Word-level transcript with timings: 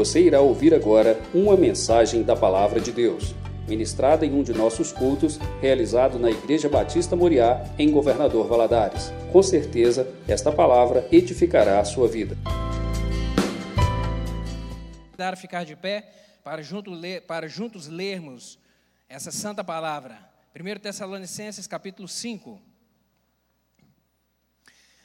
Você 0.00 0.22
irá 0.22 0.40
ouvir 0.40 0.72
agora 0.72 1.20
uma 1.34 1.54
mensagem 1.58 2.22
da 2.22 2.34
Palavra 2.34 2.80
de 2.80 2.90
Deus, 2.90 3.34
ministrada 3.68 4.24
em 4.24 4.32
um 4.32 4.42
de 4.42 4.50
nossos 4.54 4.92
cultos, 4.92 5.38
realizado 5.60 6.18
na 6.18 6.30
Igreja 6.30 6.70
Batista 6.70 7.14
Moriá, 7.14 7.62
em 7.78 7.90
Governador 7.90 8.48
Valadares. 8.48 9.12
Com 9.30 9.42
certeza, 9.42 10.10
esta 10.26 10.50
palavra 10.50 11.06
edificará 11.12 11.78
a 11.80 11.84
sua 11.84 12.08
vida. 12.08 12.34
Dar 15.18 15.36
ficar 15.36 15.66
de 15.66 15.76
pé 15.76 16.08
para, 16.42 16.62
junto, 16.62 16.92
para 17.26 17.46
juntos 17.46 17.86
lermos 17.86 18.58
essa 19.06 19.30
santa 19.30 19.62
palavra. 19.62 20.16
1 20.58 20.80
Tessalonicenses 20.80 21.66
capítulo 21.66 22.08
5. 22.08 22.58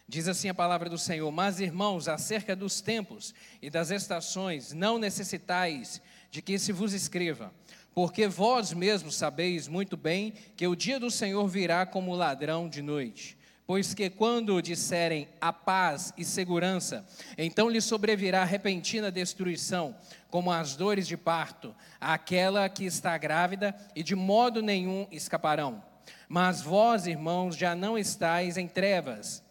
Diz 0.07 0.27
assim 0.27 0.49
a 0.49 0.53
palavra 0.53 0.87
do 0.87 0.99
Senhor: 0.99 1.31
Mas, 1.31 1.59
irmãos, 1.59 2.07
acerca 2.07 2.55
dos 2.55 2.79
tempos 2.79 3.33
e 3.61 3.69
das 3.71 3.89
estações, 3.89 4.71
não 4.71 4.99
necessitais 4.99 5.99
de 6.29 6.43
que 6.43 6.59
se 6.59 6.71
vos 6.71 6.93
escreva, 6.93 7.51
porque 7.93 8.27
vós 8.27 8.71
mesmos 8.71 9.15
sabeis 9.15 9.67
muito 9.67 9.97
bem 9.97 10.33
que 10.55 10.67
o 10.67 10.75
dia 10.75 10.99
do 10.99 11.09
Senhor 11.09 11.47
virá 11.47 11.85
como 11.87 12.13
ladrão 12.13 12.69
de 12.69 12.83
noite. 12.83 13.35
Pois 13.65 13.95
que 13.95 14.11
quando 14.11 14.61
disserem 14.61 15.27
a 15.41 15.51
paz 15.51 16.13
e 16.15 16.23
segurança, 16.23 17.03
então 17.35 17.67
lhe 17.67 17.81
sobrevirá 17.81 18.43
repentina 18.43 19.11
destruição, 19.11 19.95
como 20.29 20.51
as 20.51 20.75
dores 20.75 21.07
de 21.07 21.17
parto, 21.17 21.75
àquela 21.99 22.69
que 22.69 22.85
está 22.85 23.17
grávida, 23.17 23.75
e 23.95 24.03
de 24.03 24.13
modo 24.13 24.61
nenhum 24.61 25.07
escaparão. 25.09 25.83
Mas 26.29 26.61
vós, 26.61 27.07
irmãos, 27.07 27.55
já 27.55 27.73
não 27.73 27.97
estáis 27.97 28.55
em 28.55 28.67
trevas 28.67 29.43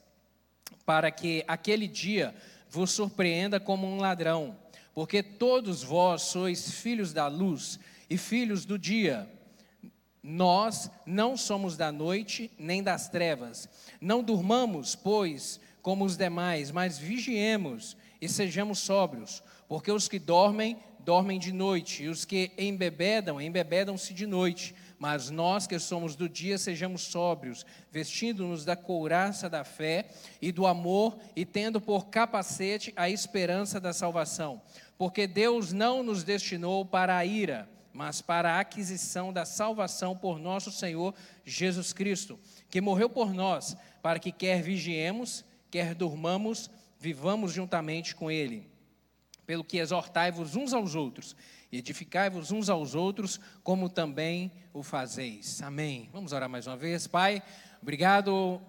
para 0.85 1.11
que 1.11 1.45
aquele 1.47 1.87
dia 1.89 2.35
vos 2.69 2.91
surpreenda 2.91 3.61
como 3.61 3.87
um 3.87 3.99
ladrão, 3.99 4.57
porque 4.95 5.23
todos 5.23 5.83
vós 5.83 6.23
sois 6.23 6.71
filhos 6.71 7.13
da 7.13 7.27
luz 7.27 7.79
e 8.09 8.17
filhos 8.19 8.65
do 8.65 8.79
dia. 8.79 9.29
Nós 10.23 10.91
não 11.05 11.37
somos 11.37 11.77
da 11.77 11.93
noite 11.93 12.51
nem 12.59 12.83
das 12.83 13.09
trevas. 13.09 13.69
Não 14.01 14.23
durmamos, 14.23 14.95
pois, 14.95 15.61
como 15.83 16.05
os 16.05 16.17
demais, 16.17 16.71
mas 16.71 16.99
vigiemos 16.99 17.97
e 18.21 18.29
sejamos 18.29 18.79
sóbrios, 18.79 19.43
porque 19.69 19.93
os 19.93 20.09
que 20.09 20.19
dormem, 20.19 20.79
dormem 21.01 21.39
de 21.39 21.53
noite, 21.53 22.05
e 22.05 22.09
os 22.09 22.25
que 22.25 22.51
embebedam, 22.57 23.39
embebedam-se 23.39 24.15
de 24.15 24.27
noite. 24.27 24.75
Mas 25.05 25.29
nós 25.29 25.67
que 25.67 25.79
somos 25.79 26.17
do 26.17 26.27
dia, 26.31 26.57
sejamos 26.57 27.03
sóbrios, 27.03 27.67
vestindo-nos 27.91 28.65
da 28.65 28.75
couraça 28.75 29.51
da 29.51 29.63
fé 29.63 30.09
e 30.41 30.51
do 30.51 30.67
amor, 30.67 31.19
e 31.37 31.45
tendo 31.45 31.79
por 31.79 32.07
capacete 32.07 32.91
a 32.97 33.11
esperança 33.11 33.79
da 33.79 33.93
salvação. 33.93 34.63
Porque 34.97 35.27
Deus 35.27 35.75
não 35.75 36.03
nos 36.03 36.25
destinou 36.25 36.87
para 36.87 37.19
a 37.19 37.23
ira, 37.27 37.69
mas 37.93 38.23
para 38.23 38.55
a 38.55 38.61
aquisição 38.61 39.31
da 39.31 39.45
salvação 39.45 40.17
por 40.17 40.39
nosso 40.39 40.73
Senhor 40.73 41.15
Jesus 41.45 41.93
Cristo, 41.93 42.41
que 42.71 42.81
morreu 42.81 43.11
por 43.11 43.35
nós, 43.35 43.77
para 44.01 44.19
que 44.19 44.33
quer 44.33 44.63
vigiemos, 44.63 45.45
quer 45.71 45.95
durmamos, 45.95 46.71
vivamos 46.99 47.53
juntamente 47.53 48.15
com 48.15 48.31
Ele. 48.31 48.67
Pelo 49.45 49.65
que 49.65 49.77
exortai-vos 49.77 50.57
uns 50.57 50.73
aos 50.73 50.95
outros 50.95 51.37
edificai-vos 51.79 52.51
uns 52.51 52.69
aos 52.69 52.95
outros, 52.95 53.41
como 53.63 53.89
também 53.89 54.53
o 54.73 54.83
fazeis. 54.83 55.63
Amém. 55.63 56.09
Vamos 56.13 56.33
orar 56.33 56.49
mais 56.49 56.67
uma 56.67 56.77
vez. 56.77 57.07
Pai, 57.07 57.43
obrigado 57.83 58.61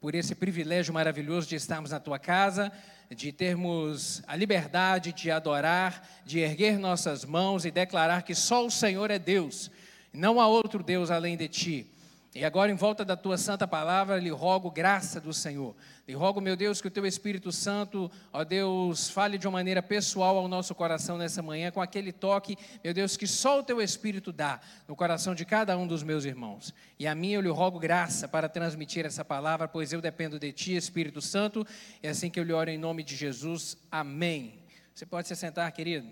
por 0.00 0.14
esse 0.14 0.34
privilégio 0.34 0.94
maravilhoso 0.94 1.48
de 1.48 1.56
estarmos 1.56 1.90
na 1.90 1.98
tua 1.98 2.18
casa, 2.18 2.72
de 3.10 3.32
termos 3.32 4.22
a 4.26 4.36
liberdade 4.36 5.12
de 5.12 5.30
adorar, 5.30 6.22
de 6.24 6.38
erguer 6.38 6.78
nossas 6.78 7.24
mãos 7.24 7.64
e 7.64 7.70
declarar 7.70 8.22
que 8.22 8.34
só 8.34 8.64
o 8.64 8.70
Senhor 8.70 9.10
é 9.10 9.18
Deus, 9.18 9.70
não 10.12 10.40
há 10.40 10.46
outro 10.46 10.82
Deus 10.82 11.10
além 11.10 11.36
de 11.36 11.48
ti. 11.48 11.90
E 12.38 12.44
agora, 12.44 12.70
em 12.70 12.76
volta 12.76 13.04
da 13.04 13.16
tua 13.16 13.36
santa 13.36 13.66
palavra, 13.66 14.16
lhe 14.16 14.30
rogo 14.30 14.70
graça 14.70 15.20
do 15.20 15.32
Senhor. 15.32 15.74
Lhe 16.06 16.14
rogo, 16.14 16.40
meu 16.40 16.54
Deus, 16.54 16.80
que 16.80 16.86
o 16.86 16.90
teu 16.90 17.04
Espírito 17.04 17.50
Santo, 17.50 18.08
ó 18.32 18.44
Deus, 18.44 19.10
fale 19.10 19.36
de 19.36 19.48
uma 19.48 19.54
maneira 19.54 19.82
pessoal 19.82 20.36
ao 20.38 20.46
nosso 20.46 20.72
coração 20.72 21.18
nessa 21.18 21.42
manhã, 21.42 21.72
com 21.72 21.82
aquele 21.82 22.12
toque, 22.12 22.56
meu 22.84 22.94
Deus, 22.94 23.16
que 23.16 23.26
só 23.26 23.58
o 23.58 23.62
teu 23.64 23.82
Espírito 23.82 24.32
dá 24.32 24.60
no 24.86 24.94
coração 24.94 25.34
de 25.34 25.44
cada 25.44 25.76
um 25.76 25.84
dos 25.84 26.04
meus 26.04 26.24
irmãos. 26.24 26.72
E 26.96 27.08
a 27.08 27.14
mim 27.14 27.32
eu 27.32 27.40
lhe 27.40 27.48
rogo 27.48 27.80
graça 27.80 28.28
para 28.28 28.48
transmitir 28.48 29.04
essa 29.04 29.24
palavra, 29.24 29.66
pois 29.66 29.92
eu 29.92 30.00
dependo 30.00 30.38
de 30.38 30.52
ti, 30.52 30.76
Espírito 30.76 31.20
Santo. 31.20 31.66
É 32.00 32.10
assim 32.10 32.30
que 32.30 32.38
eu 32.38 32.44
lhe 32.44 32.52
oro 32.52 32.70
em 32.70 32.78
nome 32.78 33.02
de 33.02 33.16
Jesus. 33.16 33.76
Amém. 33.90 34.64
Você 34.94 35.04
pode 35.04 35.26
se 35.26 35.34
sentar, 35.34 35.72
querido? 35.72 36.08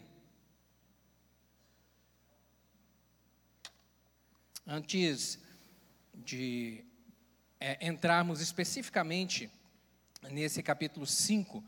Antes 4.67 5.46
de 6.17 6.85
é, 7.61 7.87
entrarmos 7.87 8.41
especificamente 8.41 9.51
nesse 10.31 10.63
capítulo 10.63 11.07
5, 11.07 11.63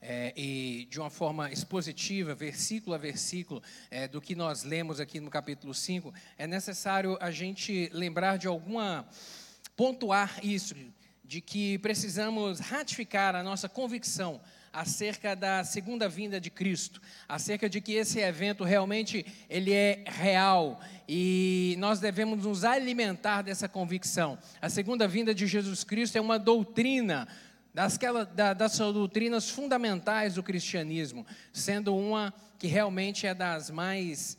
é, 0.00 0.32
e 0.36 0.86
de 0.90 0.98
uma 0.98 1.08
forma 1.08 1.50
expositiva, 1.52 2.34
versículo 2.34 2.94
a 2.94 2.98
versículo, 2.98 3.62
é, 3.90 4.08
do 4.08 4.20
que 4.20 4.34
nós 4.34 4.64
lemos 4.64 4.98
aqui 4.98 5.20
no 5.20 5.30
capítulo 5.30 5.72
5, 5.72 6.12
é 6.36 6.46
necessário 6.46 7.16
a 7.20 7.30
gente 7.30 7.88
lembrar 7.92 8.36
de 8.36 8.48
alguma. 8.48 9.06
pontuar 9.76 10.44
isso, 10.44 10.74
de 11.24 11.40
que 11.40 11.78
precisamos 11.78 12.58
ratificar 12.58 13.36
a 13.36 13.42
nossa 13.42 13.68
convicção 13.68 14.40
acerca 14.72 15.36
da 15.36 15.62
segunda 15.64 16.08
vinda 16.08 16.40
de 16.40 16.50
Cristo, 16.50 17.00
acerca 17.28 17.68
de 17.68 17.80
que 17.80 17.92
esse 17.92 18.20
evento 18.20 18.64
realmente 18.64 19.26
ele 19.50 19.72
é 19.72 20.02
real 20.06 20.80
e 21.06 21.76
nós 21.78 22.00
devemos 22.00 22.44
nos 22.44 22.64
alimentar 22.64 23.42
dessa 23.42 23.68
convicção. 23.68 24.38
A 24.62 24.70
segunda 24.70 25.06
vinda 25.06 25.34
de 25.34 25.46
Jesus 25.46 25.84
Cristo 25.84 26.16
é 26.16 26.20
uma 26.20 26.38
doutrina 26.38 27.28
das, 27.74 27.98
das 28.56 28.78
doutrinas 28.78 29.50
fundamentais 29.50 30.34
do 30.34 30.42
cristianismo, 30.42 31.26
sendo 31.52 31.94
uma 31.94 32.32
que 32.58 32.66
realmente 32.66 33.26
é 33.26 33.34
das 33.34 33.70
mais 33.70 34.38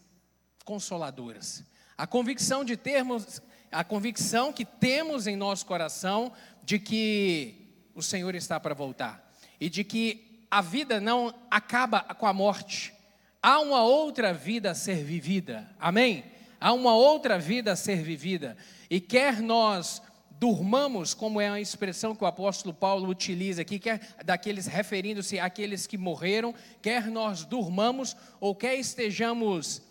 consoladoras. 0.65 1.63
A 1.95 2.07
convicção 2.07 2.65
de 2.65 2.75
termos, 2.75 3.39
a 3.71 3.83
convicção 3.83 4.51
que 4.51 4.65
temos 4.65 5.27
em 5.27 5.35
nosso 5.35 5.65
coração 5.65 6.31
de 6.63 6.79
que 6.79 7.89
o 7.93 8.01
Senhor 8.01 8.33
está 8.33 8.59
para 8.59 8.73
voltar 8.73 9.22
e 9.63 9.69
de 9.69 9.81
que 9.81 10.45
a 10.51 10.59
vida 10.59 10.99
não 10.99 11.33
acaba 11.49 12.01
com 12.01 12.25
a 12.25 12.33
morte. 12.33 12.93
Há 13.41 13.61
uma 13.61 13.81
outra 13.81 14.33
vida 14.33 14.71
a 14.71 14.75
ser 14.75 15.05
vivida. 15.05 15.73
Amém? 15.79 16.25
Há 16.59 16.73
uma 16.73 16.93
outra 16.93 17.39
vida 17.39 17.71
a 17.71 17.75
ser 17.77 18.03
vivida. 18.03 18.57
E 18.89 18.99
quer 18.99 19.41
nós 19.41 20.01
durmamos, 20.31 21.13
como 21.13 21.39
é 21.39 21.47
a 21.47 21.61
expressão 21.61 22.13
que 22.13 22.25
o 22.25 22.27
apóstolo 22.27 22.73
Paulo 22.73 23.07
utiliza 23.07 23.61
aqui, 23.61 23.79
quer 23.79 24.01
daqueles 24.25 24.67
referindo-se 24.67 25.39
àqueles 25.39 25.87
que 25.87 25.97
morreram, 25.97 26.53
quer 26.81 27.07
nós 27.07 27.45
durmamos 27.45 28.17
ou 28.41 28.53
quer 28.53 28.75
estejamos 28.75 29.81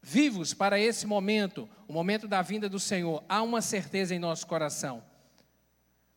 vivos 0.00 0.54
para 0.54 0.78
esse 0.78 1.04
momento, 1.04 1.68
o 1.88 1.92
momento 1.92 2.28
da 2.28 2.42
vinda 2.42 2.68
do 2.68 2.78
Senhor, 2.78 3.24
há 3.28 3.42
uma 3.42 3.60
certeza 3.60 4.14
em 4.14 4.20
nosso 4.20 4.46
coração. 4.46 5.02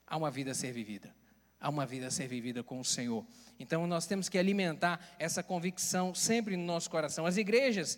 Há 0.06 0.16
uma 0.16 0.30
vida 0.30 0.52
a 0.52 0.54
ser 0.54 0.72
vivida 0.72 1.23
há 1.64 1.70
uma 1.70 1.86
vida 1.86 2.08
a 2.08 2.12
ser 2.12 2.28
vivida 2.28 2.62
com 2.62 2.80
o 2.80 2.84
Senhor. 2.86 3.26
Então 3.58 3.88
nós 3.88 4.06
temos 4.06 4.28
que 4.28 4.38
alimentar 4.38 5.00
essa 5.18 5.42
convicção 5.42 6.14
sempre 6.14 6.58
no 6.58 6.66
nosso 6.66 6.90
coração. 6.90 7.26
As 7.26 7.38
igrejas 7.38 7.98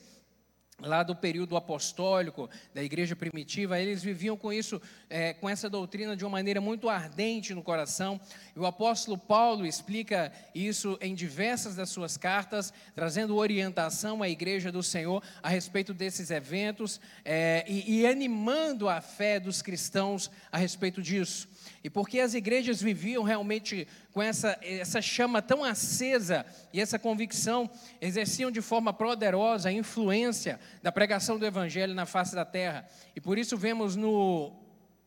lá 0.79 1.03
do 1.03 1.15
período 1.15 1.55
apostólico, 1.55 2.49
da 2.73 2.83
igreja 2.83 3.15
primitiva, 3.15 3.79
eles 3.79 4.03
viviam 4.03 4.35
com 4.35 4.51
isso, 4.51 4.81
é, 5.09 5.33
com 5.33 5.49
essa 5.49 5.69
doutrina 5.69 6.17
de 6.17 6.25
uma 6.25 6.31
maneira 6.31 6.59
muito 6.59 6.89
ardente 6.89 7.53
no 7.53 7.63
coração. 7.63 8.19
E 8.53 8.59
o 8.59 8.65
apóstolo 8.65 9.17
Paulo 9.17 9.65
explica 9.65 10.31
isso 10.53 10.97
em 11.01 11.15
diversas 11.15 11.77
das 11.77 11.89
suas 11.89 12.17
cartas, 12.17 12.73
trazendo 12.93 13.37
orientação 13.37 14.21
à 14.21 14.29
igreja 14.29 14.71
do 14.71 14.83
Senhor 14.83 15.23
a 15.41 15.49
respeito 15.49 15.93
desses 15.93 16.29
eventos 16.29 16.99
é, 17.23 17.63
e, 17.67 18.01
e 18.01 18.07
animando 18.07 18.89
a 18.89 18.99
fé 18.99 19.39
dos 19.39 19.61
cristãos 19.61 20.29
a 20.51 20.57
respeito 20.57 21.01
disso. 21.01 21.47
E 21.85 21.89
porque 21.91 22.19
as 22.19 22.33
igrejas 22.33 22.81
viviam 22.81 23.21
realmente 23.21 23.87
com 24.11 24.19
essa, 24.19 24.57
essa 24.63 25.03
chama 25.03 25.39
tão 25.39 25.63
acesa 25.63 26.43
e 26.73 26.81
essa 26.81 26.97
convicção, 26.97 27.69
exerciam 28.01 28.49
de 28.49 28.59
forma 28.59 28.91
poderosa 28.91 29.69
a 29.69 29.71
influência 29.71 30.59
da 30.81 30.91
pregação 30.91 31.37
do 31.37 31.45
Evangelho 31.45 31.93
na 31.93 32.07
face 32.07 32.33
da 32.33 32.43
terra. 32.43 32.89
E 33.15 33.21
por 33.21 33.37
isso 33.37 33.55
vemos 33.55 33.95
no, 33.95 34.51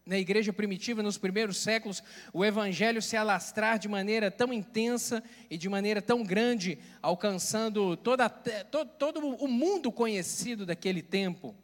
na 0.06 0.16
igreja 0.18 0.52
primitiva, 0.52 1.02
nos 1.02 1.18
primeiros 1.18 1.56
séculos, 1.56 2.00
o 2.32 2.44
Evangelho 2.44 3.02
se 3.02 3.16
alastrar 3.16 3.76
de 3.76 3.88
maneira 3.88 4.30
tão 4.30 4.52
intensa 4.52 5.20
e 5.50 5.58
de 5.58 5.68
maneira 5.68 6.00
tão 6.00 6.22
grande, 6.22 6.78
alcançando 7.02 7.96
toda, 7.96 8.28
todo, 8.28 8.88
todo 8.90 9.18
o 9.18 9.48
mundo 9.48 9.90
conhecido 9.90 10.64
daquele 10.64 11.02
tempo. 11.02 11.56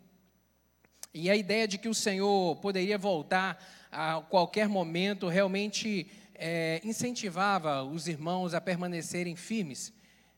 E 1.17 1.31
a 1.31 1.37
ideia 1.37 1.69
de 1.69 1.79
que 1.79 1.89
o 1.89 1.95
Senhor 1.95 2.57
poderia 2.57 2.99
voltar 2.99 3.65
a 3.95 4.21
qualquer 4.21 4.69
momento, 4.69 5.29
realmente 5.29 6.09
é, 6.35 6.81
incentivava 6.85 7.85
os 7.85 8.09
irmãos 8.09 8.53
a 8.53 8.61
permanecerem 8.61 9.37
firmes, 9.37 9.93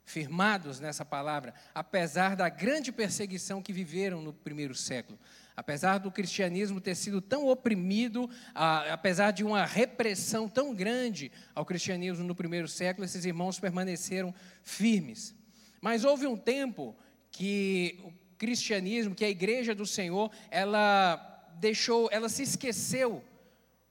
firmados 0.05 0.79
nessa 0.79 1.05
palavra, 1.05 1.55
apesar 1.75 2.37
da 2.37 2.49
grande 2.49 2.93
perseguição 2.93 3.63
que 3.63 3.73
viveram 3.73 4.21
no 4.23 4.33
primeiro 4.33 4.75
século. 4.75 5.19
Apesar 5.57 5.99
do 5.99 6.13
cristianismo 6.13 6.83
ter 6.83 6.95
sido 6.95 7.21
tão 7.21 7.47
oprimido, 7.49 8.29
apesar 8.55 9.31
de 9.31 9.43
uma 9.43 9.65
repressão 9.65 10.49
tão 10.49 10.75
grande 10.75 11.33
ao 11.55 11.65
cristianismo 11.65 12.25
no 12.25 12.35
primeiro 12.35 12.69
século, 12.69 13.07
esses 13.07 13.25
irmãos 13.25 13.59
permaneceram 13.59 14.35
firmes. 14.63 15.35
Mas 15.81 16.05
houve 16.05 16.27
um 16.27 16.37
tempo 16.37 16.95
que 17.31 17.99
o 18.05 18.13
cristianismo, 18.37 19.15
que 19.15 19.25
a 19.25 19.31
igreja 19.31 19.75
do 19.75 19.87
Senhor, 19.87 20.31
ela 20.51 21.17
deixou, 21.59 22.09
ela 22.13 22.29
se 22.29 22.43
esqueceu, 22.43 23.25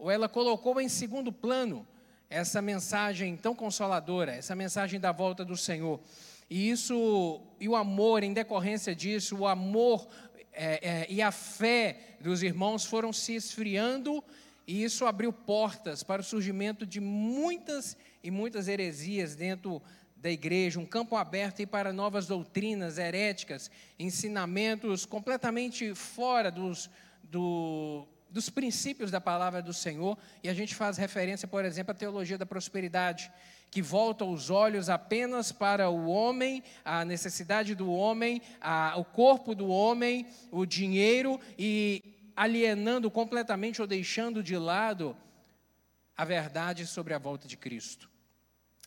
ou 0.06 0.12
ela 0.12 0.30
colocou 0.30 0.80
em 0.80 0.88
segundo 0.88 1.32
plano 1.32 1.84
essa 2.30 2.62
mensagem 2.62 3.36
tão 3.36 3.56
consoladora, 3.56 4.36
essa 4.36 4.56
mensagem 4.56 5.00
da 5.00 5.12
volta 5.12 5.44
do 5.44 5.58
Senhor. 5.58 6.00
E 6.48 6.70
isso, 6.70 7.42
e 7.60 7.68
o 7.68 7.76
amor, 7.76 8.22
em 8.22 8.32
decorrência 8.32 8.96
disso, 8.96 9.36
o 9.36 9.48
amor 9.48 10.08
é, 10.54 10.90
é, 10.90 11.08
e 11.10 11.24
a 11.24 11.32
fé 11.32 12.18
dos 12.22 12.44
irmãos 12.44 12.86
foram 12.86 13.12
se 13.12 13.34
esfriando, 13.34 14.24
e 14.68 14.84
isso 14.84 15.08
abriu 15.08 15.34
portas 15.34 16.04
para 16.04 16.22
o 16.22 16.24
surgimento 16.24 16.86
de 16.86 17.00
muitas 17.00 17.98
e 18.24 18.30
muitas 18.30 18.68
heresias 18.68 19.36
dentro 19.36 19.82
da 20.18 20.30
igreja, 20.30 20.80
um 20.80 20.86
campo 20.86 21.16
aberto 21.16 21.62
e 21.62 21.66
para 21.66 21.92
novas 21.92 22.28
doutrinas 22.28 23.00
heréticas, 23.00 23.72
ensinamentos 23.98 25.04
completamente 25.04 25.96
fora 25.96 26.52
dos, 26.52 26.92
do, 27.24 28.08
dos 28.36 28.50
princípios 28.50 29.10
da 29.10 29.22
palavra 29.22 29.62
do 29.62 29.72
Senhor, 29.72 30.18
e 30.44 30.50
a 30.50 30.54
gente 30.54 30.76
faz 30.76 30.98
referência, 30.98 31.48
por 31.48 31.64
exemplo, 31.64 31.94
à 31.94 31.96
teologia 31.96 32.38
da 32.38 32.46
prosperidade, 32.46 33.32
que 33.72 33.82
volta 33.82 34.26
os 34.26 34.50
olhos 34.50 34.90
apenas 34.90 35.54
para 35.54 35.90
o 35.90 36.08
homem, 36.08 36.62
a 36.84 37.06
necessidade 37.06 37.74
do 37.74 37.90
homem, 37.90 38.42
a, 38.60 38.94
o 38.98 39.06
corpo 39.06 39.56
do 39.56 39.70
homem, 39.70 40.28
o 40.52 40.66
dinheiro, 40.66 41.40
e 41.58 42.04
alienando 42.36 43.10
completamente 43.10 43.80
ou 43.82 43.88
deixando 43.88 44.44
de 44.44 44.58
lado 44.58 45.16
a 46.18 46.26
verdade 46.26 46.86
sobre 46.86 47.14
a 47.14 47.18
volta 47.18 47.48
de 47.48 47.56
Cristo. 47.56 48.10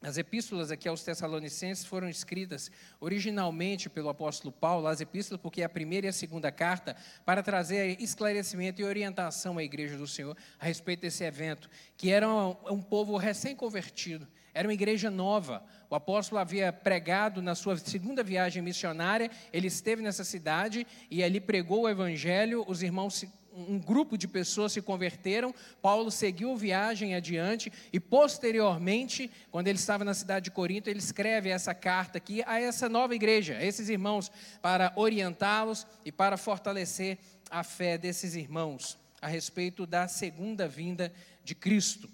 As 0.00 0.16
epístolas 0.16 0.70
aqui 0.70 0.88
aos 0.88 1.02
Tessalonicenses 1.02 1.84
foram 1.84 2.08
escritas 2.08 2.70
originalmente 3.00 3.90
pelo 3.90 4.08
apóstolo 4.08 4.52
Paulo, 4.52 4.86
as 4.86 5.00
epístolas, 5.00 5.40
porque 5.40 5.60
é 5.60 5.64
a 5.64 5.68
primeira 5.68 6.06
e 6.06 6.10
a 6.10 6.12
segunda 6.12 6.52
carta, 6.52 6.94
para 7.26 7.42
trazer 7.42 8.00
esclarecimento 8.00 8.80
e 8.80 8.84
orientação 8.84 9.58
à 9.58 9.64
igreja 9.64 9.96
do 9.96 10.06
Senhor 10.06 10.36
a 10.60 10.66
respeito 10.66 11.00
desse 11.00 11.24
evento, 11.24 11.68
que 11.96 12.12
era 12.12 12.28
um, 12.28 12.80
povo 12.80 13.16
recém-convertido, 13.16 14.28
era 14.54 14.68
uma 14.68 14.74
igreja 14.74 15.10
nova. 15.10 15.64
O 15.90 15.96
apóstolo 15.96 16.40
havia 16.40 16.72
pregado 16.72 17.42
na 17.42 17.56
sua 17.56 17.76
segunda 17.76 18.22
viagem 18.22 18.62
missionária, 18.62 19.28
ele 19.52 19.66
esteve 19.66 20.00
nessa 20.00 20.22
cidade 20.22 20.86
e 21.10 21.24
ali 21.24 21.40
pregou 21.40 21.82
o 21.82 21.88
evangelho, 21.88 22.64
os 22.68 22.84
irmãos 22.84 23.14
se 23.16 23.37
um 23.68 23.78
grupo 23.78 24.16
de 24.16 24.28
pessoas 24.28 24.72
se 24.72 24.82
converteram, 24.82 25.54
Paulo 25.82 26.10
seguiu 26.10 26.56
viagem 26.56 27.14
adiante 27.14 27.72
e 27.92 27.98
posteriormente, 27.98 29.30
quando 29.50 29.68
ele 29.68 29.78
estava 29.78 30.04
na 30.04 30.14
cidade 30.14 30.44
de 30.44 30.50
Corinto, 30.50 30.88
ele 30.88 30.98
escreve 30.98 31.48
essa 31.48 31.74
carta 31.74 32.18
aqui 32.18 32.42
a 32.46 32.60
essa 32.60 32.88
nova 32.88 33.14
igreja, 33.14 33.56
a 33.56 33.64
esses 33.64 33.88
irmãos, 33.88 34.30
para 34.62 34.92
orientá-los 34.96 35.86
e 36.04 36.12
para 36.12 36.36
fortalecer 36.36 37.18
a 37.50 37.64
fé 37.64 37.98
desses 37.98 38.34
irmãos 38.34 38.98
a 39.20 39.26
respeito 39.26 39.86
da 39.86 40.06
segunda 40.06 40.68
vinda 40.68 41.12
de 41.42 41.54
Cristo. 41.54 42.08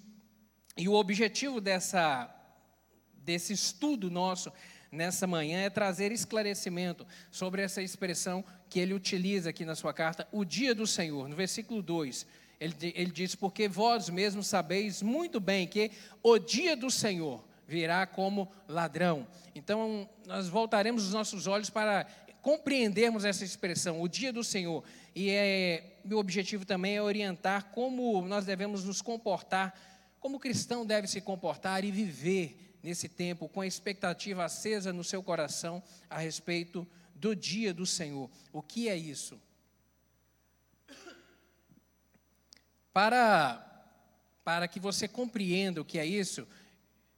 E 0.77 0.89
o 0.89 0.93
objetivo 0.93 1.61
dessa 1.61 2.31
desse 3.13 3.53
estudo 3.53 4.11
nosso 4.11 4.53
nessa 4.95 5.27
manhã 5.27 5.59
é 5.59 5.69
trazer 5.69 6.11
esclarecimento 6.11 7.05
sobre 7.29 7.61
essa 7.61 7.81
expressão 7.81 8.43
que 8.69 8.79
ele 8.79 8.93
utiliza 8.93 9.49
aqui 9.49 9.65
na 9.65 9.75
sua 9.75 9.93
carta, 9.93 10.27
o 10.31 10.43
dia 10.43 10.73
do 10.73 10.87
Senhor. 10.87 11.27
No 11.27 11.35
versículo 11.35 11.81
2, 11.81 12.25
ele, 12.59 12.75
ele 12.95 13.11
diz: 13.11 13.35
Porque 13.35 13.67
vós 13.67 14.09
mesmos 14.09 14.47
sabeis 14.47 15.01
muito 15.01 15.39
bem 15.39 15.67
que 15.67 15.91
o 16.23 16.39
dia 16.39 16.75
do 16.75 16.89
Senhor 16.89 17.43
virá 17.67 18.05
como 18.05 18.51
ladrão. 18.67 19.27
Então, 19.53 20.09
nós 20.25 20.47
voltaremos 20.47 21.05
os 21.05 21.13
nossos 21.13 21.47
olhos 21.47 21.69
para 21.69 22.05
compreendermos 22.41 23.25
essa 23.25 23.43
expressão, 23.43 24.01
o 24.01 24.07
dia 24.07 24.31
do 24.31 24.43
Senhor. 24.43 24.83
E 25.15 25.31
é, 25.31 25.97
meu 26.05 26.19
objetivo 26.19 26.63
também 26.63 26.95
é 26.95 27.01
orientar 27.01 27.71
como 27.71 28.21
nós 28.27 28.45
devemos 28.45 28.83
nos 28.83 29.01
comportar, 29.01 29.73
como 30.19 30.37
o 30.37 30.39
cristão 30.39 30.85
deve 30.85 31.07
se 31.07 31.19
comportar 31.21 31.83
e 31.83 31.91
viver 31.91 32.74
nesse 32.85 33.09
tempo 33.09 33.49
com 33.49 33.61
a 33.61 33.67
expectativa 33.67 34.45
acesa 34.45 34.93
no 34.93 35.03
seu 35.03 35.23
coração 35.23 35.81
a 36.07 36.19
respeito 36.19 36.87
do 37.15 37.35
dia 37.35 37.73
do 37.73 37.83
Senhor. 37.83 38.29
O 38.53 38.61
que 38.61 38.87
é 38.87 38.95
isso? 38.95 39.41
Para, 42.93 43.59
para 44.43 44.67
que 44.67 44.79
você 44.79 45.07
compreenda 45.07 45.81
o 45.81 45.85
que 45.85 45.97
é 45.97 46.05
isso, 46.05 46.47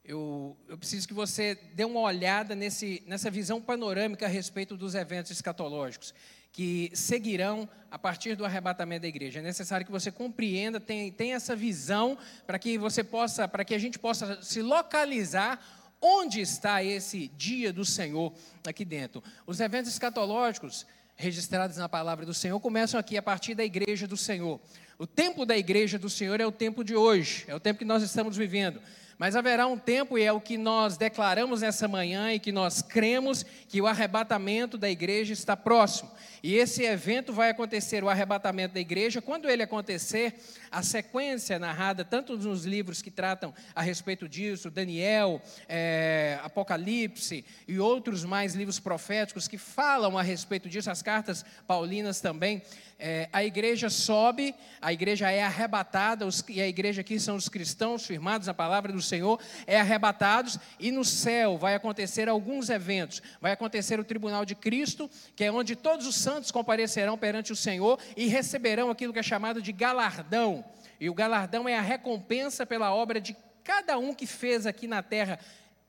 eu, 0.05 0.55
eu, 0.69 0.77
preciso 0.77 1.05
que 1.05 1.13
você 1.13 1.55
dê 1.73 1.83
uma 1.83 1.99
olhada 1.99 2.55
nesse, 2.55 3.03
nessa 3.05 3.29
visão 3.29 3.61
panorâmica 3.61 4.25
a 4.25 4.29
respeito 4.29 4.77
dos 4.77 4.95
eventos 4.95 5.31
escatológicos 5.31 6.13
que 6.57 6.89
seguirão 6.91 7.69
a 7.91 7.99
partir 7.99 8.35
do 8.35 8.43
arrebatamento 8.43 9.03
da 9.03 9.07
igreja. 9.07 9.37
É 9.37 9.43
necessário 9.43 9.85
que 9.85 9.91
você 9.91 10.11
compreenda, 10.11 10.79
tenha, 10.79 11.11
tenha 11.11 11.35
essa 11.35 11.55
visão 11.55 12.17
para 12.47 12.57
que 12.57 12.79
você 12.79 13.03
possa, 13.03 13.47
para 13.47 13.63
que 13.63 13.75
a 13.75 13.77
gente 13.77 13.99
possa 13.99 14.41
se 14.41 14.59
localizar 14.63 15.63
onde 16.01 16.41
está 16.41 16.83
esse 16.83 17.27
dia 17.37 17.71
do 17.71 17.85
Senhor 17.85 18.33
aqui 18.65 18.83
dentro. 18.83 19.23
Os 19.45 19.59
eventos 19.59 19.91
escatológicos 19.91 20.87
registrados 21.15 21.77
na 21.77 21.87
palavra 21.87 22.25
do 22.25 22.33
Senhor 22.33 22.59
começam 22.59 22.99
aqui 22.99 23.19
a 23.19 23.21
partir 23.21 23.53
da 23.53 23.63
igreja 23.63 24.07
do 24.07 24.17
Senhor. 24.17 24.59
O 24.97 25.05
tempo 25.05 25.45
da 25.45 25.55
igreja 25.55 25.99
do 25.99 26.09
Senhor 26.09 26.41
é 26.41 26.47
o 26.47 26.51
tempo 26.51 26.83
de 26.83 26.95
hoje, 26.95 27.45
é 27.47 27.53
o 27.53 27.59
tempo 27.59 27.77
que 27.77 27.85
nós 27.85 28.01
estamos 28.01 28.35
vivendo. 28.35 28.81
Mas 29.17 29.35
haverá 29.35 29.65
um 29.65 29.77
tempo, 29.77 30.17
e 30.17 30.23
é 30.23 30.31
o 30.31 30.39
que 30.39 30.57
nós 30.57 30.95
declaramos 30.95 31.61
nessa 31.61 31.87
manhã 31.87 32.31
e 32.33 32.39
que 32.39 32.51
nós 32.51 32.83
cremos, 32.83 33.43
que 33.67 33.81
o 33.81 33.87
arrebatamento 33.87 34.77
da 34.77 34.89
igreja 34.89 35.33
está 35.33 35.57
próximo. 35.57 36.11
E 36.43 36.55
esse 36.55 36.83
evento 36.83 37.33
vai 37.33 37.49
acontecer, 37.49 38.03
o 38.03 38.09
arrebatamento 38.09 38.73
da 38.73 38.79
igreja. 38.79 39.21
Quando 39.21 39.49
ele 39.49 39.63
acontecer, 39.63 40.35
a 40.71 40.81
sequência 40.83 41.57
narrada, 41.57 42.03
tanto 42.03 42.37
nos 42.37 42.65
livros 42.65 43.01
que 43.01 43.09
tratam 43.09 43.53
a 43.75 43.81
respeito 43.81 44.27
disso, 44.27 44.69
Daniel, 44.69 45.41
é, 45.67 46.39
Apocalipse 46.43 47.43
e 47.67 47.79
outros 47.79 48.23
mais 48.23 48.53
livros 48.53 48.79
proféticos 48.79 49.47
que 49.47 49.57
falam 49.57 50.17
a 50.17 50.21
respeito 50.21 50.69
disso, 50.69 50.89
as 50.89 51.01
cartas 51.01 51.45
paulinas 51.65 52.21
também, 52.21 52.61
é, 52.99 53.29
a 53.31 53.43
igreja 53.43 53.89
sobe, 53.89 54.55
a 54.81 54.91
igreja 54.91 55.29
é 55.29 55.43
arrebatada, 55.43 56.25
os, 56.25 56.43
e 56.49 56.59
a 56.59 56.67
igreja 56.67 57.01
aqui 57.01 57.19
são 57.19 57.35
os 57.35 57.47
cristãos 57.47 58.05
firmados 58.05 58.47
na 58.47 58.53
palavra 58.53 58.91
do 58.91 59.01
Senhor, 59.01 59.39
é 59.67 59.79
arrebatados, 59.79 60.57
e 60.79 60.91
no 60.91 61.05
céu 61.05 61.57
vai 61.57 61.75
acontecer 61.75 62.27
alguns 62.27 62.69
eventos. 62.69 63.21
Vai 63.39 63.51
acontecer 63.51 63.99
o 63.99 64.03
tribunal 64.03 64.45
de 64.45 64.55
Cristo, 64.55 65.09
que 65.35 65.43
é 65.43 65.51
onde 65.51 65.75
todos 65.75 66.07
os 66.07 66.15
santos 66.27 66.51
comparecerão 66.51 67.17
perante 67.17 67.53
o 67.53 67.55
Senhor 67.55 67.97
e 68.17 68.27
receberão 68.27 68.89
aquilo 68.89 69.13
que 69.13 69.19
é 69.19 69.23
chamado 69.23 69.61
de 69.61 69.71
galardão. 69.71 70.65
E 70.99 71.09
o 71.09 71.13
galardão 71.13 71.69
é 71.69 71.77
a 71.77 71.81
recompensa 71.81 72.65
pela 72.65 72.93
obra 72.93 73.21
de 73.21 73.33
cada 73.63 73.97
um 73.97 74.13
que 74.13 74.27
fez 74.27 74.65
aqui 74.65 74.87
na 74.87 75.01
terra 75.01 75.39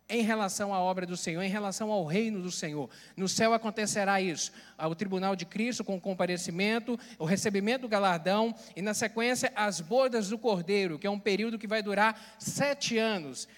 em 0.08 0.22
relação 0.22 0.72
à 0.72 0.78
obra 0.78 1.04
do 1.04 1.16
Senhor, 1.16 1.42
em 1.42 1.50
relação 1.50 1.90
ao 1.90 2.04
reino 2.04 2.40
do 2.40 2.52
Senhor. 2.52 2.88
No 3.16 3.28
céu 3.28 3.52
acontecerá 3.52 4.20
isso: 4.20 4.52
o 4.78 4.94
tribunal 4.94 5.34
de 5.34 5.44
Cristo 5.44 5.82
com 5.82 5.96
o 5.96 6.00
comparecimento, 6.00 6.96
o 7.18 7.24
recebimento 7.24 7.82
do 7.82 7.88
galardão 7.88 8.54
e, 8.76 8.80
na 8.80 8.94
sequência, 8.94 9.52
as 9.56 9.80
bodas 9.80 10.28
do 10.28 10.38
cordeiro, 10.38 11.00
que 11.00 11.06
é 11.08 11.10
um 11.10 11.18
período 11.18 11.58
que 11.58 11.66
vai 11.66 11.82
durar 11.82 12.36
sete 12.38 12.96
anos. 12.96 13.48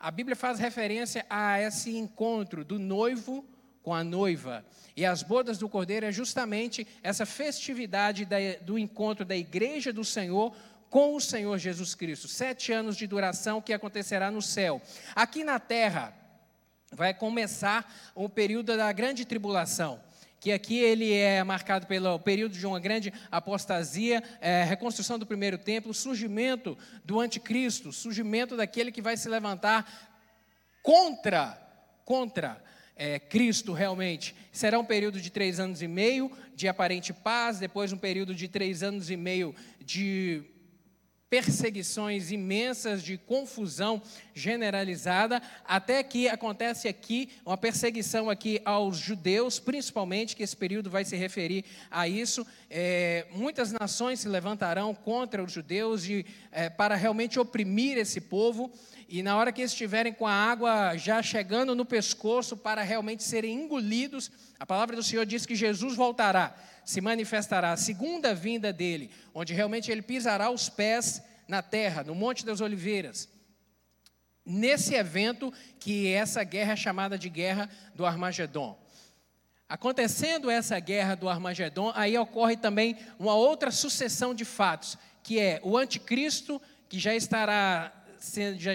A 0.00 0.10
Bíblia 0.10 0.34
faz 0.34 0.58
referência 0.58 1.24
a 1.30 1.60
esse 1.60 1.96
encontro 1.96 2.64
do 2.64 2.76
noivo 2.76 3.46
com 3.82 3.94
a 3.94 4.02
noiva. 4.04 4.64
E 4.96 5.04
as 5.04 5.22
bodas 5.22 5.58
do 5.58 5.68
cordeiro 5.68 6.06
é 6.06 6.12
justamente 6.12 6.86
essa 7.02 7.24
festividade 7.24 8.26
do 8.62 8.78
encontro 8.78 9.24
da 9.24 9.36
igreja 9.36 9.92
do 9.92 10.04
Senhor 10.04 10.54
com 10.90 11.14
o 11.14 11.20
Senhor 11.20 11.58
Jesus 11.58 11.94
Cristo. 11.94 12.28
Sete 12.28 12.72
anos 12.72 12.96
de 12.96 13.06
duração 13.06 13.60
que 13.60 13.72
acontecerá 13.72 14.30
no 14.30 14.42
céu. 14.42 14.80
Aqui 15.14 15.44
na 15.44 15.58
terra 15.58 16.14
vai 16.92 17.12
começar 17.12 18.10
o 18.14 18.28
período 18.28 18.76
da 18.76 18.90
grande 18.92 19.24
tribulação 19.24 20.00
que 20.40 20.52
aqui 20.52 20.78
ele 20.78 21.12
é 21.12 21.42
marcado 21.42 21.86
pelo 21.86 22.18
período 22.18 22.56
de 22.56 22.66
uma 22.66 22.78
grande 22.78 23.12
apostasia, 23.30 24.22
é, 24.40 24.62
reconstrução 24.62 25.18
do 25.18 25.26
primeiro 25.26 25.58
templo, 25.58 25.92
surgimento 25.92 26.78
do 27.04 27.18
anticristo, 27.18 27.92
surgimento 27.92 28.56
daquele 28.56 28.92
que 28.92 29.02
vai 29.02 29.16
se 29.16 29.28
levantar 29.28 30.08
contra, 30.82 31.60
contra 32.04 32.62
é, 32.98 33.18
Cristo 33.18 33.72
realmente. 33.72 34.34
Será 34.52 34.78
um 34.78 34.84
período 34.84 35.20
de 35.20 35.30
três 35.30 35.60
anos 35.60 35.80
e 35.80 35.88
meio 35.88 36.30
de 36.54 36.66
aparente 36.66 37.12
paz, 37.12 37.60
depois 37.60 37.92
um 37.92 37.96
período 37.96 38.34
de 38.34 38.48
três 38.48 38.82
anos 38.82 39.08
e 39.08 39.16
meio 39.16 39.54
de 39.80 40.42
perseguições 41.30 42.32
imensas 42.32 43.02
de 43.02 43.18
confusão 43.18 44.00
generalizada, 44.34 45.42
até 45.64 46.02
que 46.02 46.26
acontece 46.26 46.88
aqui 46.88 47.28
uma 47.44 47.56
perseguição 47.56 48.30
aqui 48.30 48.60
aos 48.64 48.96
judeus, 48.96 49.58
principalmente, 49.58 50.34
que 50.34 50.42
esse 50.42 50.56
período 50.56 50.90
vai 50.90 51.04
se 51.04 51.16
referir 51.16 51.64
a 51.90 52.08
isso. 52.08 52.46
É, 52.70 53.26
muitas 53.30 53.72
nações 53.72 54.20
se 54.20 54.28
levantarão 54.28 54.94
contra 54.94 55.42
os 55.42 55.52
judeus 55.52 56.06
e, 56.06 56.24
é, 56.50 56.70
para 56.70 56.96
realmente 56.96 57.38
oprimir 57.38 57.98
esse 57.98 58.22
povo, 58.22 58.72
e 59.08 59.22
na 59.22 59.36
hora 59.36 59.50
que 59.50 59.62
estiverem 59.62 60.12
com 60.12 60.26
a 60.26 60.32
água 60.32 60.96
já 60.96 61.22
chegando 61.22 61.74
no 61.74 61.84
pescoço 61.84 62.56
para 62.56 62.82
realmente 62.82 63.22
serem 63.22 63.54
engolidos, 63.54 64.30
a 64.60 64.66
palavra 64.66 64.94
do 64.94 65.02
Senhor 65.02 65.24
diz 65.24 65.46
que 65.46 65.56
Jesus 65.56 65.96
voltará 65.96 66.54
se 66.88 67.02
manifestará 67.02 67.72
a 67.72 67.76
segunda 67.76 68.34
vinda 68.34 68.72
dele, 68.72 69.10
onde 69.34 69.52
realmente 69.52 69.90
ele 69.90 70.00
pisará 70.00 70.50
os 70.50 70.70
pés 70.70 71.22
na 71.46 71.60
terra, 71.60 72.02
no 72.02 72.14
Monte 72.14 72.46
das 72.46 72.62
Oliveiras. 72.62 73.28
Nesse 74.42 74.94
evento 74.94 75.52
que 75.78 76.10
essa 76.10 76.42
guerra 76.42 76.72
é 76.72 76.76
chamada 76.76 77.18
de 77.18 77.28
guerra 77.28 77.68
do 77.94 78.06
Armagedon. 78.06 78.82
Acontecendo 79.68 80.50
essa 80.50 80.80
guerra 80.80 81.14
do 81.14 81.28
Armagedon, 81.28 81.92
aí 81.94 82.16
ocorre 82.16 82.56
também 82.56 82.96
uma 83.18 83.34
outra 83.34 83.70
sucessão 83.70 84.34
de 84.34 84.46
fatos, 84.46 84.96
que 85.22 85.38
é 85.38 85.60
o 85.62 85.76
anticristo, 85.76 86.58
que 86.88 86.98
já 86.98 87.14
estará 87.14 87.92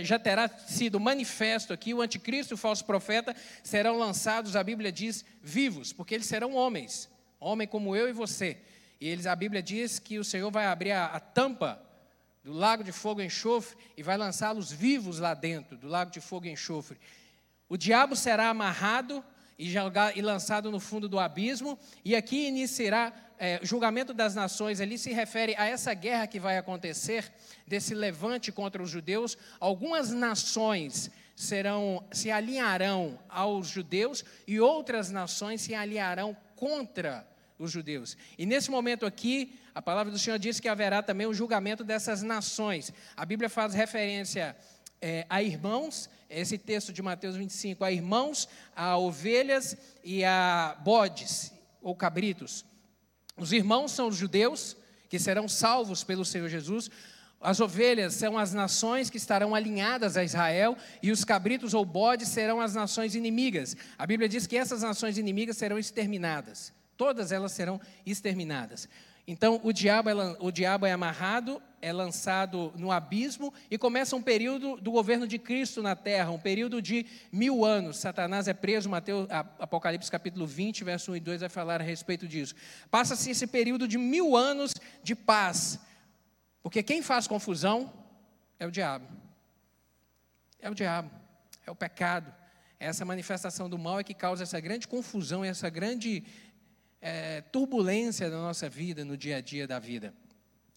já, 0.04 0.20
terá 0.20 0.48
sido 0.48 1.00
manifesto 1.00 1.74
aqui, 1.74 1.94
o 1.94 2.02
anticristo 2.02 2.54
e 2.54 2.56
o 2.56 2.58
falso 2.58 2.86
profeta 2.86 3.36
serão 3.64 3.98
lançados, 3.98 4.56
a 4.56 4.64
Bíblia 4.64 4.92
diz, 4.92 5.26
vivos, 5.42 5.92
porque 5.92 6.16
eles 6.16 6.28
serão 6.28 6.54
homens 6.54 7.12
homem 7.44 7.68
como 7.68 7.96
eu 7.96 8.10
e 8.10 8.14
você. 8.14 8.58
E 9.00 9.08
eles, 9.08 9.26
a 9.26 9.36
Bíblia 9.36 9.62
diz 9.62 10.00
que 10.00 10.18
o 10.18 10.24
Senhor 10.24 10.50
vai 10.50 10.66
abrir 10.66 10.92
a, 10.92 11.06
a 11.08 11.20
tampa 11.20 11.82
do 12.44 12.54
lago 12.54 12.84
de 12.84 12.92
fogo 12.92 13.22
e 13.22 13.26
enxofre 13.26 13.78
e 13.98 14.04
vai 14.04 14.18
lançá-los 14.18 14.72
vivos 14.72 15.20
lá 15.20 15.34
dentro 15.34 15.78
do 15.78 15.88
lago 15.88 16.12
de 16.12 16.22
fogo 16.22 16.46
e 16.46 16.52
enxofre. 16.52 16.98
O 17.68 17.78
diabo 17.78 18.16
será 18.16 18.50
amarrado 18.50 19.24
e, 19.58 19.74
e 20.16 20.22
lançado 20.22 20.72
no 20.72 20.80
fundo 20.80 21.08
do 21.08 21.20
abismo, 21.20 21.78
e 22.04 22.16
aqui 22.16 22.48
iniciará 22.48 23.14
é, 23.38 23.60
julgamento 23.62 24.14
das 24.14 24.36
nações. 24.36 24.80
Ali 24.80 24.98
se 24.98 25.12
refere 25.12 25.56
a 25.58 25.66
essa 25.66 25.94
guerra 25.94 26.28
que 26.28 26.40
vai 26.40 26.58
acontecer, 26.58 27.32
desse 27.68 27.94
levante 27.94 28.52
contra 28.52 28.82
os 28.82 28.90
judeus. 28.90 29.38
Algumas 29.60 30.12
nações 30.12 31.12
serão 31.36 32.04
se 32.12 32.30
alinharão 32.30 33.20
aos 33.28 33.68
judeus 33.68 34.24
e 34.48 34.60
outras 34.60 35.10
nações 35.10 35.62
se 35.62 35.74
alinharão 35.74 36.38
contra 36.56 37.28
os 37.58 37.72
judeus. 37.72 38.18
E 38.38 38.46
nesse 38.46 38.70
momento 38.70 39.06
aqui, 39.06 39.60
a 39.74 39.82
palavra 39.82 40.12
do 40.12 40.20
Senhor 40.20 40.38
diz 40.38 40.60
que 40.60 40.68
haverá 40.68 41.02
também 41.02 41.26
o 41.28 41.34
julgamento 41.34 41.84
dessas 41.84 42.22
nações. 42.22 42.94
A 43.16 43.26
Bíblia 43.26 43.50
faz 43.50 43.74
referência 43.74 44.56
é, 45.04 45.26
a 45.30 45.44
irmãos, 45.44 46.10
esse 46.30 46.58
texto 46.58 46.94
de 46.94 47.02
Mateus 47.02 47.36
25, 47.36 47.84
a 47.84 47.92
irmãos, 47.92 48.48
a 48.74 48.98
ovelhas 48.98 49.76
e 50.02 50.24
a 50.24 50.78
bodes 50.82 51.52
ou 51.82 51.94
cabritos. 51.94 52.64
Os 53.36 53.52
irmãos 53.52 53.92
são 53.92 54.08
os 54.08 54.16
judeus, 54.16 54.78
que 55.10 55.20
serão 55.20 55.50
salvos 55.50 56.06
pelo 56.06 56.24
Senhor 56.24 56.48
Jesus. 56.48 56.90
As 57.42 57.60
ovelhas 57.60 58.14
são 58.14 58.38
as 58.38 58.54
nações 58.54 59.10
que 59.10 59.18
estarão 59.18 59.54
alinhadas 59.54 60.16
a 60.16 60.24
Israel, 60.24 60.78
e 61.02 61.12
os 61.12 61.26
cabritos 61.26 61.74
ou 61.74 61.84
bodes 61.84 62.30
serão 62.30 62.62
as 62.62 62.74
nações 62.74 63.14
inimigas. 63.14 63.76
A 63.98 64.08
Bíblia 64.08 64.30
diz 64.30 64.48
que 64.48 64.56
essas 64.56 64.84
nações 64.84 65.18
inimigas 65.18 65.58
serão 65.58 65.78
exterminadas. 65.78 66.72
Todas 66.96 67.34
elas 67.34 67.52
serão 67.52 67.82
exterminadas. 68.06 68.88
Então, 69.28 69.60
o 69.66 69.74
diabo, 69.74 70.10
é, 70.10 70.38
o 70.40 70.50
diabo 70.50 70.86
é 70.86 70.94
amarrado, 70.94 71.62
é 71.84 71.92
lançado 71.92 72.72
no 72.78 72.94
abismo 72.94 73.54
e 73.70 73.78
começa 73.78 74.16
um 74.16 74.22
período 74.22 74.78
do 74.78 74.90
governo 74.90 75.28
de 75.28 75.38
Cristo 75.38 75.84
na 75.84 75.98
terra, 75.98 76.32
um 76.32 76.40
período 76.40 76.82
de 76.82 77.06
mil 77.30 77.66
anos. 77.66 77.98
Satanás 77.98 78.48
é 78.48 78.54
preso, 78.54 78.90
Mateus, 78.90 79.28
Apocalipse 79.60 80.10
capítulo 80.10 80.48
20, 80.48 80.82
verso 80.86 81.12
1 81.12 81.18
e 81.18 81.20
2 81.20 81.42
vai 81.42 81.50
falar 81.50 81.82
a 81.82 81.84
respeito 81.84 82.26
disso. 82.26 82.56
Passa-se 82.90 83.30
esse 83.32 83.46
período 83.46 83.86
de 83.86 83.98
mil 83.98 84.38
anos 84.38 84.72
de 85.04 85.14
paz, 85.14 85.78
porque 86.62 86.82
quem 86.82 87.02
faz 87.02 87.28
confusão 87.28 87.92
é 88.58 88.66
o 88.66 88.72
diabo. 88.72 89.06
É 90.62 90.70
o 90.70 90.74
diabo, 90.74 91.12
é 91.68 91.70
o 91.70 91.76
pecado. 91.76 92.34
É 92.80 92.86
essa 92.86 93.04
manifestação 93.04 93.70
do 93.70 93.78
mal 93.78 94.00
é 94.00 94.06
que 94.06 94.14
causa 94.14 94.44
essa 94.44 94.60
grande 94.62 94.88
confusão, 94.88 95.44
essa 95.44 95.70
grande 95.70 96.24
é, 97.02 97.42
turbulência 97.42 98.30
na 98.30 98.38
nossa 98.38 98.70
vida, 98.70 99.04
no 99.04 99.18
dia 99.18 99.36
a 99.36 99.42
dia 99.42 99.68
da 99.68 99.80
vida. 99.80 100.14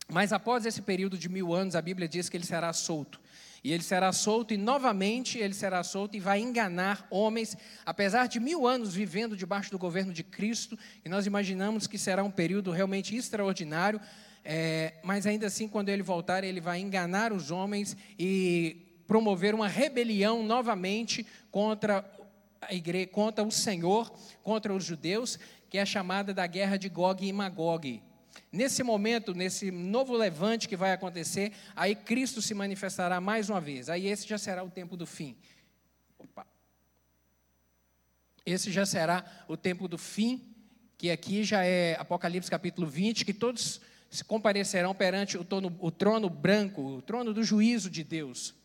Mas 0.08 0.32
após 0.32 0.64
esse 0.64 0.82
período 0.82 1.18
de 1.18 1.28
mil 1.28 1.52
anos, 1.52 1.74
a 1.74 1.82
Bíblia 1.82 2.08
diz 2.08 2.28
que 2.28 2.36
ele 2.36 2.46
será 2.46 2.72
solto. 2.72 3.20
E 3.64 3.72
ele 3.72 3.82
será 3.82 4.12
solto, 4.12 4.54
e 4.54 4.56
novamente 4.56 5.38
ele 5.38 5.54
será 5.54 5.82
solto 5.82 6.16
e 6.16 6.20
vai 6.20 6.40
enganar 6.40 7.04
homens, 7.10 7.56
apesar 7.84 8.28
de 8.28 8.38
mil 8.38 8.64
anos 8.64 8.94
vivendo 8.94 9.36
debaixo 9.36 9.72
do 9.72 9.78
governo 9.78 10.12
de 10.12 10.22
Cristo, 10.22 10.78
e 11.04 11.08
nós 11.08 11.26
imaginamos 11.26 11.88
que 11.88 11.98
será 11.98 12.22
um 12.22 12.30
período 12.30 12.70
realmente 12.70 13.16
extraordinário, 13.16 14.00
é, 14.44 14.94
mas 15.02 15.26
ainda 15.26 15.48
assim, 15.48 15.66
quando 15.66 15.88
ele 15.88 16.04
voltar, 16.04 16.44
ele 16.44 16.60
vai 16.60 16.78
enganar 16.78 17.32
os 17.32 17.50
homens 17.50 17.96
e 18.16 18.76
promover 19.08 19.52
uma 19.52 19.66
rebelião 19.66 20.44
novamente 20.44 21.26
contra 21.50 22.08
a 22.60 22.72
igreja, 22.72 23.08
contra 23.08 23.42
o 23.42 23.50
Senhor, 23.50 24.12
contra 24.44 24.72
os 24.72 24.84
judeus, 24.84 25.38
que 25.68 25.78
é 25.78 25.84
chamada 25.84 26.32
da 26.32 26.46
guerra 26.46 26.76
de 26.76 26.88
Gog 26.88 27.26
e 27.26 27.32
Magog. 27.32 28.00
Nesse 28.50 28.82
momento, 28.82 29.34
nesse 29.34 29.70
novo 29.70 30.14
levante 30.14 30.68
que 30.68 30.76
vai 30.76 30.92
acontecer, 30.92 31.52
aí 31.74 31.94
Cristo 31.94 32.42
se 32.42 32.54
manifestará 32.54 33.20
mais 33.20 33.48
uma 33.48 33.60
vez. 33.60 33.88
Aí 33.88 34.06
esse 34.06 34.26
já 34.26 34.38
será 34.38 34.64
o 34.64 34.70
tempo 34.70 34.96
do 34.96 35.06
fim. 35.06 35.36
Opa. 36.18 36.46
Esse 38.44 38.72
já 38.72 38.84
será 38.84 39.24
o 39.46 39.56
tempo 39.56 39.86
do 39.86 39.98
fim, 39.98 40.54
que 40.96 41.10
aqui 41.10 41.44
já 41.44 41.64
é 41.64 41.96
Apocalipse 41.98 42.50
capítulo 42.50 42.86
20, 42.86 43.24
que 43.24 43.34
todos 43.34 43.80
comparecerão 44.26 44.94
perante 44.94 45.36
o 45.36 45.44
trono, 45.44 45.76
o 45.78 45.90
trono 45.90 46.30
branco, 46.30 46.82
o 46.82 47.02
trono 47.02 47.34
do 47.34 47.44
juízo 47.44 47.90
de 47.90 48.02
Deus 48.02 48.55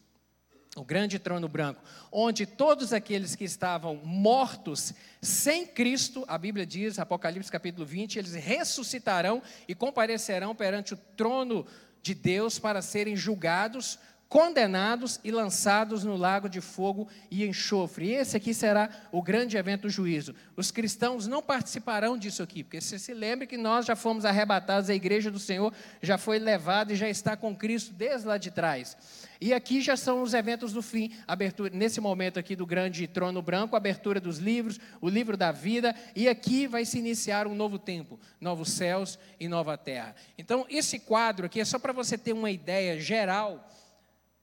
o 0.76 0.86
grande 0.86 1.20
trono 1.20 1.50
branco, 1.50 1.82
onde 2.12 2.46
todos 2.46 2.94
aqueles 2.94 3.36
que 3.36 3.44
estavam 3.44 4.00
mortos 4.04 4.94
sem 5.22 5.68
Cristo, 5.68 6.24
a 6.28 6.38
Bíblia 6.38 6.66
diz, 6.66 6.98
Apocalipse 6.98 7.52
capítulo 7.52 7.86
20, 7.86 8.18
eles 8.18 8.34
ressuscitarão 8.34 9.42
e 9.68 9.76
comparecerão 9.76 10.56
perante 10.56 10.94
o 10.94 10.98
trono 11.18 11.66
de 12.02 12.16
Deus 12.16 12.58
para 12.58 12.82
serem 12.82 13.16
julgados 13.16 14.00
condenados 14.32 15.20
e 15.26 15.30
lançados 15.30 16.06
no 16.06 16.16
lago 16.16 16.48
de 16.48 16.62
fogo 16.62 17.10
e 17.30 17.46
enxofre. 17.46 18.06
E 18.06 18.14
esse 18.14 18.38
aqui 18.38 18.54
será 18.54 18.90
o 19.12 19.22
grande 19.22 19.58
evento 19.58 19.82
do 19.82 19.90
juízo. 19.90 20.34
Os 20.56 20.72
cristãos 20.72 21.28
não 21.28 21.44
participarão 21.44 22.18
disso 22.18 22.42
aqui, 22.42 22.64
porque 22.64 22.80
você 22.80 22.98
se 22.98 23.14
lembre 23.14 23.46
que 23.46 23.58
nós 23.58 23.86
já 23.86 23.94
fomos 23.94 24.24
arrebatados, 24.24 24.90
a 24.90 24.96
igreja 24.96 25.30
do 25.30 25.38
Senhor 25.38 25.74
já 26.02 26.18
foi 26.18 26.40
levada 26.40 26.94
e 26.94 26.96
já 26.96 27.10
está 27.10 27.36
com 27.36 27.54
Cristo 27.54 27.92
desde 27.92 28.26
lá 28.26 28.38
de 28.38 28.52
trás. 28.52 28.96
E 29.42 29.56
aqui 29.56 29.82
já 29.82 29.98
são 29.98 30.22
os 30.22 30.36
eventos 30.36 30.72
do 30.72 30.84
fim, 30.84 31.12
abertura, 31.28 31.72
nesse 31.74 32.00
momento 32.00 32.38
aqui 32.38 32.56
do 32.56 32.64
grande 32.64 33.08
trono 33.08 33.42
branco, 33.42 33.76
abertura 33.76 34.20
dos 34.20 34.38
livros, 34.38 34.80
o 35.02 35.10
livro 35.10 35.36
da 35.36 35.52
vida, 35.52 35.96
e 36.16 36.30
aqui 36.30 36.68
vai 36.68 36.86
se 36.86 37.00
iniciar 37.00 37.48
um 37.48 37.56
novo 37.56 37.80
tempo, 37.80 38.20
novos 38.40 38.72
céus 38.72 39.18
e 39.40 39.48
nova 39.48 39.76
terra. 39.80 40.16
Então, 40.38 40.64
esse 40.70 41.00
quadro 41.00 41.48
aqui 41.48 41.60
é 41.60 41.66
só 41.66 41.80
para 41.80 41.92
você 41.92 42.20
ter 42.20 42.34
uma 42.34 42.52
ideia 42.52 43.00
geral 43.00 43.68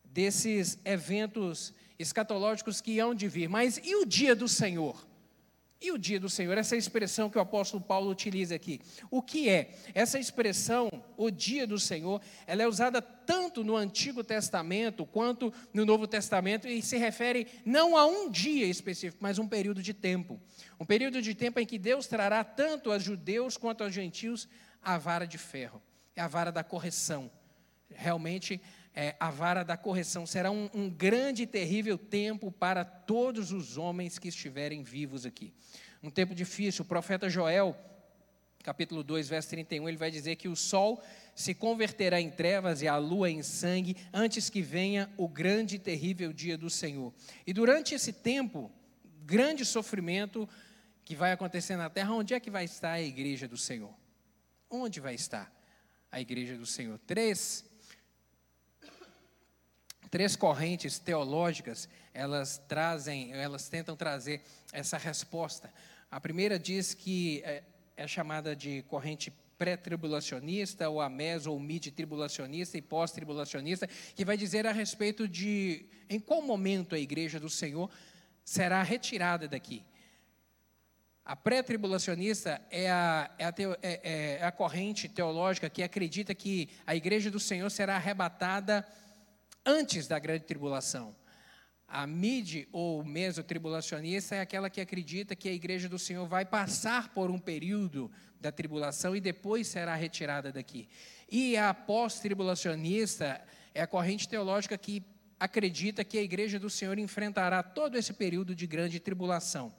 desses 0.04 0.80
eventos 0.84 1.72
escatológicos 1.96 2.80
que 2.80 2.98
hão 2.98 3.14
de 3.14 3.28
vir. 3.28 3.48
Mas 3.48 3.80
e 3.84 3.94
o 3.94 4.04
dia 4.04 4.34
do 4.34 4.48
Senhor? 4.48 5.07
E 5.80 5.92
o 5.92 5.98
dia 5.98 6.18
do 6.18 6.28
Senhor, 6.28 6.58
essa 6.58 6.76
expressão 6.76 7.30
que 7.30 7.38
o 7.38 7.40
apóstolo 7.40 7.80
Paulo 7.82 8.10
utiliza 8.10 8.52
aqui. 8.52 8.80
O 9.12 9.22
que 9.22 9.48
é? 9.48 9.76
Essa 9.94 10.18
expressão, 10.18 10.90
o 11.16 11.30
dia 11.30 11.68
do 11.68 11.78
Senhor, 11.78 12.20
ela 12.48 12.64
é 12.64 12.66
usada 12.66 13.00
tanto 13.00 13.62
no 13.62 13.76
Antigo 13.76 14.24
Testamento 14.24 15.06
quanto 15.06 15.52
no 15.72 15.86
Novo 15.86 16.08
Testamento 16.08 16.66
e 16.66 16.82
se 16.82 16.96
refere 16.96 17.46
não 17.64 17.96
a 17.96 18.06
um 18.06 18.28
dia 18.28 18.66
específico, 18.66 19.22
mas 19.22 19.38
um 19.38 19.46
período 19.46 19.80
de 19.80 19.94
tempo. 19.94 20.40
Um 20.80 20.84
período 20.84 21.22
de 21.22 21.32
tempo 21.32 21.60
em 21.60 21.66
que 21.66 21.78
Deus 21.78 22.08
trará 22.08 22.42
tanto 22.42 22.90
aos 22.90 23.04
judeus 23.04 23.56
quanto 23.56 23.84
aos 23.84 23.94
gentios 23.94 24.48
a 24.82 24.98
vara 24.98 25.26
de 25.26 25.38
ferro, 25.38 25.80
é 26.16 26.20
a 26.20 26.28
vara 26.28 26.50
da 26.50 26.64
correção. 26.64 27.30
Realmente 27.90 28.60
é, 28.98 29.14
a 29.20 29.30
vara 29.30 29.62
da 29.62 29.76
correção. 29.76 30.26
Será 30.26 30.50
um, 30.50 30.68
um 30.74 30.90
grande 30.90 31.44
e 31.44 31.46
terrível 31.46 31.96
tempo 31.96 32.50
para 32.50 32.84
todos 32.84 33.52
os 33.52 33.78
homens 33.78 34.18
que 34.18 34.26
estiverem 34.26 34.82
vivos 34.82 35.24
aqui. 35.24 35.54
Um 36.02 36.10
tempo 36.10 36.34
difícil. 36.34 36.82
O 36.82 36.88
profeta 36.88 37.30
Joel, 37.30 37.76
capítulo 38.64 39.04
2, 39.04 39.28
verso 39.28 39.50
31, 39.50 39.88
ele 39.88 39.96
vai 39.96 40.10
dizer 40.10 40.34
que 40.34 40.48
o 40.48 40.56
sol 40.56 41.00
se 41.32 41.54
converterá 41.54 42.20
em 42.20 42.28
trevas 42.28 42.82
e 42.82 42.88
a 42.88 42.96
lua 42.96 43.30
em 43.30 43.40
sangue, 43.40 43.96
antes 44.12 44.50
que 44.50 44.60
venha 44.60 45.08
o 45.16 45.28
grande 45.28 45.76
e 45.76 45.78
terrível 45.78 46.32
dia 46.32 46.58
do 46.58 46.68
Senhor. 46.68 47.14
E 47.46 47.52
durante 47.52 47.94
esse 47.94 48.12
tempo, 48.12 48.68
grande 49.24 49.64
sofrimento 49.64 50.48
que 51.04 51.14
vai 51.14 51.30
acontecer 51.30 51.76
na 51.76 51.88
terra, 51.88 52.14
onde 52.14 52.34
é 52.34 52.40
que 52.40 52.50
vai 52.50 52.64
estar 52.64 52.94
a 52.94 53.00
igreja 53.00 53.46
do 53.46 53.56
Senhor? 53.56 53.94
Onde 54.68 54.98
vai 54.98 55.14
estar 55.14 55.54
a 56.10 56.20
igreja 56.20 56.56
do 56.58 56.66
Senhor? 56.66 56.98
Três 57.06 57.67
três 60.10 60.36
correntes 60.36 60.98
teológicas, 60.98 61.88
elas 62.12 62.58
trazem, 62.68 63.32
elas 63.32 63.68
tentam 63.68 63.96
trazer 63.96 64.42
essa 64.72 64.96
resposta. 64.96 65.72
A 66.10 66.20
primeira 66.20 66.58
diz 66.58 66.94
que 66.94 67.42
é, 67.44 67.62
é 67.96 68.06
chamada 68.06 68.56
de 68.56 68.82
corrente 68.82 69.32
pré-tribulacionista, 69.58 70.88
ou 70.88 71.00
a 71.00 71.08
meso 71.08 71.50
ou 71.50 71.58
mid-tribulacionista 71.58 72.78
e 72.78 72.82
pós-tribulacionista, 72.82 73.88
que 74.14 74.24
vai 74.24 74.36
dizer 74.36 74.66
a 74.66 74.72
respeito 74.72 75.26
de 75.26 75.86
em 76.08 76.20
qual 76.20 76.40
momento 76.40 76.94
a 76.94 76.98
igreja 76.98 77.40
do 77.40 77.50
Senhor 77.50 77.90
será 78.44 78.82
retirada 78.82 79.48
daqui. 79.48 79.84
A 81.24 81.36
pré-tribulacionista 81.36 82.62
é 82.70 82.90
a, 82.90 83.30
é, 83.38 83.44
a 83.44 83.54
é, 83.82 84.38
é 84.40 84.44
a 84.44 84.50
corrente 84.50 85.08
teológica 85.08 85.68
que 85.68 85.82
acredita 85.82 86.34
que 86.34 86.70
a 86.86 86.96
igreja 86.96 87.30
do 87.30 87.38
Senhor 87.38 87.68
será 87.68 87.96
arrebatada 87.96 88.86
antes 89.68 90.06
da 90.06 90.18
grande 90.18 90.44
tribulação. 90.44 91.14
A 91.86 92.06
mid 92.06 92.66
ou 92.72 93.04
mesotribulacionista 93.04 94.34
é 94.34 94.40
aquela 94.40 94.70
que 94.70 94.80
acredita 94.80 95.36
que 95.36 95.48
a 95.48 95.52
igreja 95.52 95.88
do 95.88 95.98
Senhor 95.98 96.26
vai 96.26 96.44
passar 96.44 97.12
por 97.12 97.30
um 97.30 97.38
período 97.38 98.10
da 98.40 98.50
tribulação 98.50 99.14
e 99.14 99.20
depois 99.20 99.66
será 99.66 99.94
retirada 99.94 100.50
daqui. 100.50 100.88
E 101.30 101.56
a 101.56 101.72
pós-tribulacionista 101.74 103.42
é 103.74 103.82
a 103.82 103.86
corrente 103.86 104.28
teológica 104.28 104.76
que 104.78 105.02
acredita 105.38 106.04
que 106.04 106.18
a 106.18 106.22
igreja 106.22 106.58
do 106.58 106.70
Senhor 106.70 106.98
enfrentará 106.98 107.62
todo 107.62 107.96
esse 107.96 108.12
período 108.12 108.54
de 108.54 108.66
grande 108.66 108.98
tribulação. 108.98 109.74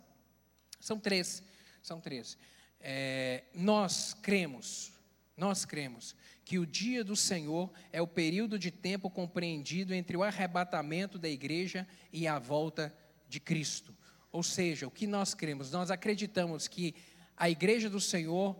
São 0.79 0.99
três, 0.99 1.43
são 1.81 1.99
três. 1.99 2.37
É, 2.79 3.43
nós 3.53 4.13
cremos, 4.13 4.93
nós 5.35 5.65
cremos 5.65 6.15
que 6.49 6.57
o 6.57 6.65
dia 6.65 7.03
do 7.03 7.15
Senhor 7.15 7.71
é 7.93 8.01
o 8.01 8.07
período 8.07 8.57
de 8.57 8.71
tempo 8.71 9.07
compreendido 9.07 9.93
entre 9.93 10.17
o 10.17 10.23
arrebatamento 10.23 11.19
da 11.19 11.29
igreja 11.29 11.87
e 12.11 12.27
a 12.27 12.39
volta 12.39 12.91
de 13.27 13.39
Cristo. 13.39 13.95
Ou 14.31 14.41
seja, 14.41 14.87
o 14.87 14.89
que 14.89 15.05
nós 15.05 15.35
cremos? 15.35 15.69
Nós 15.69 15.91
acreditamos 15.91 16.67
que 16.67 16.95
a 17.37 17.51
igreja 17.51 17.87
do 17.87 18.01
Senhor 18.01 18.59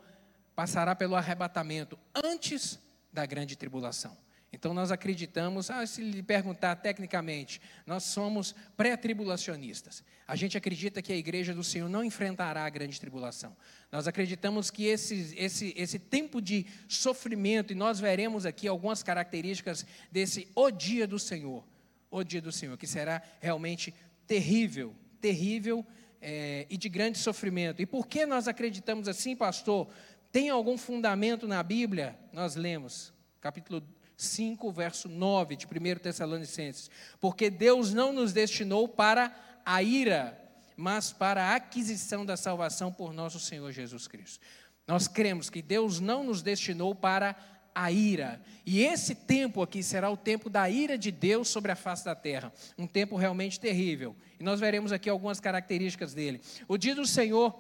passará 0.56 0.94
pelo 0.94 1.16
arrebatamento 1.16 1.98
antes 2.14 2.78
da 3.12 3.26
grande 3.26 3.56
tribulação. 3.56 4.16
Então 4.52 4.74
nós 4.74 4.92
acreditamos, 4.92 5.70
ah, 5.70 5.86
se 5.86 6.02
lhe 6.02 6.24
perguntar 6.24 6.76
tecnicamente, 6.78 7.62
nós 7.86 8.04
somos 8.04 8.56
pré-tribulacionistas. 8.76 10.04
A 10.28 10.36
gente 10.36 10.58
acredita 10.58 11.02
que 11.02 11.14
a 11.14 11.16
igreja 11.16 11.54
do 11.54 11.64
Senhor 11.64 11.88
não 11.88 12.04
enfrentará 12.04 12.66
a 12.66 12.70
grande 12.70 13.00
tribulação. 13.00 13.56
Nós 13.92 14.08
acreditamos 14.08 14.72
que 14.72 14.86
esse, 14.86 15.36
esse, 15.38 15.74
esse 15.78 16.00
tempo 16.00 16.42
de 16.42 16.66
sofrimento, 16.88 17.74
e 17.74 17.76
nós 17.76 18.00
veremos 18.00 18.46
aqui 18.46 18.68
algumas 18.68 19.04
características 19.04 19.86
desse 20.12 20.48
o 20.56 20.72
dia 20.72 21.06
do 21.06 21.20
Senhor, 21.20 21.64
o 22.10 22.24
dia 22.24 22.42
do 22.42 22.52
Senhor, 22.52 22.76
que 22.76 22.88
será 22.88 23.22
realmente 23.40 23.94
terrível, 24.26 24.96
terrível 25.22 25.86
é, 26.20 26.66
e 26.70 26.78
de 26.78 26.90
grande 26.90 27.20
sofrimento. 27.20 27.84
E 27.84 27.86
por 27.86 28.08
que 28.08 28.26
nós 28.26 28.48
acreditamos 28.48 29.08
assim, 29.08 29.36
pastor? 29.36 29.88
Tem 30.32 30.50
algum 30.50 30.78
fundamento 30.78 31.48
na 31.48 31.62
Bíblia? 31.62 32.18
Nós 32.34 32.56
lemos, 32.56 33.14
capítulo 33.42 33.84
5, 34.20 34.70
verso 34.72 35.08
9 35.08 35.56
de 35.56 35.66
1 35.66 36.00
Tessalonicenses. 36.00 36.92
Porque 37.22 37.50
Deus 37.50 37.94
não 37.94 38.12
nos 38.12 38.34
destinou 38.34 38.88
para 38.88 39.34
a 39.66 39.82
ira, 39.82 40.38
mas 40.76 41.14
para 41.14 41.46
a 41.46 41.56
aquisição 41.56 42.26
da 42.26 42.36
salvação 42.36 42.92
por 42.92 43.14
nosso 43.14 43.40
Senhor 43.40 43.72
Jesus 43.72 44.08
Cristo. 44.08 44.46
Nós 44.86 45.08
cremos 45.08 45.50
que 45.50 45.62
Deus 45.62 46.02
não 46.02 46.24
nos 46.24 46.42
destinou 46.42 46.94
para 46.94 47.36
a 47.74 47.92
ira. 47.92 48.42
E 48.66 48.82
esse 48.84 49.16
tempo 49.16 49.62
aqui 49.62 49.82
será 49.82 50.10
o 50.10 50.18
tempo 50.18 50.50
da 50.50 50.70
ira 50.70 50.98
de 50.98 51.12
Deus 51.12 51.48
sobre 51.48 51.72
a 51.72 51.76
face 51.76 52.04
da 52.04 52.14
terra. 52.14 52.52
Um 52.78 52.88
tempo 52.88 53.16
realmente 53.16 53.58
terrível. 53.58 54.16
E 54.38 54.44
nós 54.44 54.60
veremos 54.60 54.92
aqui 54.92 55.10
algumas 55.10 55.40
características 55.40 56.14
dele. 56.14 56.42
O 56.68 56.78
dia 56.78 56.94
do 56.94 57.06
Senhor 57.06 57.58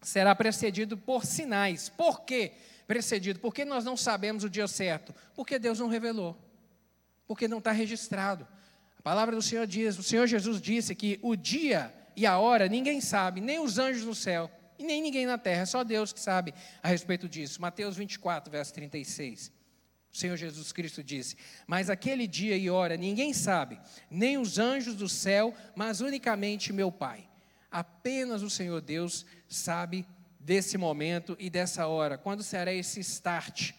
será 0.00 0.34
precedido 0.34 0.96
por 0.96 1.26
sinais. 1.26 1.90
Por 1.90 2.22
quê? 2.22 2.52
Precedido. 2.86 3.40
Por 3.40 3.54
que 3.54 3.64
nós 3.64 3.84
não 3.84 3.96
sabemos 3.96 4.44
o 4.44 4.50
dia 4.50 4.68
certo? 4.68 5.14
Porque 5.34 5.58
Deus 5.58 5.78
não 5.78 5.88
revelou. 5.88 6.36
Porque 7.26 7.48
não 7.48 7.58
está 7.58 7.72
registrado. 7.72 8.46
A 8.98 9.02
palavra 9.02 9.34
do 9.34 9.42
Senhor 9.42 9.66
diz, 9.66 9.98
o 9.98 10.02
Senhor 10.02 10.26
Jesus 10.26 10.60
disse 10.60 10.94
que 10.94 11.18
o 11.22 11.36
dia 11.36 11.92
e 12.16 12.26
a 12.26 12.38
hora 12.38 12.68
ninguém 12.68 13.00
sabe, 13.00 13.40
nem 13.40 13.58
os 13.58 13.78
anjos 13.78 14.04
no 14.04 14.14
céu, 14.14 14.50
e 14.78 14.84
nem 14.84 15.02
ninguém 15.02 15.26
na 15.26 15.38
terra, 15.38 15.62
é 15.62 15.66
só 15.66 15.84
Deus 15.84 16.12
que 16.12 16.20
sabe 16.20 16.54
a 16.82 16.88
respeito 16.88 17.28
disso. 17.28 17.60
Mateus 17.60 17.96
24, 17.96 18.50
verso 18.50 18.72
36. 18.74 19.52
O 20.12 20.16
Senhor 20.16 20.36
Jesus 20.36 20.72
Cristo 20.72 21.02
disse: 21.02 21.36
Mas 21.66 21.90
aquele 21.90 22.26
dia 22.26 22.56
e 22.56 22.70
hora 22.70 22.96
ninguém 22.96 23.32
sabe, 23.32 23.80
nem 24.10 24.38
os 24.38 24.58
anjos 24.58 24.94
do 24.94 25.08
céu, 25.08 25.54
mas 25.74 26.00
unicamente 26.00 26.72
meu 26.72 26.90
Pai. 26.90 27.28
Apenas 27.70 28.42
o 28.42 28.50
Senhor 28.50 28.80
Deus 28.80 29.26
sabe 29.48 30.06
desse 30.44 30.76
momento 30.76 31.34
e 31.40 31.48
dessa 31.48 31.86
hora, 31.86 32.18
quando 32.18 32.42
será 32.42 32.72
esse 32.72 33.00
start. 33.00 33.72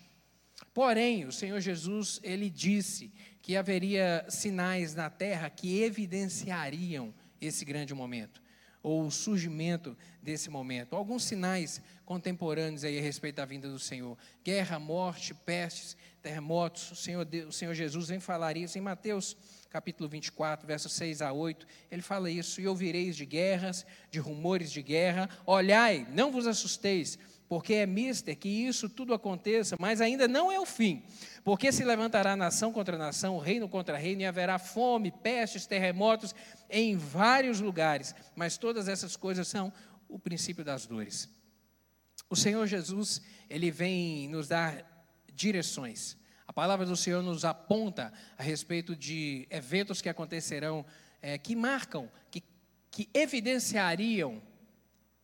Porém, 0.73 1.25
o 1.25 1.32
Senhor 1.32 1.60
Jesus, 1.62 2.19
ele 2.23 2.49
disse 2.49 3.13
que 3.41 3.56
haveria 3.56 4.25
sinais 4.28 4.95
na 4.95 5.10
terra 5.10 5.49
que 5.49 5.84
evidenciariam 5.84 7.13
esse 7.39 7.63
grande 7.63 7.93
momento 7.93 8.41
ou 8.82 9.06
o 9.06 9.12
surgimento 9.12 9.95
desse 10.21 10.49
momento. 10.49 10.95
Alguns 10.95 11.23
sinais 11.23 11.82
contemporâneos 12.04 12.84
aí 12.84 12.97
a 12.97 13.01
respeito 13.01 13.38
da 13.38 13.45
vinda 13.45 13.69
do 13.69 13.80
Senhor: 13.80 14.17
guerra, 14.43 14.80
morte, 14.80 15.34
pestes, 15.34 15.95
terremotos. 16.21 16.91
O 16.91 16.95
Senhor, 16.95 17.28
o 17.47 17.51
Senhor 17.51 17.73
Jesus 17.75 18.10
vem 18.10 18.19
falar 18.19 18.58
isso 18.58 18.78
em 18.78 18.82
Mateus 18.82 19.38
capítulo 19.75 20.07
24, 20.07 20.65
versos 20.65 20.93
6 20.93 21.21
a 21.21 21.33
8. 21.33 21.67
Ele 21.91 22.01
fala 22.01 22.31
isso: 22.31 22.61
E 22.61 22.67
ouvireis 22.67 23.13
de 23.13 23.25
guerras, 23.25 23.85
de 24.09 24.19
rumores 24.19 24.71
de 24.71 24.81
guerra. 24.81 25.29
Olhai, 25.45 26.07
não 26.11 26.31
vos 26.31 26.47
assusteis 26.47 27.19
porque 27.47 27.73
é 27.75 27.85
mister 27.85 28.35
que 28.35 28.49
isso 28.49 28.89
tudo 28.89 29.13
aconteça, 29.13 29.75
mas 29.79 30.01
ainda 30.01 30.27
não 30.27 30.51
é 30.51 30.59
o 30.59 30.65
fim. 30.65 31.03
Porque 31.43 31.71
se 31.71 31.83
levantará 31.83 32.35
nação 32.35 32.71
contra 32.71 32.97
nação, 32.97 33.38
reino 33.38 33.69
contra 33.69 33.97
reino, 33.97 34.21
e 34.21 34.25
haverá 34.25 34.57
fome, 34.57 35.11
pestes, 35.11 35.67
terremotos 35.67 36.33
em 36.69 36.97
vários 36.97 37.59
lugares. 37.59 38.15
Mas 38.35 38.57
todas 38.57 38.88
essas 38.88 39.15
coisas 39.15 39.47
são 39.47 39.71
o 40.07 40.17
princípio 40.17 40.63
das 40.63 40.88
dores. 40.88 41.29
O 42.29 42.35
Senhor 42.35 42.65
Jesus, 42.65 43.21
ele 43.47 43.69
vem 43.69 44.27
nos 44.27 44.47
dar 44.47 45.07
direções. 45.31 46.17
A 46.47 46.53
palavra 46.53 46.86
do 46.86 46.95
Senhor 46.95 47.23
nos 47.23 47.43
aponta 47.43 48.13
a 48.38 48.43
respeito 48.43 48.95
de 48.95 49.47
eventos 49.49 50.01
que 50.01 50.10
acontecerão, 50.10 50.86
é, 51.21 51.38
que 51.38 51.55
marcam, 51.55 52.10
que, 52.29 52.43
que 52.91 53.10
evidenciariam 53.13 54.41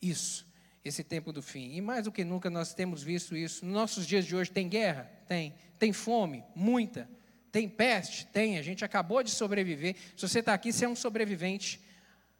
isso 0.01 0.49
esse 0.83 1.03
tempo 1.03 1.31
do 1.31 1.41
fim. 1.41 1.73
E 1.73 1.81
mais 1.81 2.05
do 2.05 2.11
que 2.11 2.23
nunca 2.23 2.49
nós 2.49 2.73
temos 2.73 3.03
visto 3.03 3.35
isso. 3.35 3.63
Nos 3.65 3.73
nossos 3.73 4.07
dias 4.07 4.25
de 4.25 4.35
hoje 4.35 4.51
tem 4.51 4.67
guerra? 4.67 5.11
Tem. 5.27 5.53
Tem 5.77 5.93
fome? 5.93 6.43
Muita. 6.55 7.07
Tem 7.51 7.69
peste? 7.69 8.25
Tem. 8.27 8.57
A 8.57 8.61
gente 8.61 8.83
acabou 8.83 9.21
de 9.21 9.29
sobreviver. 9.29 9.95
Se 10.15 10.27
você 10.27 10.39
está 10.39 10.53
aqui, 10.53 10.73
você 10.73 10.85
é 10.85 10.89
um 10.89 10.95
sobrevivente. 10.95 11.79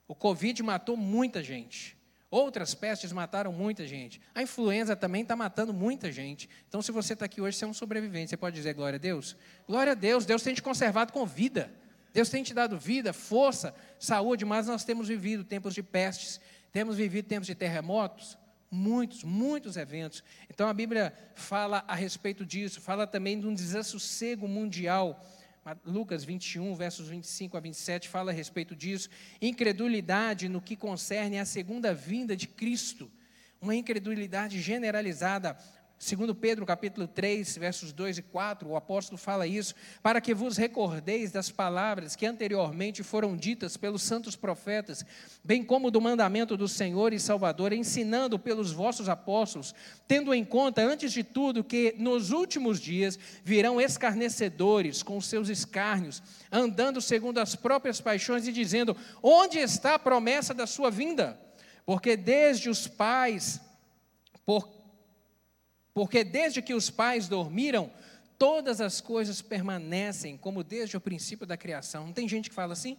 O 0.08 0.16
Covid 0.16 0.62
matou 0.64 0.98
muita 0.98 1.44
gente. 1.44 1.96
Outras 2.32 2.74
pestes 2.74 3.12
mataram 3.12 3.52
muita 3.52 3.86
gente. 3.86 4.22
A 4.34 4.42
influenza 4.42 4.96
também 4.96 5.22
está 5.22 5.36
matando 5.36 5.74
muita 5.74 6.10
gente. 6.12 6.50
Então, 6.68 6.82
se 6.82 6.90
você 6.90 7.12
está 7.12 7.26
aqui 7.26 7.42
hoje, 7.42 7.58
você 7.58 7.66
é 7.66 7.68
um 7.68 7.74
sobrevivente. 7.74 8.30
Você 8.30 8.38
pode 8.38 8.56
dizer 8.56 8.74
glória 8.74 8.96
a 8.96 9.00
Deus? 9.00 9.36
Glória 9.68 9.92
a 9.92 9.96
Deus. 9.96 10.26
Deus 10.26 10.42
tem 10.42 10.54
te 10.54 10.64
conservado 10.64 11.12
com 11.12 11.26
vida. 11.26 11.70
Deus 12.14 12.30
tem 12.30 12.44
te 12.44 12.54
dado 12.54 12.78
vida, 12.78 13.14
força, 13.14 13.74
saúde, 14.00 14.46
mas 14.46 14.68
nós 14.68 14.84
temos 14.84 15.08
vivido 15.08 15.44
tempos 15.44 15.74
de 15.74 15.82
pestes, 15.82 16.42
temos 16.72 16.98
vivido 16.98 17.28
tempos 17.28 17.48
de 17.48 17.56
terremotos, 17.56 18.38
muitos, 18.70 19.24
muitos 19.24 19.78
eventos. 19.78 20.24
Então 20.50 20.68
a 20.68 20.74
Bíblia 20.74 21.14
fala 21.36 21.84
a 21.88 21.96
respeito 21.96 22.46
disso, 22.46 22.82
fala 22.82 23.08
também 23.08 23.40
de 23.40 23.48
um 23.48 23.54
desassossego 23.54 24.48
mundial. 24.48 25.26
Lucas 25.86 26.24
21, 26.24 26.76
versos 26.76 27.08
25 27.08 27.56
a 27.56 27.60
27, 27.60 28.10
fala 28.10 28.32
a 28.32 28.34
respeito 28.34 28.76
disso. 28.76 29.10
Incredulidade 29.42 30.50
no 30.50 30.62
que 30.62 30.76
concerne 30.76 31.40
à 31.40 31.46
segunda 31.46 31.94
vinda 31.94 32.36
de 32.36 32.48
Cristo. 32.48 33.12
Uma 33.62 33.76
incredulidade 33.76 34.60
generalizada 34.60 35.56
Segundo 36.04 36.34
Pedro, 36.34 36.66
capítulo 36.66 37.08
3, 37.08 37.58
versos 37.58 37.94
2 37.94 38.18
e 38.18 38.22
4, 38.24 38.68
o 38.68 38.76
apóstolo 38.76 39.20
fala 39.20 39.46
isso, 39.46 39.76
para 40.02 40.20
que 40.20 40.34
vos 40.34 40.58
recordeis 40.58 41.32
das 41.32 41.52
palavras 41.52 42.16
que 42.16 42.26
anteriormente 42.26 43.04
foram 43.04 43.38
ditas 43.38 43.78
pelos 43.78 44.02
santos 44.02 44.36
profetas, 44.36 45.06
bem 45.44 45.64
como 45.64 45.92
do 45.92 46.02
mandamento 46.02 46.58
do 46.58 46.68
Senhor 46.68 47.14
e 47.14 47.20
Salvador, 47.20 47.72
ensinando 47.72 48.40
pelos 48.40 48.72
vossos 48.72 49.08
apóstolos, 49.08 49.76
tendo 50.08 50.34
em 50.34 50.44
conta, 50.44 50.82
antes 50.82 51.14
de 51.14 51.24
tudo, 51.24 51.64
que 51.64 51.94
nos 52.00 52.32
últimos 52.32 52.80
dias 52.80 53.20
virão 53.44 53.80
escarnecedores 53.80 55.04
com 55.04 55.22
seus 55.22 55.50
escárnios, 55.50 56.24
andando 56.52 57.00
segundo 57.00 57.38
as 57.38 57.56
próprias 57.56 58.02
paixões 58.02 58.48
e 58.48 58.52
dizendo: 58.52 58.98
Onde 59.22 59.60
está 59.60 59.94
a 59.94 60.00
promessa 60.00 60.52
da 60.52 60.66
sua 60.66 60.90
vinda? 60.90 61.40
Porque 61.86 62.18
desde 62.18 62.72
os 62.72 62.88
pais, 62.88 63.62
por 64.44 64.81
porque 65.94 66.24
desde 66.24 66.62
que 66.62 66.74
os 66.74 66.90
pais 66.90 67.28
dormiram, 67.28 67.92
todas 68.38 68.82
as 68.82 69.00
coisas 69.02 69.42
permanecem 69.42 70.38
como 70.38 70.64
desde 70.64 70.98
o 70.98 71.02
princípio 71.02 71.46
da 71.46 71.58
criação. 71.58 72.08
Não 72.08 72.14
tem 72.14 72.28
gente 72.28 72.50
que 72.50 72.56
fala 72.56 72.74
assim? 72.74 72.98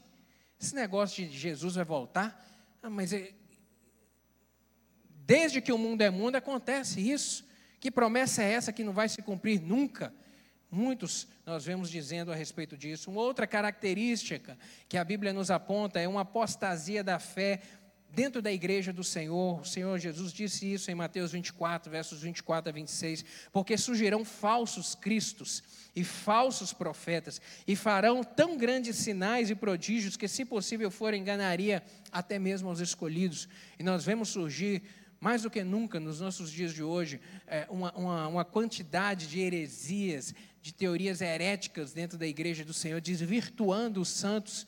Esse 0.60 0.74
negócio 0.74 1.26
de 1.26 1.36
Jesus 1.36 1.74
vai 1.74 1.84
voltar, 1.84 2.48
ah, 2.82 2.88
mas 2.88 3.12
é... 3.12 3.32
desde 5.26 5.60
que 5.60 5.72
o 5.72 5.78
mundo 5.78 6.02
é 6.02 6.10
mundo 6.10 6.36
acontece 6.36 7.00
isso. 7.00 7.44
Que 7.80 7.90
promessa 7.90 8.44
é 8.44 8.52
essa 8.52 8.72
que 8.72 8.84
não 8.84 8.92
vai 8.92 9.08
se 9.08 9.20
cumprir 9.22 9.60
nunca? 9.60 10.14
Muitos 10.70 11.26
nós 11.44 11.64
vemos 11.64 11.90
dizendo 11.90 12.30
a 12.30 12.34
respeito 12.36 12.76
disso. 12.76 13.10
Uma 13.10 13.22
outra 13.22 13.46
característica 13.46 14.56
que 14.88 14.96
a 14.96 15.04
Bíblia 15.04 15.32
nos 15.32 15.50
aponta 15.50 15.98
é 15.98 16.06
uma 16.06 16.20
apostasia 16.20 17.02
da 17.02 17.18
fé 17.18 17.60
dentro 18.14 18.42
da 18.42 18.52
igreja 18.52 18.92
do 18.92 19.02
Senhor. 19.02 19.60
O 19.60 19.64
Senhor 19.64 19.98
Jesus 19.98 20.32
disse 20.32 20.70
isso 20.72 20.90
em 20.90 20.94
Mateus 20.94 21.32
24, 21.32 21.90
versos 21.90 22.22
24 22.22 22.70
a 22.70 22.72
26, 22.72 23.24
porque 23.52 23.76
surgirão 23.76 24.24
falsos 24.24 24.94
cristos 24.94 25.62
e 25.94 26.04
falsos 26.04 26.72
profetas 26.72 27.40
e 27.66 27.74
farão 27.74 28.22
tão 28.22 28.56
grandes 28.56 28.96
sinais 28.96 29.50
e 29.50 29.54
prodígios 29.54 30.16
que, 30.16 30.28
se 30.28 30.44
possível 30.44 30.90
for, 30.90 31.14
enganaria 31.14 31.82
até 32.10 32.38
mesmo 32.38 32.70
os 32.70 32.80
escolhidos. 32.80 33.48
E 33.78 33.82
nós 33.82 34.04
vemos 34.04 34.28
surgir 34.28 34.82
mais 35.22 35.42
do 35.42 35.50
que 35.50 35.62
nunca 35.62 36.00
nos 36.00 36.20
nossos 36.20 36.50
dias 36.50 36.74
de 36.74 36.82
hoje, 36.82 37.20
é, 37.46 37.64
uma, 37.70 37.92
uma, 37.92 38.26
uma, 38.26 38.44
quantidade 38.44 39.28
de 39.28 39.38
heresias, 39.38 40.34
de 40.60 40.74
teorias 40.74 41.20
heréticas 41.20 41.92
dentro 41.92 42.18
da 42.18 42.26
igreja 42.26 42.64
do 42.64 42.74
Senhor, 42.74 43.00
desvirtuando 43.00 44.00
os 44.00 44.08
santos, 44.08 44.66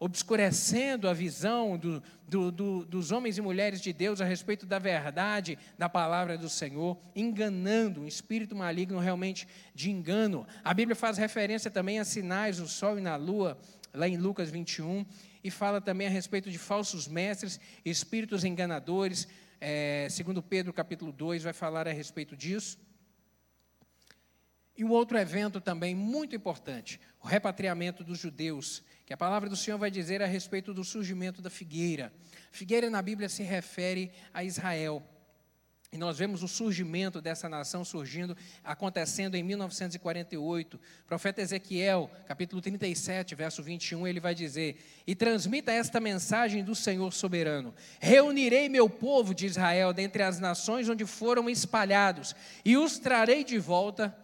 obscurecendo 0.00 1.08
a 1.08 1.12
visão 1.12 1.76
do, 1.76 2.02
do, 2.26 2.52
do, 2.52 2.84
dos 2.84 3.10
homens 3.10 3.36
e 3.36 3.40
mulheres 3.40 3.80
de 3.80 3.92
Deus 3.92 4.20
a 4.20 4.24
respeito 4.24 4.64
da 4.64 4.78
verdade 4.78 5.58
da 5.76 5.88
palavra 5.88 6.38
do 6.38 6.48
Senhor, 6.48 6.96
enganando, 7.16 8.02
um 8.02 8.06
espírito 8.06 8.54
maligno 8.54 9.00
realmente 9.00 9.48
de 9.74 9.90
engano. 9.90 10.46
A 10.62 10.72
Bíblia 10.72 10.94
faz 10.94 11.18
referência 11.18 11.70
também 11.70 11.98
a 11.98 12.04
sinais 12.04 12.58
do 12.58 12.68
sol 12.68 12.98
e 12.98 13.02
na 13.02 13.16
lua, 13.16 13.58
lá 13.92 14.06
em 14.06 14.16
Lucas 14.16 14.50
21, 14.50 15.04
e 15.42 15.50
fala 15.50 15.80
também 15.80 16.06
a 16.06 16.10
respeito 16.10 16.50
de 16.50 16.58
falsos 16.58 17.08
mestres, 17.08 17.58
espíritos 17.84 18.44
enganadores. 18.44 19.26
É, 19.60 20.06
segundo 20.10 20.40
Pedro 20.40 20.72
capítulo 20.72 21.10
2 21.10 21.42
vai 21.42 21.52
falar 21.52 21.88
a 21.88 21.92
respeito 21.92 22.36
disso. 22.36 22.78
E 24.76 24.84
um 24.84 24.90
outro 24.90 25.18
evento 25.18 25.60
também 25.60 25.92
muito 25.92 26.36
importante, 26.36 27.00
o 27.20 27.26
repatriamento 27.26 28.04
dos 28.04 28.20
judeus, 28.20 28.80
que 29.08 29.14
a 29.14 29.16
palavra 29.16 29.48
do 29.48 29.56
Senhor 29.56 29.78
vai 29.78 29.90
dizer 29.90 30.20
a 30.20 30.26
respeito 30.26 30.74
do 30.74 30.84
surgimento 30.84 31.40
da 31.40 31.48
figueira. 31.48 32.12
Figueira 32.52 32.90
na 32.90 33.00
Bíblia 33.00 33.26
se 33.26 33.42
refere 33.42 34.12
a 34.34 34.44
Israel. 34.44 35.02
E 35.90 35.96
nós 35.96 36.18
vemos 36.18 36.42
o 36.42 36.46
surgimento 36.46 37.18
dessa 37.18 37.48
nação 37.48 37.86
surgindo, 37.86 38.36
acontecendo 38.62 39.34
em 39.34 39.42
1948. 39.42 40.76
O 40.76 40.80
profeta 41.06 41.40
Ezequiel, 41.40 42.10
capítulo 42.26 42.60
37, 42.60 43.34
verso 43.34 43.62
21, 43.62 44.06
ele 44.06 44.20
vai 44.20 44.34
dizer: 44.34 44.76
E 45.06 45.14
transmita 45.14 45.72
esta 45.72 45.98
mensagem 45.98 46.62
do 46.62 46.74
Senhor 46.74 47.10
soberano: 47.10 47.74
Reunirei 47.98 48.68
meu 48.68 48.90
povo 48.90 49.34
de 49.34 49.46
Israel 49.46 49.94
dentre 49.94 50.22
as 50.22 50.38
nações 50.38 50.86
onde 50.86 51.06
foram 51.06 51.48
espalhados, 51.48 52.36
e 52.62 52.76
os 52.76 52.98
trarei 52.98 53.42
de 53.42 53.58
volta 53.58 54.14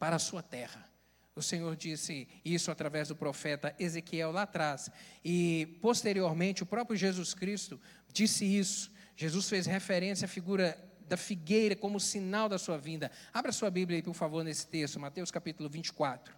para 0.00 0.16
a 0.16 0.18
sua 0.18 0.42
terra. 0.42 0.91
O 1.34 1.40
Senhor 1.40 1.74
disse 1.76 2.28
isso 2.44 2.70
através 2.70 3.08
do 3.08 3.16
profeta 3.16 3.74
Ezequiel 3.78 4.30
lá 4.32 4.42
atrás. 4.42 4.90
E, 5.24 5.78
posteriormente, 5.80 6.62
o 6.62 6.66
próprio 6.66 6.96
Jesus 6.96 7.32
Cristo 7.32 7.80
disse 8.12 8.44
isso. 8.44 8.90
Jesus 9.16 9.48
fez 9.48 9.64
referência 9.66 10.26
à 10.26 10.28
figura 10.28 10.76
da 11.08 11.16
figueira 11.16 11.74
como 11.74 11.98
sinal 11.98 12.48
da 12.48 12.58
sua 12.58 12.76
vinda. 12.76 13.10
Abra 13.32 13.50
sua 13.50 13.70
Bíblia 13.70 13.98
aí, 13.98 14.02
por 14.02 14.14
favor, 14.14 14.44
nesse 14.44 14.66
texto, 14.66 15.00
Mateus 15.00 15.30
capítulo 15.30 15.68
24. 15.70 16.34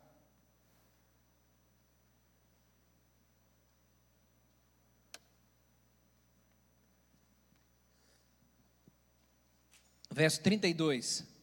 Verso 10.11 10.41
32. 10.43 11.34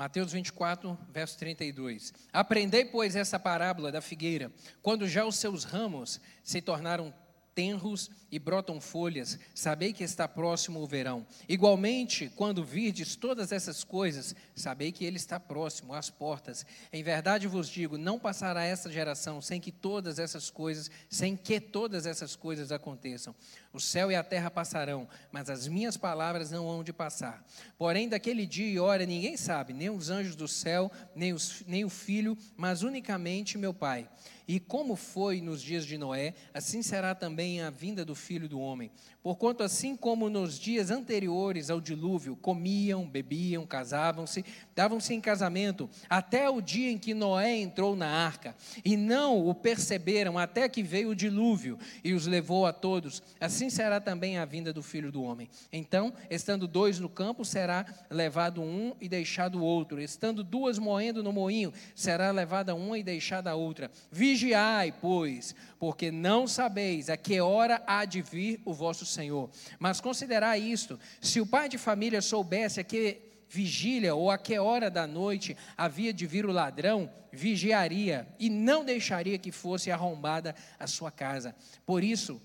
Mateus 0.00 0.32
24, 0.32 0.98
verso 1.12 1.36
32. 1.36 2.14
Aprendei, 2.32 2.86
pois, 2.86 3.14
essa 3.14 3.38
parábola 3.38 3.92
da 3.92 4.00
figueira, 4.00 4.50
quando 4.80 5.06
já 5.06 5.26
os 5.26 5.36
seus 5.36 5.64
ramos 5.64 6.18
se 6.42 6.62
tornaram 6.62 7.12
tenros 7.60 8.10
e 8.32 8.38
brotam 8.38 8.80
folhas, 8.80 9.38
sabei 9.54 9.92
que 9.92 10.02
está 10.02 10.26
próximo 10.26 10.80
o 10.80 10.86
verão. 10.86 11.26
Igualmente, 11.46 12.32
quando 12.34 12.64
virdes 12.64 13.16
todas 13.16 13.52
essas 13.52 13.84
coisas, 13.84 14.34
sabei 14.56 14.90
que 14.90 15.04
ele 15.04 15.18
está 15.18 15.38
próximo 15.38 15.92
às 15.92 16.08
portas. 16.08 16.64
Em 16.90 17.02
verdade 17.02 17.46
vos 17.46 17.68
digo, 17.68 17.98
não 17.98 18.18
passará 18.18 18.64
essa 18.64 18.90
geração 18.90 19.42
sem 19.42 19.60
que 19.60 19.70
todas 19.70 20.18
essas 20.18 20.48
coisas, 20.48 20.90
sem 21.10 21.36
que 21.36 21.60
todas 21.60 22.06
essas 22.06 22.34
coisas 22.34 22.72
aconteçam. 22.72 23.34
O 23.74 23.78
céu 23.78 24.10
e 24.10 24.14
a 24.14 24.24
terra 24.24 24.50
passarão, 24.50 25.06
mas 25.30 25.50
as 25.50 25.68
minhas 25.68 25.98
palavras 25.98 26.50
não 26.50 26.66
hão 26.66 26.82
de 26.82 26.94
passar. 26.94 27.46
Porém, 27.76 28.08
daquele 28.08 28.46
dia 28.46 28.66
e 28.66 28.80
hora 28.80 29.04
ninguém 29.04 29.36
sabe, 29.36 29.74
nem 29.74 29.90
os 29.90 30.08
anjos 30.08 30.34
do 30.34 30.48
céu, 30.48 30.90
nem, 31.14 31.34
os, 31.34 31.62
nem 31.66 31.84
o 31.84 31.90
filho, 31.90 32.38
mas 32.56 32.82
unicamente 32.82 33.58
meu 33.58 33.74
Pai. 33.74 34.08
E 34.52 34.58
como 34.58 34.96
foi 34.96 35.40
nos 35.40 35.62
dias 35.62 35.86
de 35.86 35.96
Noé, 35.96 36.34
assim 36.52 36.82
será 36.82 37.14
também 37.14 37.62
a 37.62 37.70
vinda 37.70 38.04
do 38.04 38.16
filho 38.16 38.48
do 38.48 38.58
homem. 38.58 38.90
Porquanto, 39.22 39.62
assim 39.62 39.94
como 39.94 40.30
nos 40.30 40.58
dias 40.58 40.90
anteriores 40.90 41.68
ao 41.68 41.78
dilúvio, 41.78 42.34
comiam, 42.36 43.06
bebiam, 43.06 43.66
casavam-se, 43.66 44.42
davam-se 44.74 45.12
em 45.12 45.20
casamento, 45.20 45.90
até 46.08 46.48
o 46.48 46.62
dia 46.62 46.90
em 46.90 46.96
que 46.96 47.12
Noé 47.12 47.54
entrou 47.58 47.94
na 47.94 48.08
arca, 48.08 48.56
e 48.82 48.96
não 48.96 49.46
o 49.46 49.54
perceberam 49.54 50.38
até 50.38 50.66
que 50.70 50.82
veio 50.82 51.10
o 51.10 51.14
dilúvio 51.14 51.78
e 52.02 52.14
os 52.14 52.26
levou 52.26 52.64
a 52.64 52.72
todos, 52.72 53.22
assim 53.38 53.68
será 53.68 54.00
também 54.00 54.38
a 54.38 54.46
vinda 54.46 54.72
do 54.72 54.82
filho 54.82 55.12
do 55.12 55.22
homem. 55.22 55.50
Então, 55.70 56.14
estando 56.30 56.66
dois 56.66 56.98
no 56.98 57.08
campo, 57.08 57.44
será 57.44 57.84
levado 58.08 58.62
um 58.62 58.94
e 59.02 59.08
deixado 59.08 59.58
o 59.58 59.64
outro, 59.64 60.00
estando 60.00 60.42
duas 60.42 60.78
moendo 60.78 61.22
no 61.22 61.32
moinho, 61.32 61.74
será 61.94 62.30
levada 62.30 62.74
uma 62.74 62.98
e 62.98 63.02
deixada 63.02 63.50
a 63.50 63.54
outra. 63.54 63.90
Vigiai, 64.10 64.94
pois, 64.98 65.54
porque 65.78 66.10
não 66.10 66.46
sabeis 66.46 67.10
a 67.10 67.18
que 67.18 67.38
hora 67.38 67.82
há 67.86 68.06
de 68.06 68.22
vir 68.22 68.62
o 68.64 68.72
vosso 68.72 69.09
Senhor. 69.10 69.50
Mas 69.78 70.00
considerar 70.00 70.56
isto: 70.58 70.98
se 71.20 71.40
o 71.40 71.46
pai 71.46 71.68
de 71.68 71.76
família 71.78 72.22
soubesse 72.22 72.80
a 72.80 72.84
que 72.84 73.20
vigília 73.48 74.14
ou 74.14 74.30
a 74.30 74.38
que 74.38 74.58
hora 74.58 74.88
da 74.88 75.06
noite 75.06 75.56
havia 75.76 76.12
de 76.12 76.26
vir 76.26 76.46
o 76.46 76.52
ladrão, 76.52 77.10
vigiaria 77.32 78.28
e 78.38 78.48
não 78.48 78.84
deixaria 78.84 79.38
que 79.38 79.50
fosse 79.50 79.90
arrombada 79.90 80.54
a 80.78 80.86
sua 80.86 81.10
casa. 81.10 81.54
Por 81.84 82.02
isso, 82.04 82.40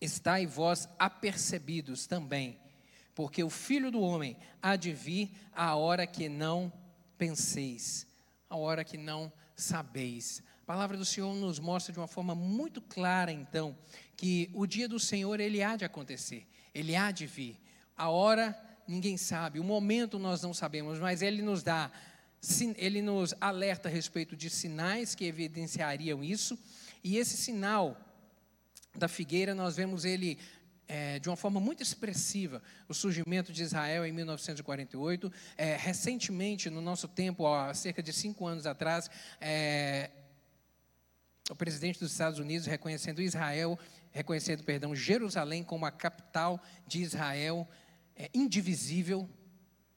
estai 0.00 0.46
vós 0.46 0.88
apercebidos 0.98 2.06
também, 2.06 2.58
porque 3.14 3.42
o 3.42 3.50
filho 3.50 3.90
do 3.90 4.00
homem 4.00 4.36
há 4.60 4.76
de 4.76 4.92
vir 4.92 5.30
a 5.52 5.74
hora 5.76 6.06
que 6.06 6.28
não 6.28 6.72
penseis, 7.16 8.06
a 8.50 8.56
hora 8.56 8.84
que 8.84 8.98
não 8.98 9.32
sabeis. 9.54 10.42
A 10.66 10.72
palavra 10.74 10.96
do 10.96 11.04
Senhor 11.04 11.32
nos 11.32 11.60
mostra 11.60 11.92
de 11.92 12.00
uma 12.00 12.08
forma 12.08 12.34
muito 12.34 12.82
clara, 12.82 13.30
então, 13.30 13.78
que 14.16 14.50
o 14.52 14.66
dia 14.66 14.88
do 14.88 14.98
Senhor 14.98 15.38
ele 15.38 15.62
há 15.62 15.76
de 15.76 15.84
acontecer, 15.84 16.44
ele 16.74 16.96
há 16.96 17.12
de 17.12 17.24
vir. 17.24 17.56
A 17.96 18.08
hora 18.08 18.60
ninguém 18.88 19.16
sabe, 19.16 19.60
o 19.60 19.64
momento 19.64 20.18
nós 20.18 20.42
não 20.42 20.52
sabemos, 20.52 20.98
mas 20.98 21.22
ele 21.22 21.40
nos 21.40 21.62
dá, 21.62 21.88
ele 22.76 23.00
nos 23.00 23.32
alerta 23.40 23.88
a 23.88 23.92
respeito 23.92 24.36
de 24.36 24.50
sinais 24.50 25.14
que 25.14 25.24
evidenciariam 25.24 26.24
isso, 26.24 26.58
e 27.04 27.16
esse 27.16 27.36
sinal 27.36 27.96
da 28.92 29.06
figueira 29.06 29.54
nós 29.54 29.76
vemos 29.76 30.04
ele 30.04 30.36
é, 30.88 31.20
de 31.20 31.28
uma 31.28 31.36
forma 31.36 31.60
muito 31.60 31.80
expressiva 31.80 32.60
o 32.88 32.94
surgimento 32.94 33.52
de 33.52 33.62
Israel 33.62 34.04
em 34.04 34.10
1948. 34.10 35.32
É, 35.56 35.76
recentemente, 35.76 36.68
no 36.68 36.80
nosso 36.80 37.06
tempo, 37.06 37.46
há 37.46 37.72
cerca 37.72 38.02
de 38.02 38.12
cinco 38.12 38.48
anos 38.48 38.66
atrás, 38.66 39.08
é, 39.40 40.10
o 41.50 41.54
presidente 41.54 42.00
dos 42.00 42.12
Estados 42.12 42.38
Unidos 42.38 42.66
reconhecendo 42.66 43.22
Israel 43.22 43.78
reconhecendo, 44.16 44.64
perdão, 44.64 44.94
Jerusalém 44.94 45.62
como 45.62 45.84
a 45.84 45.90
capital 45.90 46.58
de 46.86 47.02
Israel 47.02 47.68
é, 48.16 48.30
indivisível. 48.32 49.28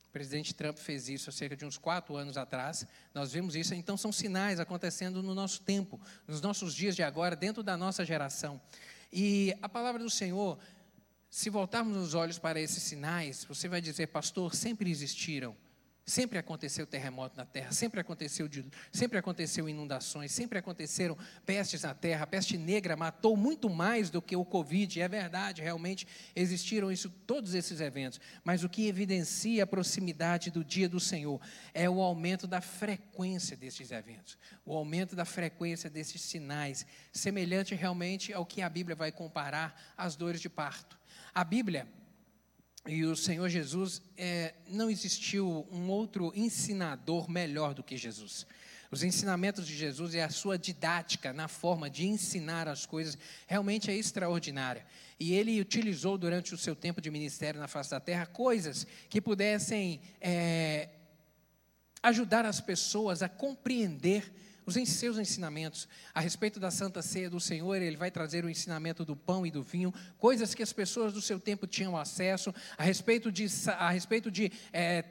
O 0.07 0.11
presidente 0.11 0.53
Trump 0.53 0.77
fez 0.77 1.07
isso 1.07 1.29
há 1.29 1.33
cerca 1.33 1.55
de 1.55 1.63
uns 1.63 1.77
quatro 1.77 2.17
anos 2.17 2.35
atrás. 2.35 2.85
Nós 3.13 3.31
vemos 3.31 3.55
isso. 3.55 3.73
Então, 3.73 3.95
são 3.95 4.11
sinais 4.11 4.59
acontecendo 4.59 5.23
no 5.23 5.33
nosso 5.33 5.61
tempo, 5.61 6.01
nos 6.27 6.41
nossos 6.41 6.75
dias 6.75 6.97
de 6.97 7.03
agora, 7.03 7.33
dentro 7.33 7.63
da 7.63 7.77
nossa 7.77 8.03
geração. 8.03 8.59
E 9.11 9.55
a 9.61 9.69
palavra 9.69 10.03
do 10.03 10.09
Senhor, 10.09 10.59
se 11.29 11.49
voltarmos 11.49 11.95
os 11.95 12.13
olhos 12.13 12.37
para 12.37 12.59
esses 12.59 12.83
sinais, 12.83 13.45
você 13.45 13.69
vai 13.69 13.79
dizer, 13.79 14.07
pastor, 14.07 14.53
sempre 14.53 14.91
existiram. 14.91 15.55
Sempre 16.09 16.39
aconteceu 16.39 16.87
terremoto 16.87 17.37
na 17.37 17.45
terra, 17.45 17.71
sempre 17.71 17.99
aconteceu, 17.99 18.49
sempre 18.91 19.19
aconteceu 19.19 19.69
inundações, 19.69 20.31
sempre 20.31 20.57
aconteceram 20.57 21.15
pestes 21.45 21.83
na 21.83 21.93
terra. 21.93 22.23
A 22.23 22.27
peste 22.27 22.57
negra 22.57 22.95
matou 22.95 23.37
muito 23.37 23.69
mais 23.69 24.09
do 24.09 24.19
que 24.19 24.35
o 24.35 24.43
Covid. 24.43 24.99
É 24.99 25.07
verdade, 25.07 25.61
realmente 25.61 26.07
existiram 26.35 26.91
isso, 26.91 27.11
todos 27.27 27.53
esses 27.53 27.79
eventos. 27.79 28.19
Mas 28.43 28.63
o 28.63 28.69
que 28.69 28.87
evidencia 28.87 29.65
a 29.65 29.67
proximidade 29.67 30.49
do 30.49 30.63
dia 30.63 30.89
do 30.89 30.99
Senhor 30.99 31.39
é 31.75 31.87
o 31.87 32.01
aumento 32.01 32.47
da 32.47 32.59
frequência 32.59 33.55
desses 33.55 33.91
eventos, 33.91 34.35
o 34.65 34.75
aumento 34.75 35.15
da 35.15 35.25
frequência 35.25 35.91
desses 35.91 36.23
sinais, 36.23 36.87
semelhante 37.13 37.75
realmente 37.75 38.33
ao 38.33 38.47
que 38.47 38.63
a 38.63 38.69
Bíblia 38.69 38.95
vai 38.95 39.11
comparar 39.11 39.79
às 39.95 40.15
dores 40.15 40.41
de 40.41 40.49
parto. 40.49 40.97
A 41.35 41.43
Bíblia 41.43 41.87
e 42.87 43.03
o 43.03 43.15
Senhor 43.15 43.49
Jesus, 43.49 44.01
é, 44.17 44.53
não 44.67 44.89
existiu 44.89 45.67
um 45.71 45.89
outro 45.89 46.31
ensinador 46.35 47.29
melhor 47.29 47.73
do 47.73 47.83
que 47.83 47.97
Jesus. 47.97 48.45
Os 48.91 49.03
ensinamentos 49.03 49.67
de 49.67 49.75
Jesus 49.75 50.15
e 50.15 50.19
a 50.19 50.29
sua 50.29 50.57
didática 50.57 51.31
na 51.31 51.47
forma 51.47 51.89
de 51.89 52.07
ensinar 52.07 52.67
as 52.67 52.85
coisas 52.85 53.17
realmente 53.45 53.91
é 53.91 53.95
extraordinária. 53.95 54.85
E 55.19 55.33
ele 55.33 55.61
utilizou 55.61 56.17
durante 56.17 56.55
o 56.55 56.57
seu 56.57 56.75
tempo 56.75 56.99
de 56.99 57.11
ministério 57.11 57.59
na 57.59 57.67
face 57.67 57.91
da 57.91 57.99
terra 57.99 58.25
coisas 58.25 58.87
que 59.07 59.21
pudessem 59.21 60.01
é, 60.19 60.89
ajudar 62.01 62.45
as 62.45 62.59
pessoas 62.59 63.21
a 63.21 63.29
compreender 63.29 64.33
os 64.75 64.89
seus 64.89 65.17
ensinamentos 65.17 65.87
a 66.13 66.19
respeito 66.19 66.59
da 66.59 66.71
Santa 66.71 67.01
Ceia 67.01 67.29
do 67.29 67.39
Senhor, 67.39 67.81
ele 67.81 67.97
vai 67.97 68.11
trazer 68.11 68.45
o 68.45 68.49
ensinamento 68.49 69.03
do 69.03 69.15
pão 69.15 69.45
e 69.45 69.51
do 69.51 69.63
vinho, 69.63 69.93
coisas 70.17 70.53
que 70.53 70.63
as 70.63 70.73
pessoas 70.73 71.13
do 71.13 71.21
seu 71.21 71.39
tempo 71.39 71.67
tinham 71.67 71.97
acesso, 71.97 72.53
a 72.77 72.83
respeito 72.83 73.31
de, 73.31 73.47
a 73.77 73.89
respeito 73.89 74.29
de, 74.29 74.51
é, 74.71 75.03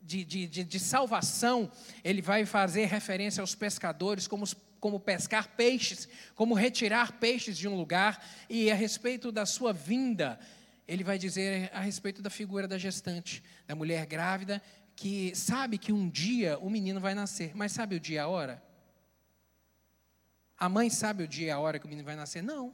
de, 0.00 0.24
de, 0.24 0.46
de, 0.46 0.64
de 0.64 0.80
salvação, 0.80 1.70
ele 2.02 2.22
vai 2.22 2.44
fazer 2.44 2.86
referência 2.86 3.40
aos 3.40 3.54
pescadores, 3.54 4.26
como 4.26 4.46
como 4.82 4.98
pescar 4.98 5.50
peixes, 5.50 6.08
como 6.34 6.54
retirar 6.54 7.12
peixes 7.12 7.56
de 7.56 7.68
um 7.68 7.76
lugar, 7.76 8.20
e 8.50 8.68
a 8.68 8.74
respeito 8.74 9.30
da 9.30 9.46
sua 9.46 9.72
vinda, 9.72 10.40
ele 10.88 11.04
vai 11.04 11.16
dizer 11.16 11.70
a 11.72 11.78
respeito 11.78 12.20
da 12.20 12.28
figura 12.28 12.66
da 12.66 12.76
gestante, 12.76 13.44
da 13.64 13.76
mulher 13.76 14.04
grávida, 14.06 14.60
que 14.96 15.32
sabe 15.36 15.78
que 15.78 15.92
um 15.92 16.08
dia 16.08 16.58
o 16.58 16.68
menino 16.68 17.00
vai 17.00 17.14
nascer, 17.14 17.52
mas 17.54 17.70
sabe 17.70 17.94
o 17.94 18.00
dia 18.00 18.16
e 18.16 18.18
a 18.18 18.26
hora? 18.26 18.71
A 20.62 20.68
mãe 20.68 20.88
sabe 20.88 21.24
o 21.24 21.26
dia 21.26 21.48
e 21.48 21.50
a 21.50 21.58
hora 21.58 21.76
que 21.76 21.86
o 21.86 21.88
menino 21.88 22.06
vai 22.06 22.14
nascer? 22.14 22.40
Não. 22.40 22.72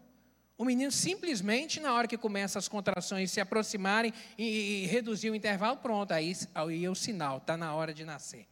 O 0.59 0.64
menino 0.66 0.92
simplesmente, 0.92 1.81
na 1.81 1.94
hora 1.94 2.07
que 2.07 2.18
começa 2.18 2.59
as 2.59 2.68
contrações 2.68 3.31
se 3.31 3.40
aproximarem 3.40 4.12
e, 4.37 4.83
e 4.83 4.87
reduzir 4.88 5.31
o 5.31 5.35
intervalo, 5.35 5.79
pronto, 5.79 6.12
aí, 6.12 6.37
aí 6.55 6.85
é 6.85 6.90
o 6.90 6.94
sinal, 6.94 7.38
está 7.38 7.57
na 7.57 7.74
hora 7.74 7.94
de 7.94 8.05
nascer. 8.05 8.46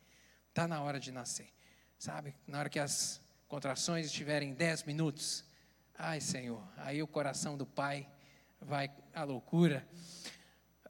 Está 0.49 0.66
na 0.66 0.81
hora 0.81 0.99
de 0.99 1.12
nascer. 1.12 1.51
Sabe? 1.99 2.35
Na 2.46 2.61
hora 2.61 2.70
que 2.70 2.79
as 2.79 3.20
contrações 3.46 4.07
estiverem 4.07 4.55
10 4.55 4.85
minutos, 4.85 5.44
ai 5.99 6.18
Senhor, 6.18 6.62
aí 6.79 7.03
o 7.03 7.07
coração 7.07 7.59
do 7.59 7.66
pai 7.66 8.09
vai 8.59 8.90
à 9.14 9.22
loucura. 9.22 9.87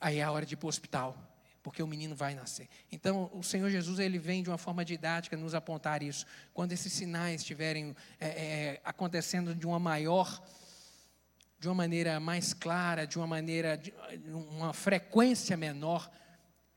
Aí 0.00 0.18
é 0.18 0.22
a 0.22 0.30
hora 0.30 0.46
de 0.46 0.54
ir 0.54 0.56
para 0.56 0.66
o 0.66 0.68
hospital 0.68 1.18
porque 1.66 1.82
o 1.82 1.86
menino 1.88 2.14
vai 2.14 2.32
nascer. 2.32 2.68
Então, 2.92 3.28
o 3.34 3.42
Senhor 3.42 3.68
Jesus 3.68 3.98
ele 3.98 4.20
vem 4.20 4.40
de 4.40 4.48
uma 4.48 4.56
forma 4.56 4.84
didática 4.84 5.36
nos 5.36 5.52
apontar 5.52 6.00
isso. 6.00 6.24
Quando 6.54 6.70
esses 6.70 6.92
sinais 6.92 7.40
estiverem 7.40 7.92
é, 8.20 8.28
é, 8.28 8.80
acontecendo 8.84 9.52
de 9.52 9.66
uma 9.66 9.80
maior, 9.80 10.40
de 11.58 11.66
uma 11.66 11.74
maneira 11.74 12.20
mais 12.20 12.54
clara, 12.54 13.04
de 13.04 13.18
uma 13.18 13.26
maneira, 13.26 13.76
de 13.76 13.92
uma 14.30 14.72
frequência 14.72 15.56
menor, 15.56 16.08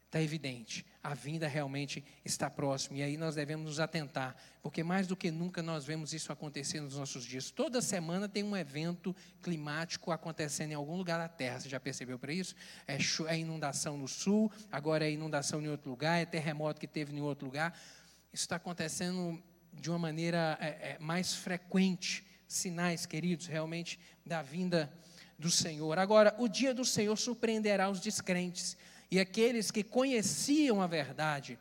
está 0.08 0.19
evidente 0.19 0.84
a 1.01 1.13
vinda 1.13 1.47
realmente 1.47 2.03
está 2.25 2.49
próxima. 2.49 2.97
E 2.97 3.03
aí 3.03 3.17
nós 3.17 3.35
devemos 3.35 3.65
nos 3.65 3.79
atentar, 3.79 4.35
porque 4.62 4.83
mais 4.83 5.07
do 5.07 5.15
que 5.15 5.31
nunca 5.31 5.62
nós 5.62 5.85
vemos 5.85 6.13
isso 6.13 6.31
acontecer 6.31 6.81
nos 6.81 6.97
nossos 6.97 7.23
dias. 7.23 7.51
Toda 7.51 7.81
semana 7.81 8.27
tem 8.27 8.43
um 8.43 8.55
evento 8.55 9.15
climático 9.41 10.12
acontecendo 10.12 10.71
em 10.71 10.75
algum 10.75 10.97
lugar 10.97 11.17
da 11.17 11.29
Terra. 11.29 11.59
Você 11.59 11.69
já 11.69 11.79
percebeu 11.79 12.19
para 12.19 12.33
isso? 12.33 12.53
É, 12.85 12.97
é 13.27 13.38
inundação 13.38 13.97
no 13.97 14.07
sul, 14.07 14.51
agora 14.71 15.05
é 15.05 15.12
inundação 15.12 15.62
em 15.62 15.69
outro 15.69 15.89
lugar, 15.89 16.21
é 16.21 16.25
terremoto 16.25 16.79
que 16.79 16.88
teve 16.88 17.15
em 17.15 17.21
outro 17.21 17.45
lugar. 17.45 17.77
Isso 18.33 18.43
está 18.43 18.57
acontecendo 18.57 19.41
de 19.73 19.89
uma 19.89 19.99
maneira 19.99 20.57
é, 20.59 20.67
é, 20.67 20.97
mais 20.99 21.33
frequente. 21.33 22.25
Sinais, 22.47 23.05
queridos, 23.05 23.45
realmente 23.45 23.99
da 24.25 24.41
vinda 24.41 24.91
do 25.38 25.51
Senhor. 25.51 25.97
Agora, 25.99 26.35
o 26.39 26.47
dia 26.47 26.73
do 26.73 26.83
Senhor 26.83 27.15
surpreenderá 27.15 27.89
os 27.89 28.01
descrentes 28.01 28.75
e 29.11 29.19
aqueles 29.19 29.71
que 29.71 29.83
conheciam 29.83 30.81
a 30.81 30.87
verdade, 30.87 31.57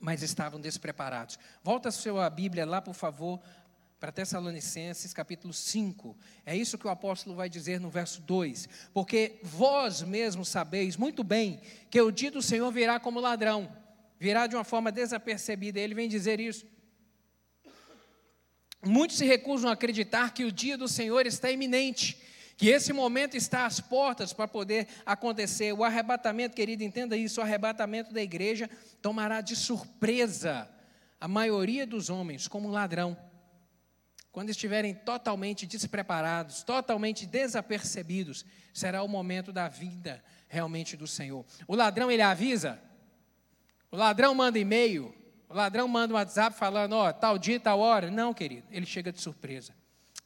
mas 0.00 0.22
estavam 0.22 0.60
despreparados. 0.60 1.38
Volta 1.62 1.88
a 1.88 1.92
sua 1.92 2.28
Bíblia 2.28 2.66
lá, 2.66 2.82
por 2.82 2.94
favor, 2.94 3.40
para 3.98 4.12
Tessalonicenses 4.12 5.14
capítulo 5.14 5.54
5. 5.54 6.16
É 6.44 6.54
isso 6.54 6.76
que 6.76 6.86
o 6.86 6.90
apóstolo 6.90 7.34
vai 7.34 7.48
dizer 7.48 7.80
no 7.80 7.88
verso 7.88 8.20
2. 8.22 8.68
Porque 8.92 9.38
vós 9.42 10.02
mesmos 10.02 10.48
sabeis 10.48 10.96
muito 10.96 11.24
bem 11.24 11.60
que 11.88 12.00
o 12.00 12.10
dia 12.10 12.30
do 12.30 12.42
Senhor 12.42 12.70
virá 12.70 13.00
como 13.00 13.20
ladrão, 13.20 13.74
virá 14.18 14.46
de 14.46 14.54
uma 14.54 14.64
forma 14.64 14.92
desapercebida. 14.92 15.80
Ele 15.80 15.94
vem 15.94 16.08
dizer 16.08 16.40
isso. 16.40 16.66
Muitos 18.84 19.16
se 19.16 19.24
recusam 19.24 19.70
a 19.70 19.72
acreditar 19.72 20.34
que 20.34 20.44
o 20.44 20.52
dia 20.52 20.76
do 20.76 20.88
Senhor 20.88 21.26
está 21.26 21.50
iminente 21.50 22.20
que 22.56 22.68
esse 22.68 22.92
momento 22.92 23.36
está 23.36 23.66
às 23.66 23.80
portas 23.80 24.32
para 24.32 24.48
poder 24.48 24.88
acontecer. 25.04 25.72
O 25.72 25.84
arrebatamento, 25.84 26.56
querido, 26.56 26.82
entenda 26.82 27.16
isso: 27.16 27.40
o 27.40 27.44
arrebatamento 27.44 28.12
da 28.12 28.22
igreja 28.22 28.70
tomará 29.02 29.40
de 29.40 29.54
surpresa 29.54 30.68
a 31.20 31.28
maioria 31.28 31.86
dos 31.86 32.08
homens 32.08 32.48
como 32.48 32.68
ladrão. 32.68 33.16
Quando 34.32 34.50
estiverem 34.50 34.94
totalmente 34.94 35.66
despreparados, 35.66 36.62
totalmente 36.62 37.24
desapercebidos, 37.24 38.44
será 38.72 39.02
o 39.02 39.08
momento 39.08 39.50
da 39.50 39.66
vida 39.66 40.22
realmente 40.46 40.96
do 40.96 41.06
Senhor. 41.06 41.44
O 41.66 41.74
ladrão 41.74 42.10
ele 42.10 42.20
avisa, 42.20 42.78
o 43.90 43.96
ladrão 43.96 44.34
manda 44.34 44.58
e-mail, 44.58 45.14
o 45.48 45.54
ladrão 45.54 45.88
manda 45.88 46.12
um 46.12 46.16
WhatsApp 46.16 46.56
falando, 46.56 46.92
ó, 46.92 47.08
oh, 47.08 47.12
tal 47.14 47.38
dia, 47.38 47.58
tal 47.58 47.80
hora. 47.80 48.10
Não, 48.10 48.34
querido, 48.34 48.66
ele 48.70 48.84
chega 48.84 49.10
de 49.10 49.20
surpresa. 49.20 49.74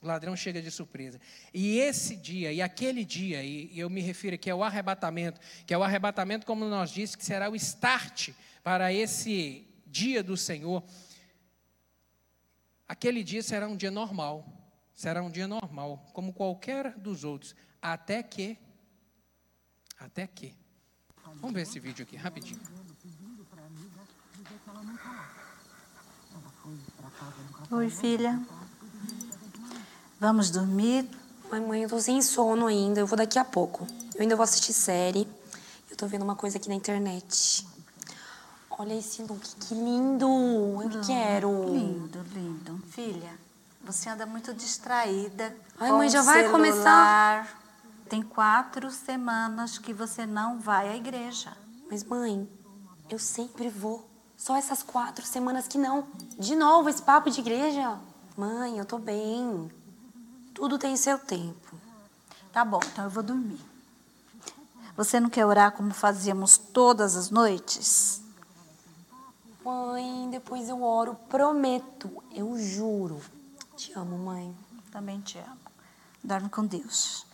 O 0.02 0.06
ladrão 0.06 0.34
chega 0.34 0.62
de 0.62 0.70
surpresa. 0.70 1.20
E 1.52 1.78
esse 1.78 2.16
dia, 2.16 2.50
e 2.52 2.62
aquele 2.62 3.04
dia, 3.04 3.44
e 3.44 3.78
eu 3.78 3.90
me 3.90 4.00
refiro 4.00 4.34
aqui 4.34 4.48
ao 4.48 4.62
arrebatamento, 4.62 5.38
que 5.66 5.74
é 5.74 5.78
o 5.78 5.82
arrebatamento, 5.82 6.46
como 6.46 6.64
nós 6.64 6.90
disse, 6.90 7.18
que 7.18 7.24
será 7.24 7.50
o 7.50 7.56
start 7.56 8.30
para 8.62 8.92
esse 8.92 9.66
dia 9.86 10.22
do 10.22 10.38
Senhor. 10.38 10.82
Aquele 12.88 13.22
dia 13.22 13.42
será 13.42 13.68
um 13.68 13.76
dia 13.76 13.90
normal, 13.90 14.46
será 14.94 15.22
um 15.22 15.30
dia 15.30 15.46
normal, 15.46 16.08
como 16.14 16.32
qualquer 16.32 16.96
dos 16.96 17.22
outros, 17.22 17.54
até 17.80 18.22
que, 18.22 18.56
até 19.98 20.26
que, 20.26 20.54
vamos 21.36 21.52
ver 21.52 21.62
esse 21.62 21.78
vídeo 21.78 22.04
aqui, 22.04 22.16
rapidinho. 22.16 22.60
Oi, 27.70 27.90
filha. 27.90 28.59
Vamos 30.20 30.50
dormir? 30.50 31.08
Mãe, 31.50 31.62
mãe, 31.62 31.82
eu 31.82 31.88
tô 31.88 31.98
sem 31.98 32.20
sono 32.20 32.66
ainda. 32.66 33.00
Eu 33.00 33.06
vou 33.06 33.16
daqui 33.16 33.38
a 33.38 33.44
pouco. 33.44 33.86
Eu 34.14 34.20
ainda 34.20 34.36
vou 34.36 34.44
assistir 34.44 34.74
série. 34.74 35.26
Eu 35.90 35.96
tô 35.96 36.06
vendo 36.06 36.20
uma 36.20 36.36
coisa 36.36 36.58
aqui 36.58 36.68
na 36.68 36.74
internet. 36.74 37.66
Olha 38.68 38.92
esse 38.92 39.22
look, 39.22 39.40
que 39.40 39.74
lindo! 39.74 40.26
Eu 40.82 41.00
quero. 41.06 41.64
Lindo, 41.72 42.22
lindo. 42.34 42.82
Filha, 42.90 43.30
você 43.82 44.10
anda 44.10 44.26
muito 44.26 44.52
distraída. 44.52 45.56
Ai, 45.78 45.90
mãe, 45.90 46.10
já 46.10 46.20
vai 46.20 46.42
celular. 46.42 46.52
começar? 46.52 47.60
Tem 48.06 48.20
quatro 48.20 48.90
semanas 48.90 49.78
que 49.78 49.94
você 49.94 50.26
não 50.26 50.60
vai 50.60 50.90
à 50.90 50.96
igreja. 50.96 51.56
Mas, 51.90 52.04
mãe, 52.04 52.46
eu 53.08 53.18
sempre 53.18 53.70
vou. 53.70 54.06
Só 54.36 54.54
essas 54.54 54.82
quatro 54.82 55.24
semanas 55.24 55.66
que 55.66 55.78
não. 55.78 56.06
De 56.38 56.54
novo, 56.54 56.90
esse 56.90 57.00
papo 57.00 57.30
de 57.30 57.40
igreja. 57.40 57.98
Mãe, 58.36 58.76
eu 58.76 58.84
tô 58.84 58.98
bem. 58.98 59.70
Tudo 60.54 60.78
tem 60.78 60.96
seu 60.96 61.18
tempo. 61.18 61.76
Tá 62.52 62.64
bom, 62.64 62.80
então 62.92 63.04
eu 63.04 63.10
vou 63.10 63.22
dormir. 63.22 63.60
Você 64.96 65.20
não 65.20 65.30
quer 65.30 65.46
orar 65.46 65.72
como 65.72 65.94
fazíamos 65.94 66.58
todas 66.58 67.16
as 67.16 67.30
noites? 67.30 68.22
Mãe, 69.64 70.28
depois 70.30 70.68
eu 70.68 70.82
oro, 70.82 71.14
prometo, 71.28 72.22
eu 72.32 72.58
juro. 72.58 73.20
Te 73.76 73.92
amo, 73.92 74.18
mãe. 74.18 74.54
Também 74.90 75.20
te 75.20 75.38
amo. 75.38 75.60
Dorme 76.22 76.48
com 76.48 76.66
Deus. 76.66 77.24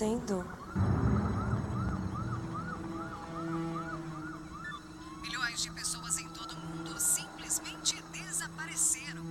Acontecendo? 0.00 0.44
Milhões 5.22 5.62
de 5.62 5.70
pessoas 5.70 6.18
em 6.18 6.28
todo 6.28 6.52
o 6.52 6.60
mundo 6.60 6.98
simplesmente 6.98 8.02
desapareceram. 8.12 9.22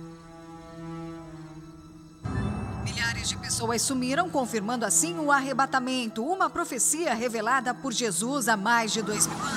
Milhares 2.84 3.28
de 3.28 3.36
pessoas 3.36 3.82
sumiram, 3.82 4.30
confirmando 4.30 4.86
assim 4.86 5.18
o 5.18 5.32
arrebatamento, 5.32 6.24
uma 6.24 6.48
profecia 6.48 7.14
revelada 7.14 7.74
por 7.74 7.92
Jesus 7.92 8.48
há 8.48 8.56
mais 8.56 8.92
de 8.92 9.02
dois 9.02 9.26
mil 9.26 9.38
anos. 9.38 9.49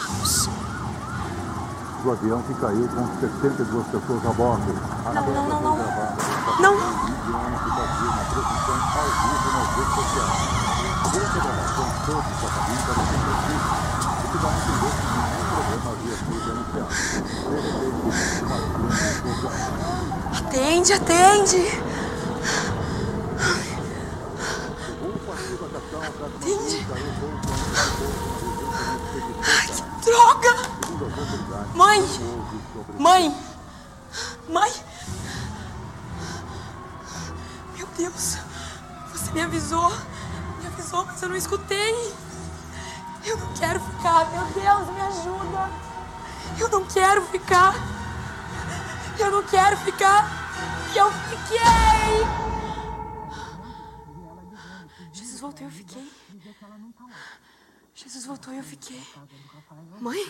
Do 2.04 2.12
avião 2.12 2.42
que 2.42 2.54
caiu 2.56 2.88
com 2.90 3.08
72 3.22 3.88
pessoas 3.88 4.26
a 4.26 4.34
bordo. 4.34 4.76
A 5.06 5.14
Não, 5.14 5.26
não, 5.32 5.48
não, 5.48 5.62
não. 5.62 5.78
Não! 6.60 6.74
Atende, 20.38 20.94
atende! 20.94 21.82
Atende! 26.26 26.86
Ai, 29.42 29.68
que 29.68 29.84
droga! 30.06 30.63
Mãe! 31.76 32.02
Mãe! 33.00 33.36
Mãe! 34.50 34.72
Meu 37.76 37.88
Deus! 37.98 38.38
Você 39.12 39.32
me 39.32 39.42
avisou! 39.42 39.90
Me 40.60 40.68
avisou, 40.68 41.06
mas 41.06 41.22
eu 41.22 41.30
não 41.30 41.36
escutei! 41.36 42.14
Eu 43.26 43.38
não 43.38 43.54
quero 43.54 43.80
ficar! 43.80 44.30
Meu 44.32 44.46
Deus, 44.46 44.90
me 44.90 45.02
ajuda! 45.02 45.70
Eu 46.60 46.70
não 46.70 46.86
quero 46.86 47.26
ficar! 47.28 47.74
Eu 49.18 49.32
não 49.32 49.44
quero 49.44 49.78
ficar! 49.78 50.30
E 50.94 50.98
eu 50.98 51.12
fiquei! 51.12 52.44
Jesus 55.12 55.40
voltou 55.40 55.66
e 55.66 55.70
eu 55.70 55.72
fiquei. 55.72 56.12
Jesus 57.96 58.26
voltou 58.26 58.54
e 58.54 58.58
eu 58.58 58.64
fiquei. 58.64 59.02
Mãe? 60.00 60.24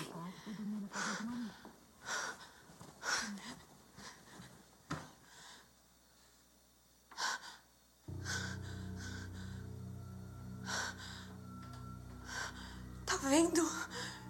Tá 13.06 13.18
vendo? 13.24 13.68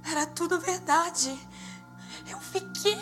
Era 0.09 0.25
tudo 0.27 0.59
verdade. 0.59 1.37
Eu 2.29 2.39
fiquei. 2.39 2.93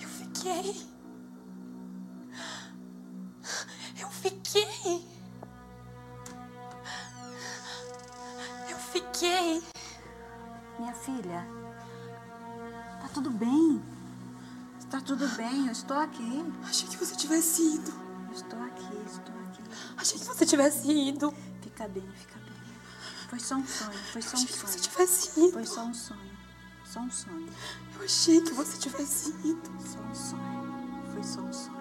Eu 0.00 0.08
fiquei. 0.08 0.88
Eu 4.00 4.08
fiquei. 4.10 5.08
Eu 8.68 8.78
fiquei. 8.78 9.62
Minha 10.78 10.94
filha, 10.94 11.59
tudo 13.12 13.30
bem. 13.30 13.82
Está 14.78 15.00
tudo 15.00 15.26
bem, 15.36 15.66
eu 15.66 15.72
estou 15.72 15.96
aqui. 15.96 16.44
Achei 16.64 16.88
que 16.88 16.96
você 16.96 17.14
tivesse 17.14 17.62
ido. 17.62 17.92
Eu 18.28 18.34
estou 18.34 18.62
aqui, 18.62 18.96
estou 19.06 19.34
aqui. 19.48 19.62
Achei 19.96 20.18
que 20.18 20.24
você 20.24 20.46
tivesse 20.46 20.90
ido. 20.90 21.32
Fica 21.62 21.86
bem, 21.88 22.08
fica 22.16 22.38
bem. 22.38 22.50
Foi 23.28 23.38
só 23.38 23.54
um 23.56 23.66
sonho, 23.66 23.98
foi 24.12 24.22
só 24.22 24.36
um 24.36 24.42
Achei 24.42 24.46
que 24.46 24.58
você 24.58 24.78
sonho. 24.78 24.90
tivesse 24.90 25.40
ido. 25.40 25.52
Foi 25.52 25.66
só 25.66 25.84
um 25.84 25.94
sonho. 25.94 26.30
Só 26.84 27.00
um 27.00 27.10
sonho. 27.10 27.48
Eu 27.96 28.04
achei 28.04 28.40
que 28.40 28.52
você 28.52 28.78
tivesse 28.78 29.30
ido. 29.44 29.70
Só 29.86 30.00
um 30.00 30.14
sonho. 30.14 31.12
Foi 31.12 31.22
só 31.22 31.40
um 31.40 31.52
sonho. 31.52 31.79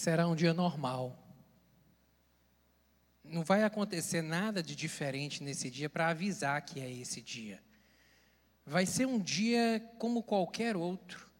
Será 0.00 0.26
um 0.26 0.34
dia 0.34 0.54
normal. 0.54 1.16
Não 3.22 3.44
vai 3.44 3.62
acontecer 3.62 4.22
nada 4.22 4.62
de 4.62 4.74
diferente 4.74 5.42
nesse 5.42 5.70
dia 5.70 5.88
para 5.88 6.08
avisar 6.08 6.60
que 6.62 6.80
é 6.80 6.90
esse 6.90 7.20
dia. 7.20 7.62
Vai 8.64 8.86
ser 8.86 9.06
um 9.06 9.18
dia 9.18 9.80
como 9.98 10.22
qualquer 10.22 10.76
outro. 10.76 11.30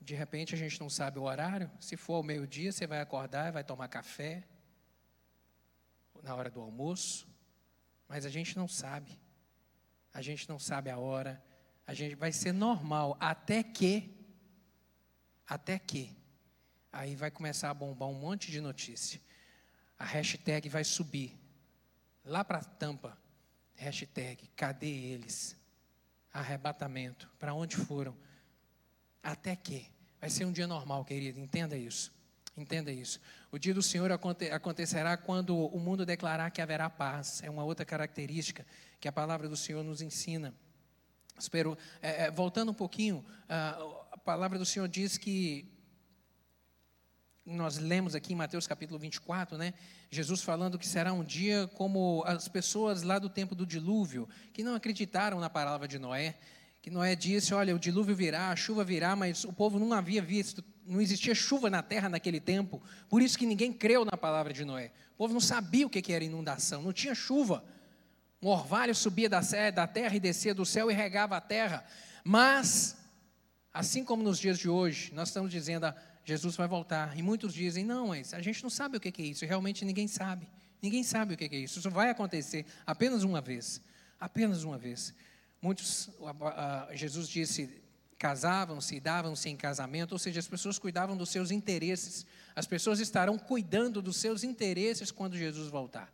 De 0.00 0.14
repente 0.14 0.54
a 0.54 0.58
gente 0.58 0.78
não 0.80 0.90
sabe 0.90 1.18
o 1.18 1.22
horário. 1.22 1.70
Se 1.80 1.96
for 1.96 2.14
ao 2.14 2.22
meio-dia, 2.22 2.72
você 2.72 2.86
vai 2.86 3.00
acordar, 3.00 3.52
vai 3.52 3.64
tomar 3.64 3.88
café 3.88 4.46
na 6.22 6.34
hora 6.34 6.50
do 6.50 6.60
almoço, 6.60 7.26
mas 8.08 8.26
a 8.26 8.30
gente 8.30 8.56
não 8.56 8.68
sabe. 8.68 9.18
A 10.12 10.20
gente 10.20 10.48
não 10.48 10.58
sabe 10.58 10.90
a 10.90 10.98
hora. 10.98 11.42
A 11.86 11.94
gente 11.94 12.14
vai 12.14 12.32
ser 12.32 12.52
normal 12.52 13.16
até 13.20 13.62
que 13.62 14.10
até 15.46 15.78
que 15.78 16.23
aí 16.94 17.16
vai 17.16 17.30
começar 17.30 17.70
a 17.70 17.74
bombar 17.74 18.08
um 18.08 18.14
monte 18.14 18.50
de 18.50 18.60
notícia. 18.60 19.20
A 19.98 20.04
hashtag 20.04 20.68
vai 20.68 20.84
subir 20.84 21.36
lá 22.24 22.44
para 22.44 22.58
a 22.58 22.64
tampa. 22.64 23.18
Hashtag, 23.74 24.46
cadê 24.56 24.86
eles? 24.86 25.56
Arrebatamento, 26.32 27.28
para 27.38 27.52
onde 27.52 27.76
foram? 27.76 28.16
Até 29.22 29.56
que. 29.56 29.90
Vai 30.20 30.30
ser 30.30 30.44
um 30.44 30.52
dia 30.52 30.66
normal, 30.66 31.04
querido, 31.04 31.38
entenda 31.40 31.76
isso. 31.76 32.12
Entenda 32.56 32.92
isso. 32.92 33.20
O 33.50 33.58
dia 33.58 33.74
do 33.74 33.82
Senhor 33.82 34.12
aconte 34.12 34.48
acontecerá 34.48 35.16
quando 35.16 35.56
o 35.56 35.80
mundo 35.80 36.06
declarar 36.06 36.50
que 36.50 36.62
haverá 36.62 36.88
paz. 36.88 37.42
É 37.42 37.50
uma 37.50 37.64
outra 37.64 37.84
característica 37.84 38.64
que 39.00 39.08
a 39.08 39.12
palavra 39.12 39.48
do 39.48 39.56
Senhor 39.56 39.82
nos 39.82 40.00
ensina. 40.00 40.54
Espero, 41.36 41.76
é, 42.00 42.26
é, 42.26 42.30
voltando 42.30 42.70
um 42.70 42.74
pouquinho, 42.74 43.24
a, 43.48 43.70
a 44.12 44.18
palavra 44.18 44.56
do 44.56 44.64
Senhor 44.64 44.86
diz 44.86 45.18
que 45.18 45.73
nós 47.44 47.76
lemos 47.76 48.14
aqui 48.14 48.32
em 48.32 48.36
Mateus 48.36 48.66
capítulo 48.66 48.98
24, 48.98 49.58
né? 49.58 49.74
Jesus 50.10 50.42
falando 50.42 50.78
que 50.78 50.86
será 50.86 51.12
um 51.12 51.22
dia 51.22 51.68
como 51.74 52.24
as 52.26 52.48
pessoas 52.48 53.02
lá 53.02 53.18
do 53.18 53.28
tempo 53.28 53.54
do 53.54 53.66
dilúvio, 53.66 54.28
que 54.52 54.62
não 54.62 54.74
acreditaram 54.74 55.38
na 55.38 55.50
palavra 55.50 55.86
de 55.86 55.98
Noé, 55.98 56.36
que 56.80 56.90
Noé 56.90 57.14
disse: 57.14 57.52
Olha, 57.52 57.74
o 57.74 57.78
dilúvio 57.78 58.16
virá, 58.16 58.50
a 58.50 58.56
chuva 58.56 58.82
virá, 58.82 59.14
mas 59.14 59.44
o 59.44 59.52
povo 59.52 59.78
não 59.78 59.92
havia 59.92 60.22
visto, 60.22 60.64
não 60.86 61.00
existia 61.00 61.34
chuva 61.34 61.68
na 61.68 61.82
terra 61.82 62.08
naquele 62.08 62.40
tempo, 62.40 62.82
por 63.10 63.20
isso 63.20 63.38
que 63.38 63.44
ninguém 63.44 63.72
creu 63.72 64.04
na 64.04 64.16
palavra 64.16 64.52
de 64.52 64.64
Noé. 64.64 64.90
O 65.12 65.16
povo 65.16 65.34
não 65.34 65.40
sabia 65.40 65.86
o 65.86 65.90
que 65.90 66.12
era 66.12 66.24
inundação, 66.24 66.80
não 66.80 66.92
tinha 66.92 67.14
chuva. 67.14 67.62
Um 68.40 68.48
orvalho 68.48 68.94
subia 68.94 69.28
da 69.28 69.86
terra 69.86 70.14
e 70.16 70.20
descia 70.20 70.54
do 70.54 70.66
céu 70.66 70.90
e 70.90 70.94
regava 70.94 71.36
a 71.36 71.40
terra. 71.40 71.84
Mas, 72.22 72.96
assim 73.72 74.04
como 74.04 74.22
nos 74.22 74.38
dias 74.38 74.58
de 74.58 74.68
hoje, 74.68 75.12
nós 75.14 75.28
estamos 75.28 75.50
dizendo: 75.50 75.86
Jesus 76.24 76.56
vai 76.56 76.66
voltar. 76.66 77.16
E 77.18 77.22
muitos 77.22 77.52
dizem: 77.52 77.84
não, 77.84 78.08
mas 78.08 78.32
a 78.32 78.40
gente 78.40 78.62
não 78.62 78.70
sabe 78.70 78.96
o 78.96 79.00
que 79.00 79.22
é 79.22 79.26
isso. 79.26 79.44
Realmente 79.44 79.84
ninguém 79.84 80.08
sabe. 80.08 80.48
Ninguém 80.80 81.02
sabe 81.02 81.34
o 81.34 81.36
que 81.36 81.44
é 81.44 81.58
isso. 81.58 81.78
Isso 81.78 81.90
vai 81.90 82.10
acontecer 82.10 82.66
apenas 82.86 83.22
uma 83.22 83.40
vez. 83.40 83.80
Apenas 84.20 84.64
uma 84.64 84.78
vez. 84.78 85.14
Muitos, 85.60 86.10
Jesus 86.92 87.26
disse, 87.28 87.70
casavam-se, 88.18 89.00
davam-se 89.00 89.48
em 89.48 89.56
casamento, 89.56 90.12
ou 90.12 90.18
seja, 90.18 90.40
as 90.40 90.48
pessoas 90.48 90.78
cuidavam 90.78 91.16
dos 91.16 91.30
seus 91.30 91.50
interesses. 91.50 92.26
As 92.54 92.66
pessoas 92.66 93.00
estarão 93.00 93.38
cuidando 93.38 94.02
dos 94.02 94.16
seus 94.16 94.44
interesses 94.44 95.10
quando 95.10 95.36
Jesus 95.36 95.68
voltar. 95.68 96.12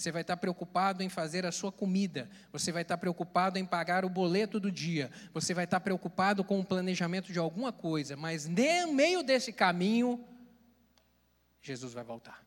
Você 0.00 0.10
vai 0.10 0.22
estar 0.22 0.38
preocupado 0.38 1.02
em 1.02 1.10
fazer 1.10 1.44
a 1.44 1.52
sua 1.52 1.70
comida. 1.70 2.30
Você 2.52 2.72
vai 2.72 2.80
estar 2.80 2.96
preocupado 2.96 3.58
em 3.58 3.66
pagar 3.66 4.02
o 4.02 4.08
boleto 4.08 4.58
do 4.58 4.72
dia. 4.72 5.10
Você 5.34 5.52
vai 5.52 5.64
estar 5.64 5.78
preocupado 5.78 6.42
com 6.42 6.58
o 6.58 6.64
planejamento 6.64 7.30
de 7.30 7.38
alguma 7.38 7.70
coisa. 7.70 8.16
Mas 8.16 8.48
no 8.48 8.94
meio 8.94 9.22
desse 9.22 9.52
caminho, 9.52 10.24
Jesus 11.60 11.92
vai 11.92 12.02
voltar. 12.02 12.42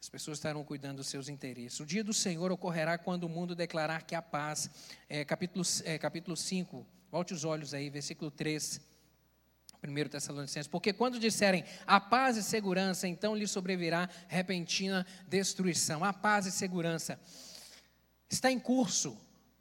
As 0.00 0.08
pessoas 0.08 0.38
estarão 0.38 0.64
cuidando 0.64 0.96
dos 0.96 1.06
seus 1.06 1.28
interesses. 1.28 1.78
O 1.78 1.86
dia 1.86 2.02
do 2.02 2.12
Senhor 2.12 2.50
ocorrerá 2.50 2.98
quando 2.98 3.22
o 3.22 3.28
mundo 3.28 3.54
declarar 3.54 4.02
que 4.02 4.16
a 4.16 4.22
paz. 4.22 4.68
É, 5.08 5.24
capítulo, 5.24 5.64
é, 5.84 5.96
capítulo 5.98 6.36
5, 6.36 6.84
volte 7.12 7.32
os 7.32 7.44
olhos 7.44 7.72
aí, 7.74 7.88
versículo 7.88 8.28
3. 8.28 8.80
1 9.82 10.08
Tessalonicenses, 10.08 10.66
porque 10.66 10.92
quando 10.92 11.18
disserem 11.18 11.64
a 11.86 12.00
paz 12.00 12.36
e 12.36 12.42
segurança, 12.42 13.06
então 13.06 13.34
lhe 13.34 13.46
sobrevirá 13.46 14.08
repentina 14.26 15.06
destruição. 15.26 16.04
A 16.04 16.12
paz 16.12 16.46
e 16.46 16.52
segurança. 16.52 17.18
Está 18.28 18.50
em 18.50 18.58
curso, 18.58 19.16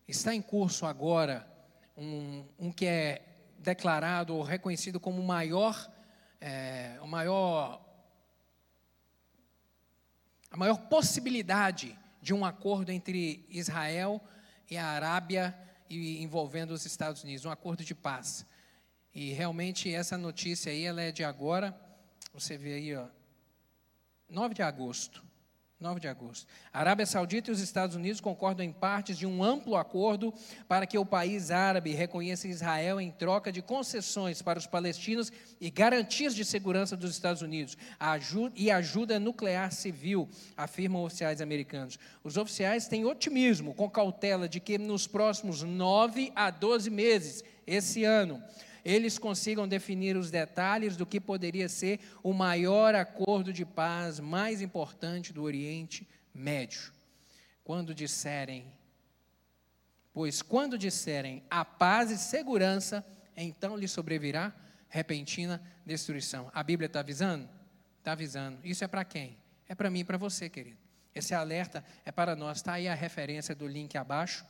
está 0.08 0.34
em 0.34 0.42
curso 0.42 0.86
agora 0.86 1.48
um, 1.96 2.46
um 2.60 2.72
que 2.72 2.86
é 2.86 3.22
declarado 3.60 4.36
ou 4.36 4.44
reconhecido 4.44 5.00
como 5.00 5.22
o 5.22 5.26
maior, 5.26 5.92
é, 6.40 6.98
o 7.02 7.08
maior, 7.08 7.82
a 10.52 10.58
maior 10.58 10.78
possibilidade 10.88 11.98
de 12.22 12.34
um 12.34 12.46
acordo 12.46 12.92
entre 12.92 13.46
Israel 13.50 14.22
e 14.70 14.78
a 14.78 14.86
Arábia 14.86 15.58
e 15.90 16.22
envolvendo 16.22 16.72
os 16.72 16.86
Estados 16.86 17.24
Unidos, 17.24 17.46
um 17.46 17.52
acordo 17.52 17.84
de 17.84 17.96
paz. 17.96 18.46
E 19.18 19.34
realmente 19.34 19.92
essa 19.92 20.16
notícia 20.16 20.72
aí, 20.72 20.86
ela 20.86 21.02
é 21.02 21.12
de 21.12 21.24
agora, 21.24 21.76
você 22.32 22.56
vê 22.56 22.74
aí, 22.74 22.96
ó, 22.96 23.08
9 24.30 24.54
de 24.54 24.62
agosto. 24.62 25.26
9 25.80 26.00
de 26.00 26.08
agosto. 26.08 26.46
A 26.72 26.80
Arábia 26.82 27.04
Saudita 27.04 27.50
e 27.50 27.54
os 27.54 27.60
Estados 27.60 27.96
Unidos 27.96 28.22
concordam 28.22 28.64
em 28.64 28.72
partes 28.72 29.18
de 29.18 29.26
um 29.26 29.44
amplo 29.44 29.76
acordo 29.76 30.32
para 30.68 30.86
que 30.86 31.00
o 31.00 31.06
país 31.06 31.50
árabe 31.50 31.96
reconheça 31.96 32.48
Israel 32.48 33.02
em 33.02 33.10
troca 33.10 33.52
de 33.52 33.60
concessões 33.60 34.44
para 34.44 34.60
os 34.60 34.68
palestinos 34.68 35.32
e 35.60 35.72
garantias 35.72 36.36
de 36.36 36.46
segurança 36.46 36.96
dos 36.96 37.10
Estados 37.10 37.42
Unidos 37.42 37.76
e 38.56 38.70
ajuda 38.70 39.20
nuclear 39.20 39.72
civil, 39.72 40.30
afirmam 40.56 41.04
oficiais 41.04 41.42
americanos. 41.42 41.98
Os 42.24 42.38
oficiais 42.38 42.88
têm 42.88 43.04
otimismo, 43.04 43.74
com 43.74 43.90
cautela, 43.90 44.48
de 44.48 44.60
que 44.60 44.78
nos 44.78 45.08
próximos 45.08 45.64
9 45.64 46.32
a 46.36 46.52
12 46.52 46.92
meses, 46.92 47.44
esse 47.66 48.04
ano, 48.04 48.44
eles 48.88 49.20
consigam 49.20 49.68
definir 49.68 50.16
os 50.16 50.32
detalhes 50.32 50.96
do 50.96 51.06
que 51.06 51.20
poderia 51.20 51.68
ser 51.68 52.00
o 52.24 52.32
maior 52.32 52.96
acordo 52.96 53.52
de 53.52 53.66
paz 53.66 54.18
mais 54.18 54.62
importante 54.62 55.34
do 55.34 55.44
Oriente 55.44 56.08
Médio. 56.34 56.94
Quando 57.66 57.94
disserem, 57.94 58.66
pois 60.14 60.42
quando 60.42 60.78
disserem 60.78 61.44
a 61.50 61.66
paz 61.66 62.12
e 62.12 62.18
segurança, 62.18 63.06
então 63.36 63.76
lhe 63.76 63.90
sobrevirá 63.90 64.56
repentina 64.88 65.62
destruição. 65.86 66.50
A 66.54 66.64
Bíblia 66.64 66.88
está 66.88 67.02
avisando? 67.02 67.50
Está 67.98 68.14
avisando. 68.14 68.58
Isso 68.64 68.86
é 68.86 68.88
para 68.88 69.04
quem? 69.04 69.38
É 69.68 69.76
para 69.76 69.90
mim 69.90 70.00
e 70.00 70.06
para 70.06 70.18
você, 70.18 70.50
querido. 70.50 70.78
Esse 71.14 71.34
alerta 71.34 71.84
é 72.06 72.12
para 72.12 72.38
nós. 72.38 72.60
Está 72.60 72.74
aí 72.74 72.88
a 72.88 72.96
referência 72.96 73.54
do 73.54 73.68
link 73.68 73.98
abaixo 73.98 74.46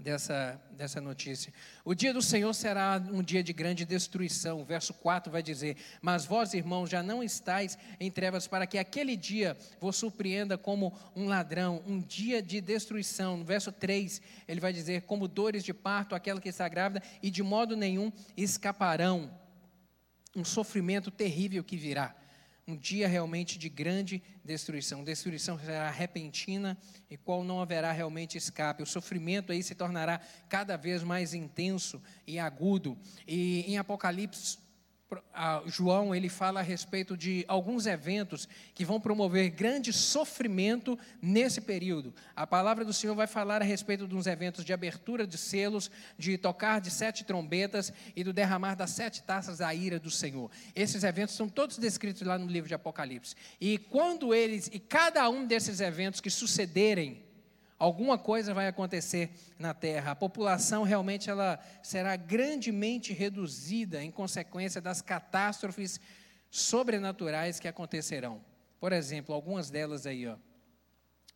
dessa, 0.00 0.60
dessa 0.70 1.00
notícia. 1.00 1.52
O 1.84 1.94
dia 1.94 2.12
do 2.12 2.22
Senhor 2.22 2.52
será 2.54 3.02
um 3.10 3.22
dia 3.22 3.42
de 3.42 3.52
grande 3.52 3.84
destruição. 3.84 4.60
O 4.60 4.64
verso 4.64 4.94
4 4.94 5.30
vai 5.30 5.42
dizer: 5.42 5.76
Mas 6.00 6.24
vós, 6.24 6.54
irmãos, 6.54 6.88
já 6.88 7.02
não 7.02 7.22
estáis 7.22 7.76
em 7.98 8.10
trevas 8.10 8.46
para 8.46 8.66
que 8.66 8.78
aquele 8.78 9.16
dia 9.16 9.56
vos 9.80 9.96
surpreenda 9.96 10.56
como 10.56 10.96
um 11.14 11.26
ladrão, 11.26 11.82
um 11.86 12.00
dia 12.00 12.40
de 12.40 12.60
destruição. 12.60 13.36
No 13.36 13.44
verso 13.44 13.72
3, 13.72 14.20
ele 14.46 14.60
vai 14.60 14.72
dizer: 14.72 15.02
Como 15.02 15.28
dores 15.28 15.64
de 15.64 15.74
parto, 15.74 16.14
aquela 16.14 16.40
que 16.40 16.48
está 16.48 16.68
grávida, 16.68 17.02
e 17.22 17.30
de 17.30 17.42
modo 17.42 17.76
nenhum 17.76 18.12
escaparão. 18.36 19.30
Um 20.36 20.44
sofrimento 20.44 21.10
terrível 21.10 21.64
que 21.64 21.76
virá 21.76 22.14
um 22.68 22.76
dia 22.76 23.08
realmente 23.08 23.58
de 23.58 23.70
grande 23.70 24.22
destruição. 24.44 25.02
Destruição 25.02 25.58
será 25.58 25.90
repentina 25.90 26.76
e 27.10 27.16
qual 27.16 27.42
não 27.42 27.62
haverá 27.62 27.90
realmente 27.92 28.36
escape. 28.36 28.82
O 28.82 28.86
sofrimento 28.86 29.50
aí 29.50 29.62
se 29.62 29.74
tornará 29.74 30.20
cada 30.50 30.76
vez 30.76 31.02
mais 31.02 31.32
intenso 31.32 32.02
e 32.26 32.38
agudo. 32.38 32.98
E 33.26 33.64
em 33.66 33.78
Apocalipse 33.78 34.58
João 35.66 36.14
ele 36.14 36.28
fala 36.28 36.60
a 36.60 36.62
respeito 36.62 37.16
de 37.16 37.44
alguns 37.48 37.86
eventos 37.86 38.48
que 38.74 38.84
vão 38.84 39.00
promover 39.00 39.48
grande 39.50 39.92
sofrimento 39.92 40.98
nesse 41.22 41.60
período. 41.60 42.14
A 42.36 42.46
palavra 42.46 42.84
do 42.84 42.92
Senhor 42.92 43.14
vai 43.14 43.26
falar 43.26 43.62
a 43.62 43.64
respeito 43.64 44.06
de 44.06 44.14
uns 44.14 44.26
eventos 44.26 44.64
de 44.64 44.72
abertura 44.72 45.26
de 45.26 45.38
selos, 45.38 45.90
de 46.18 46.36
tocar 46.36 46.80
de 46.80 46.90
sete 46.90 47.24
trombetas 47.24 47.92
e 48.14 48.22
do 48.22 48.32
derramar 48.32 48.74
das 48.74 48.90
sete 48.90 49.22
taças 49.22 49.58
da 49.58 49.72
ira 49.74 49.98
do 49.98 50.10
Senhor. 50.10 50.50
Esses 50.74 51.04
eventos 51.04 51.34
são 51.34 51.48
todos 51.48 51.78
descritos 51.78 52.22
lá 52.22 52.36
no 52.36 52.46
livro 52.46 52.68
de 52.68 52.74
Apocalipse. 52.74 53.34
E 53.60 53.78
quando 53.78 54.34
eles 54.34 54.68
e 54.72 54.78
cada 54.78 55.28
um 55.30 55.46
desses 55.46 55.80
eventos 55.80 56.20
que 56.20 56.30
sucederem 56.30 57.27
alguma 57.78 58.18
coisa 58.18 58.52
vai 58.52 58.66
acontecer 58.66 59.30
na 59.58 59.72
terra. 59.72 60.10
A 60.10 60.16
população 60.16 60.82
realmente 60.82 61.30
ela 61.30 61.60
será 61.82 62.16
grandemente 62.16 63.12
reduzida 63.12 64.02
em 64.02 64.10
consequência 64.10 64.80
das 64.80 65.00
catástrofes 65.00 66.00
sobrenaturais 66.50 67.60
que 67.60 67.68
acontecerão. 67.68 68.42
Por 68.80 68.92
exemplo, 68.92 69.34
algumas 69.34 69.70
delas 69.70 70.06
aí, 70.06 70.26
ó. 70.26 70.36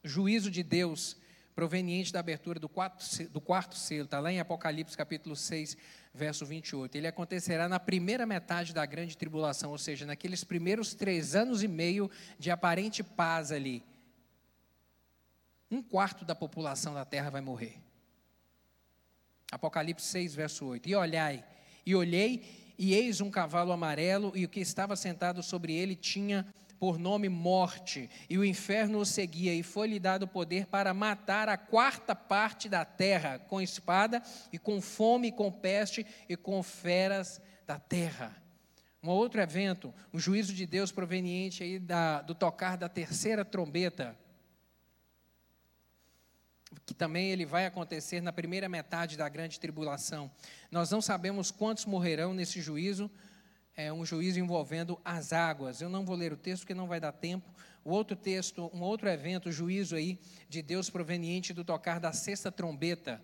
Juízo 0.03 0.51
de 0.51 0.62
Deus 0.62 1.16
proveniente 1.55 2.12
da 2.12 2.20
abertura 2.20 2.59
do 2.59 2.68
quarto, 2.68 3.05
do 3.28 3.40
quarto 3.40 3.76
selo, 3.76 4.05
está 4.05 4.18
lá 4.18 4.32
em 4.32 4.40
Apocalipse 4.40 4.97
capítulo 4.97 5.36
6, 5.36 5.76
verso 6.12 6.47
28. 6.47 6.97
Ele 6.97 7.07
acontecerá 7.07 7.68
na 7.68 7.78
primeira 7.78 8.24
metade 8.24 8.72
da 8.72 8.84
grande 8.86 9.16
tribulação, 9.16 9.70
ou 9.70 9.78
seja, 9.78 10.07
naqueles 10.07 10.43
primeiros 10.43 10.95
três 10.95 11.36
anos 11.36 11.62
e 11.62 11.68
meio 11.68 12.11
de 12.38 12.51
aparente 12.51 13.03
paz 13.03 13.53
ali 13.53 13.84
um 15.73 15.83
quarto 15.83 16.25
da 16.25 16.35
população 16.35 16.95
da 16.95 17.05
terra 17.05 17.31
vai 17.31 17.41
morrer. 17.41 17.79
Apocalipse 19.51 20.07
6, 20.07 20.35
verso 20.35 20.66
8. 20.66 20.89
E 20.89 20.95
olhai, 20.95 21.45
e 21.85 21.95
olhei, 21.95 22.75
e 22.79 22.95
eis 22.95 23.20
um 23.20 23.31
cavalo 23.31 23.73
amarelo, 23.73 24.33
e 24.35 24.45
o 24.45 24.49
que 24.49 24.61
estava 24.61 24.97
sentado 24.97 25.43
sobre 25.43 25.75
ele 25.75 25.95
tinha 25.95 26.47
por 26.79 26.99
nome 26.99 27.29
morte, 27.29 28.11
e 28.29 28.37
o 28.37 28.45
inferno 28.45 28.99
o 28.99 29.07
seguia, 29.07 29.55
e 29.55 29.62
foi-lhe 29.62 30.01
dado 30.01 30.27
poder 30.27 30.66
para 30.66 30.93
matar 30.93 31.49
a 31.49 31.57
quarta 31.57 32.12
parte 32.12 32.68
da 32.68 32.85
terra, 32.85 33.39
com 33.39 33.61
espada, 33.61 34.20
e 34.53 34.59
com 34.59 34.81
fome, 34.81 35.29
e 35.29 35.33
com 35.33 35.51
peste, 35.53 36.05
e 36.29 36.37
com 36.37 36.61
feras 36.61 37.41
da 37.66 37.79
terra. 37.79 38.37
Um 39.01 39.11
outro 39.11 39.41
evento, 39.41 39.95
o 40.12 40.18
juízo 40.18 40.53
de 40.53 40.66
Deus 40.66 40.91
proveniente 40.91 41.62
aí 41.62 41.79
da, 41.79 42.20
do 42.20 42.35
tocar 42.35 42.77
da 42.77 42.89
terceira 42.89 43.45
trombeta, 43.45 44.18
que 46.85 46.95
também 46.95 47.31
ele 47.31 47.45
vai 47.45 47.66
acontecer 47.66 48.20
na 48.20 48.33
primeira 48.33 48.68
metade 48.68 49.16
da 49.16 49.29
grande 49.29 49.61
tribulação. 49.61 50.31
Nós 50.70 50.91
não 50.91 51.01
sabemos 51.01 51.51
quantos 51.51 51.85
morrerão 51.85 52.35
nesse 52.35 52.61
juízo, 52.61 53.11
é 53.75 53.93
um 53.93 54.05
juízo 54.05 54.39
envolvendo 54.39 55.01
as 55.05 55.33
águas. 55.33 55.81
Eu 55.81 55.89
não 55.89 56.05
vou 56.05 56.14
ler 56.14 56.33
o 56.33 56.37
texto 56.37 56.62
porque 56.62 56.75
não 56.75 56.87
vai 56.87 57.01
dar 57.01 57.12
tempo. 57.12 57.49
O 57.85 57.91
outro 57.91 58.14
texto, 58.14 58.70
um 58.73 58.83
outro 58.83 59.09
evento, 59.09 59.51
juízo 59.51 59.97
aí 59.97 60.18
de 60.49 60.62
Deus 60.62 60.91
proveniente 60.91 61.53
do 61.53 61.64
tocar 61.64 61.99
da 61.99 62.12
sexta 62.12 62.53
trombeta, 62.53 63.20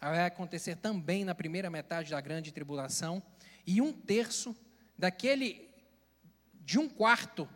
vai 0.00 0.24
acontecer 0.24 0.76
também 0.76 1.24
na 1.24 1.34
primeira 1.34 1.68
metade 1.68 2.10
da 2.10 2.20
grande 2.20 2.52
tribulação. 2.52 3.22
E 3.66 3.82
um 3.82 3.92
terço 3.92 4.56
daquele, 4.96 5.68
de 6.54 6.78
um 6.78 6.88
quarto, 6.88 7.48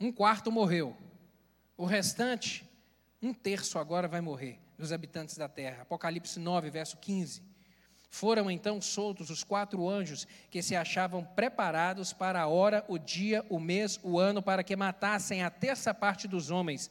um 0.00 0.12
quarto 0.12 0.50
morreu. 0.52 0.96
O 1.78 1.84
restante, 1.84 2.68
um 3.22 3.32
terço 3.32 3.78
agora 3.78 4.08
vai 4.08 4.20
morrer 4.20 4.58
dos 4.76 4.90
habitantes 4.90 5.38
da 5.38 5.48
terra. 5.48 5.82
Apocalipse 5.82 6.40
9, 6.40 6.70
verso 6.70 6.96
15. 6.96 7.40
Foram 8.10 8.50
então 8.50 8.80
soltos 8.80 9.30
os 9.30 9.44
quatro 9.44 9.88
anjos 9.88 10.26
que 10.50 10.60
se 10.60 10.74
achavam 10.74 11.22
preparados 11.22 12.12
para 12.12 12.40
a 12.40 12.48
hora, 12.48 12.84
o 12.88 12.98
dia, 12.98 13.46
o 13.48 13.60
mês, 13.60 14.00
o 14.02 14.18
ano, 14.18 14.42
para 14.42 14.64
que 14.64 14.74
matassem 14.74 15.44
a 15.44 15.50
terça 15.50 15.94
parte 15.94 16.26
dos 16.26 16.50
homens, 16.50 16.90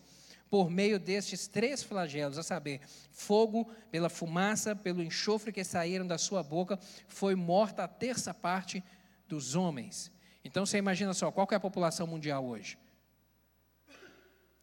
por 0.50 0.70
meio 0.70 0.98
destes 0.98 1.50
três 1.50 1.84
flagelos, 1.84 2.38
a 2.38 2.44
saber, 2.44 2.80
fogo, 3.12 3.70
pela 3.92 4.08
fumaça, 4.08 4.74
pelo 4.74 5.04
enxofre 5.04 5.52
que 5.52 5.66
saíram 5.66 6.08
da 6.08 6.18
sua 6.18 6.42
boca, 6.42 6.80
foi 7.10 7.36
morta 7.36 7.84
a 7.84 7.90
terça 7.90 8.34
parte 8.34 8.82
dos 9.28 9.54
homens. 9.54 10.10
Então 10.46 10.66
você 10.66 10.78
imagina 10.78 11.14
só, 11.14 11.30
qual 11.30 11.46
é 11.52 11.56
a 11.56 11.60
população 11.60 12.08
mundial 12.08 12.46
hoje? 12.46 12.78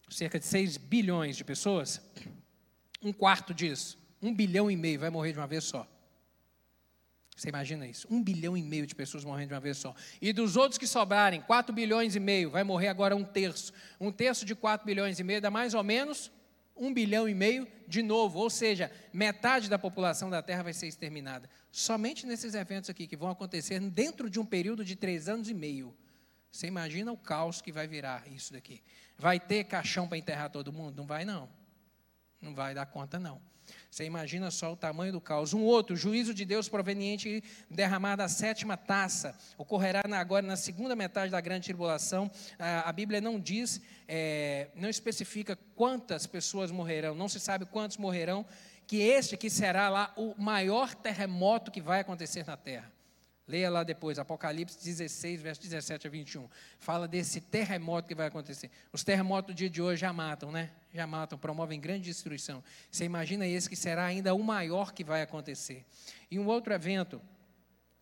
Cerca 0.09 0.39
de 0.39 0.47
6 0.47 0.77
bilhões 0.77 1.37
de 1.37 1.45
pessoas, 1.45 2.01
um 3.03 3.13
quarto 3.13 3.53
disso, 3.53 3.99
um 4.23 4.35
bilhão 4.35 4.71
e 4.71 4.77
meio 4.77 5.01
vai 5.01 5.11
morrer 5.11 5.33
de 5.33 5.39
uma 5.39 5.47
vez 5.47 5.65
só. 5.65 5.87
Você 7.37 7.49
imagina 7.49 7.87
isso? 7.87 8.07
Um 8.11 8.23
bilhão 8.23 8.57
e 8.57 8.63
meio 8.63 8.87
de 8.87 8.95
pessoas 8.95 9.25
morrendo 9.25 9.49
de 9.49 9.55
uma 9.55 9.61
vez 9.61 9.77
só. 9.77 9.95
E 10.23 10.33
dos 10.33 10.57
outros 10.57 10.79
que 10.79 10.87
sobrarem, 10.87 11.41
4 11.43 11.75
bilhões 11.75 12.15
e 12.15 12.21
meio, 12.21 12.49
vai 12.51 12.63
morrer 12.63 12.89
agora 12.89 13.17
um 13.17 13.25
terço. 13.25 13.73
Um 14.01 14.13
terço 14.13 14.45
de 14.45 14.55
4 14.55 14.87
bilhões 14.87 15.19
e 15.19 15.25
meio 15.25 15.41
dá 15.41 15.51
mais 15.51 15.75
ou 15.75 15.83
menos 15.83 16.31
um 16.77 16.93
bilhão 16.93 17.29
e 17.29 17.35
meio 17.35 17.67
de 17.89 18.03
novo. 18.03 18.39
Ou 18.39 18.49
seja, 18.49 18.91
metade 19.13 19.69
da 19.69 19.79
população 19.79 20.31
da 20.31 20.43
Terra 20.43 20.63
vai 20.63 20.73
ser 20.73 20.87
exterminada. 20.87 21.51
Somente 21.73 22.25
nesses 22.25 22.55
eventos 22.55 22.89
aqui 22.89 23.07
que 23.07 23.17
vão 23.17 23.31
acontecer 23.31 23.81
dentro 23.81 24.31
de 24.31 24.39
um 24.39 24.47
período 24.47 24.85
de 24.85 24.95
três 24.95 25.29
anos 25.29 25.49
e 25.49 25.55
meio. 25.55 25.95
Você 26.53 26.69
imagina 26.69 27.11
o 27.11 27.17
caos 27.17 27.61
que 27.61 27.73
vai 27.73 27.89
virar 27.89 28.31
isso 28.31 28.53
daqui. 28.53 28.81
Vai 29.19 29.39
ter 29.39 29.65
caixão 29.65 30.09
para 30.09 30.19
enterrar 30.19 30.51
todo 30.51 30.73
mundo? 30.73 30.97
Não 30.97 31.07
vai, 31.07 31.25
não. 31.25 31.49
Não 32.41 32.55
vai 32.55 32.75
dar 32.75 32.87
conta, 32.87 33.19
não. 33.19 33.41
Você 33.91 34.05
imagina 34.05 34.51
só 34.51 34.73
o 34.73 34.77
tamanho 34.77 35.13
do 35.13 35.21
caos. 35.21 35.55
Um 35.55 35.63
outro, 35.63 35.97
juízo 35.97 36.35
de 36.35 36.45
Deus 36.45 36.69
proveniente 36.69 37.43
derramado 37.71 38.19
da 38.19 38.29
sétima 38.29 38.77
taça, 38.77 39.39
ocorrerá 39.57 40.03
agora 40.19 40.45
na 40.45 40.57
segunda 40.57 40.97
metade 40.97 41.31
da 41.31 41.41
grande 41.41 41.65
tribulação. 41.65 42.31
A, 42.59 42.93
Bíblia 42.93 43.21
não 43.21 43.39
diz, 43.39 43.81
é, 44.09 44.69
não 44.75 44.89
especifica 44.89 45.57
quantas 45.77 46.27
pessoas 46.27 46.71
morrerão, 46.71 47.15
não 47.15 47.29
se 47.29 47.39
sabe 47.39 47.65
quantos 47.67 47.97
morrerão, 47.97 48.45
que 48.87 48.97
este 49.01 49.37
que 49.37 49.49
será 49.49 49.89
lá 49.89 50.13
o 50.17 50.35
maior 50.37 50.95
terremoto 50.95 51.71
que 51.71 51.81
vai 51.81 52.01
acontecer 52.01 52.45
na 52.45 52.57
terra. 52.57 52.94
Leia 53.47 53.69
lá 53.69 53.83
depois, 53.83 54.19
Apocalipse 54.19 54.83
16, 54.83 55.43
verso 55.43 55.61
17 55.61 56.07
a 56.07 56.11
21. 56.11 56.49
Fala 56.79 57.07
desse 57.07 57.43
terremoto 57.43 58.09
que 58.09 58.15
vai 58.15 58.29
acontecer. 58.29 58.71
Os 58.91 59.05
terremotos 59.05 59.55
do 59.55 59.57
dia 59.57 59.69
de 59.69 59.83
hoje 59.83 60.01
já 60.01 60.13
matam, 60.13 60.51
né? 60.51 60.71
Já 60.93 61.07
matam, 61.07 61.39
promovem 61.39 61.79
grande 61.79 62.05
destruição. 62.05 62.65
Você 62.91 63.05
imagina 63.05 63.47
esse 63.47 63.69
que 63.69 63.77
será 63.77 64.07
ainda 64.07 64.35
o 64.35 64.43
maior 64.43 64.93
que 64.93 65.05
vai 65.05 65.21
acontecer. 65.21 65.85
E 66.31 66.39
um 66.39 66.47
outro 66.47 66.73
evento 66.73 67.21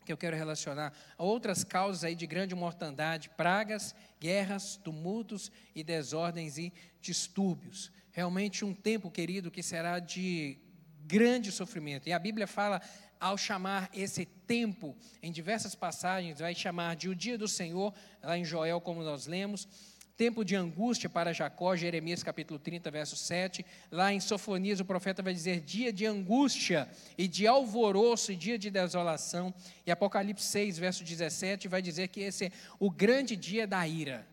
que 0.04 0.12
eu 0.12 0.16
quero 0.16 0.36
relacionar 0.36 0.92
a 1.16 1.22
outras 1.22 1.64
causas 1.64 2.04
aí 2.04 2.14
de 2.14 2.26
grande 2.26 2.54
mortandade, 2.54 3.30
pragas, 3.30 3.94
guerras, 4.20 4.76
tumultos 4.76 5.50
e 5.74 5.82
desordens 5.82 6.56
e 6.58 6.72
distúrbios. 7.00 7.90
Realmente 8.12 8.64
um 8.64 8.74
tempo, 8.74 9.10
querido, 9.10 9.50
que 9.50 9.62
será 9.62 9.98
de 9.98 10.58
grande 11.04 11.50
sofrimento. 11.50 12.08
E 12.08 12.12
a 12.12 12.18
Bíblia 12.18 12.46
fala 12.46 12.80
ao 13.22 13.38
chamar 13.38 13.88
esse 13.94 14.26
tempo, 14.26 14.96
em 15.22 15.30
diversas 15.30 15.76
passagens, 15.76 16.40
vai 16.40 16.56
chamar 16.56 16.96
de 16.96 17.08
o 17.08 17.14
dia 17.14 17.38
do 17.38 17.46
Senhor, 17.46 17.94
lá 18.20 18.36
em 18.36 18.44
Joel, 18.44 18.80
como 18.80 19.00
nós 19.04 19.28
lemos, 19.28 19.68
tempo 20.16 20.44
de 20.44 20.56
angústia 20.56 21.08
para 21.08 21.32
Jacó, 21.32 21.76
Jeremias 21.76 22.24
capítulo 22.24 22.58
30, 22.58 22.90
verso 22.90 23.14
7. 23.14 23.64
Lá 23.92 24.12
em 24.12 24.18
Sofonias, 24.18 24.80
o 24.80 24.84
profeta 24.84 25.22
vai 25.22 25.32
dizer 25.32 25.60
dia 25.60 25.92
de 25.92 26.04
angústia 26.04 26.88
e 27.16 27.28
de 27.28 27.46
alvoroço 27.46 28.32
e 28.32 28.36
dia 28.36 28.58
de 28.58 28.72
desolação. 28.72 29.54
E 29.86 29.92
Apocalipse 29.92 30.44
6, 30.44 30.78
verso 30.78 31.04
17, 31.04 31.68
vai 31.68 31.80
dizer 31.80 32.08
que 32.08 32.22
esse 32.22 32.46
é 32.46 32.52
o 32.80 32.90
grande 32.90 33.36
dia 33.36 33.68
da 33.68 33.86
ira. 33.86 34.26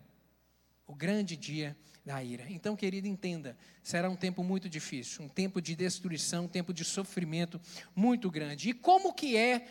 O 0.87 0.95
grande 0.95 1.37
dia 1.37 1.77
da 2.09 2.23
ira. 2.23 2.43
Então, 2.49 2.75
querido, 2.75 3.07
entenda, 3.07 3.55
será 3.83 4.09
um 4.09 4.15
tempo 4.15 4.43
muito 4.43 4.67
difícil, 4.67 5.25
um 5.25 5.29
tempo 5.29 5.61
de 5.61 5.75
destruição, 5.75 6.45
um 6.45 6.47
tempo 6.47 6.73
de 6.73 6.83
sofrimento 6.83 7.61
muito 7.95 8.31
grande. 8.31 8.71
E 8.71 8.73
como 8.73 9.13
que 9.13 9.37
é, 9.37 9.67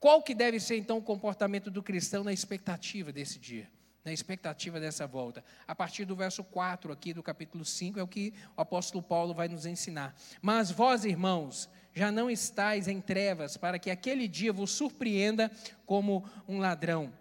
qual 0.00 0.22
que 0.22 0.34
deve 0.34 0.58
ser 0.58 0.78
então 0.78 0.96
o 0.96 1.02
comportamento 1.02 1.70
do 1.70 1.82
cristão 1.82 2.24
na 2.24 2.32
expectativa 2.32 3.12
desse 3.12 3.38
dia? 3.38 3.68
Na 4.06 4.10
expectativa 4.10 4.80
dessa 4.80 5.06
volta. 5.06 5.44
A 5.68 5.74
partir 5.74 6.06
do 6.06 6.16
verso 6.16 6.42
4 6.42 6.90
aqui 6.90 7.12
do 7.12 7.22
capítulo 7.22 7.62
5 7.62 8.00
é 8.00 8.02
o 8.02 8.08
que 8.08 8.32
o 8.56 8.62
apóstolo 8.62 9.02
Paulo 9.02 9.34
vai 9.34 9.46
nos 9.46 9.66
ensinar. 9.66 10.16
Mas 10.40 10.70
vós, 10.70 11.04
irmãos, 11.04 11.68
já 11.92 12.10
não 12.10 12.30
estáis 12.30 12.88
em 12.88 13.02
trevas, 13.02 13.58
para 13.58 13.78
que 13.78 13.90
aquele 13.90 14.26
dia 14.26 14.50
vos 14.50 14.70
surpreenda 14.70 15.50
como 15.84 16.24
um 16.48 16.58
ladrão. 16.58 17.12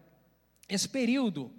Esse 0.70 0.88
período 0.88 1.52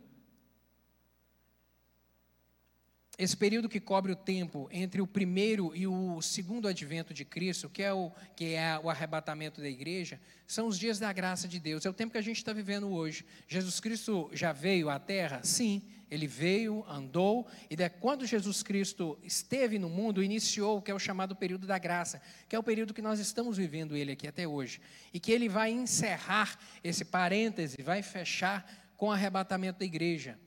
esse 3.19 3.37
período 3.37 3.69
que 3.69 3.79
cobre 3.79 4.11
o 4.11 4.17
tempo 4.17 4.69
entre 4.73 5.03
o 5.03 5.07
primeiro 5.07 5.77
e 5.77 5.87
o 5.87 6.23
segundo 6.23 6.67
advento 6.67 7.13
de 7.13 7.25
Cristo, 7.25 7.69
que 7.69 7.83
é 7.83 7.93
o, 7.93 8.11
que 8.35 8.55
é 8.55 8.79
o 8.83 8.89
arrebatamento 8.89 9.61
da 9.61 9.69
igreja, 9.69 10.19
são 10.47 10.67
os 10.67 10.79
dias 10.79 10.99
da 10.99 11.13
graça 11.13 11.47
de 11.47 11.61
Deus. 11.61 11.85
É 11.85 11.91
o 11.91 11.95
tempo 11.95 12.13
que 12.13 12.19
a 12.19 12.23
gente 12.23 12.39
está 12.39 12.53
vivendo 12.55 12.91
hoje. 12.91 13.25
Jesus 13.47 13.81
Cristo 13.81 14.31
já 14.33 14.53
veio 14.53 14.89
à 14.89 14.99
Terra? 14.99 15.41
Sim, 15.45 15.83
ele 16.11 16.27
veio, 16.27 16.85
andou, 16.89 17.47
e 17.69 17.77
de, 17.77 17.89
quando 17.89 18.27
Jesus 18.27 18.63
Cristo 18.63 19.19
esteve 19.23 19.79
no 19.79 19.91
mundo, 19.91 20.23
iniciou 20.23 20.79
o 20.79 20.83
que 20.83 20.91
é 20.91 20.95
o 20.95 20.99
chamado 20.99 21.37
período 21.37 21.67
da 21.67 21.79
graça, 21.79 22.21
que 22.49 22.57
é 22.57 22.59
o 22.59 22.63
período 22.63 22.95
que 22.95 23.03
nós 23.03 23.21
estamos 23.21 23.59
vivendo 23.59 23.95
ele 23.95 24.13
aqui 24.13 24.27
até 24.27 24.49
hoje. 24.49 24.81
E 25.13 25.21
que 25.21 25.33
ele 25.33 25.51
vai 25.51 25.71
encerrar 25.71 26.59
esse 26.83 27.05
parêntese, 27.05 27.83
vai 27.83 28.03
fechar 28.03 28.67
com 28.97 29.09
o 29.09 29.13
arrebatamento 29.13 29.81
da 29.81 29.85
igreja. 29.85 30.39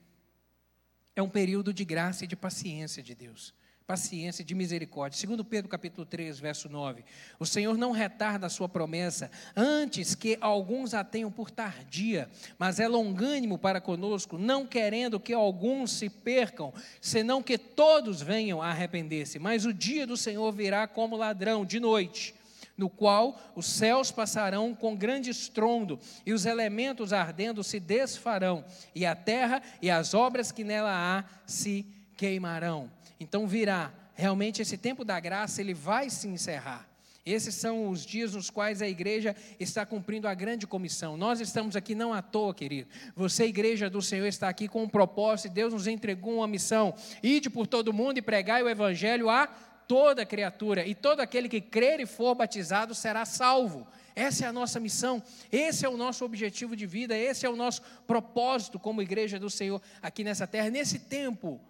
É 1.16 1.22
um 1.22 1.30
período 1.30 1.72
de 1.72 1.82
graça 1.82 2.24
e 2.24 2.26
de 2.26 2.36
paciência 2.36 3.02
de 3.02 3.14
Deus. 3.14 3.54
Paciência 3.86 4.42
e 4.42 4.44
de 4.44 4.54
misericórdia. 4.54 5.18
Segundo 5.18 5.42
Pedro 5.42 5.66
capítulo 5.66 6.04
3, 6.04 6.38
verso 6.38 6.68
9. 6.68 7.02
O 7.38 7.46
Senhor 7.46 7.78
não 7.78 7.90
retarda 7.90 8.46
a 8.46 8.50
sua 8.50 8.68
promessa, 8.68 9.30
antes 9.56 10.14
que 10.14 10.36
alguns 10.42 10.92
a 10.92 11.02
tenham 11.02 11.32
por 11.32 11.50
tardia, 11.50 12.28
mas 12.58 12.78
é 12.78 12.86
longânimo 12.86 13.56
para 13.56 13.80
conosco, 13.80 14.36
não 14.36 14.66
querendo 14.66 15.18
que 15.18 15.32
alguns 15.32 15.92
se 15.92 16.10
percam, 16.10 16.70
senão 17.00 17.42
que 17.42 17.56
todos 17.56 18.20
venham 18.20 18.60
a 18.60 18.68
arrepender-se. 18.68 19.38
Mas 19.38 19.64
o 19.64 19.72
dia 19.72 20.06
do 20.06 20.18
Senhor 20.18 20.52
virá 20.52 20.86
como 20.86 21.16
ladrão 21.16 21.64
de 21.64 21.80
noite 21.80 22.34
no 22.76 22.90
qual 22.90 23.38
os 23.54 23.66
céus 23.66 24.10
passarão 24.10 24.74
com 24.74 24.96
grande 24.96 25.30
estrondo, 25.30 25.98
e 26.24 26.32
os 26.32 26.46
elementos 26.46 27.12
ardendo 27.12 27.64
se 27.64 27.80
desfarão, 27.80 28.64
e 28.94 29.06
a 29.06 29.14
terra 29.14 29.62
e 29.80 29.90
as 29.90 30.14
obras 30.14 30.52
que 30.52 30.64
nela 30.64 30.90
há 30.92 31.24
se 31.46 31.86
queimarão. 32.16 32.90
Então 33.18 33.46
virá, 33.46 33.92
realmente 34.14 34.60
esse 34.60 34.76
tempo 34.76 35.04
da 35.04 35.18
graça, 35.18 35.60
ele 35.60 35.74
vai 35.74 36.10
se 36.10 36.28
encerrar. 36.28 36.86
Esses 37.26 37.56
são 37.56 37.88
os 37.88 38.06
dias 38.06 38.34
nos 38.34 38.50
quais 38.50 38.80
a 38.80 38.88
igreja 38.88 39.34
está 39.58 39.84
cumprindo 39.84 40.28
a 40.28 40.34
grande 40.34 40.64
comissão. 40.64 41.16
Nós 41.16 41.40
estamos 41.40 41.74
aqui 41.74 41.92
não 41.92 42.14
à 42.14 42.22
toa, 42.22 42.54
querido. 42.54 42.88
Você, 43.16 43.46
igreja 43.46 43.90
do 43.90 44.00
Senhor, 44.00 44.26
está 44.26 44.48
aqui 44.48 44.68
com 44.68 44.84
um 44.84 44.88
propósito. 44.88 45.52
Deus 45.52 45.72
nos 45.72 45.88
entregou 45.88 46.36
uma 46.36 46.46
missão. 46.46 46.94
Ide 47.20 47.50
por 47.50 47.66
todo 47.66 47.92
mundo 47.92 48.18
e 48.18 48.22
pregai 48.22 48.62
o 48.62 48.68
evangelho 48.68 49.28
a 49.28 49.48
toda 49.86 50.26
criatura, 50.26 50.86
e 50.86 50.94
todo 50.94 51.20
aquele 51.20 51.48
que 51.48 51.60
crer 51.60 52.00
e 52.00 52.06
for 52.06 52.34
batizado 52.34 52.94
será 52.94 53.24
salvo. 53.24 53.86
Essa 54.14 54.46
é 54.46 54.48
a 54.48 54.52
nossa 54.52 54.80
missão, 54.80 55.22
esse 55.52 55.84
é 55.84 55.88
o 55.88 55.96
nosso 55.96 56.24
objetivo 56.24 56.74
de 56.74 56.86
vida, 56.86 57.16
esse 57.16 57.44
é 57.44 57.50
o 57.50 57.56
nosso 57.56 57.82
propósito 58.06 58.78
como 58.78 59.02
igreja 59.02 59.38
do 59.38 59.50
Senhor 59.50 59.80
aqui 60.00 60.24
nessa 60.24 60.46
terra, 60.46 60.70
nesse 60.70 61.00
tempo 61.00 61.60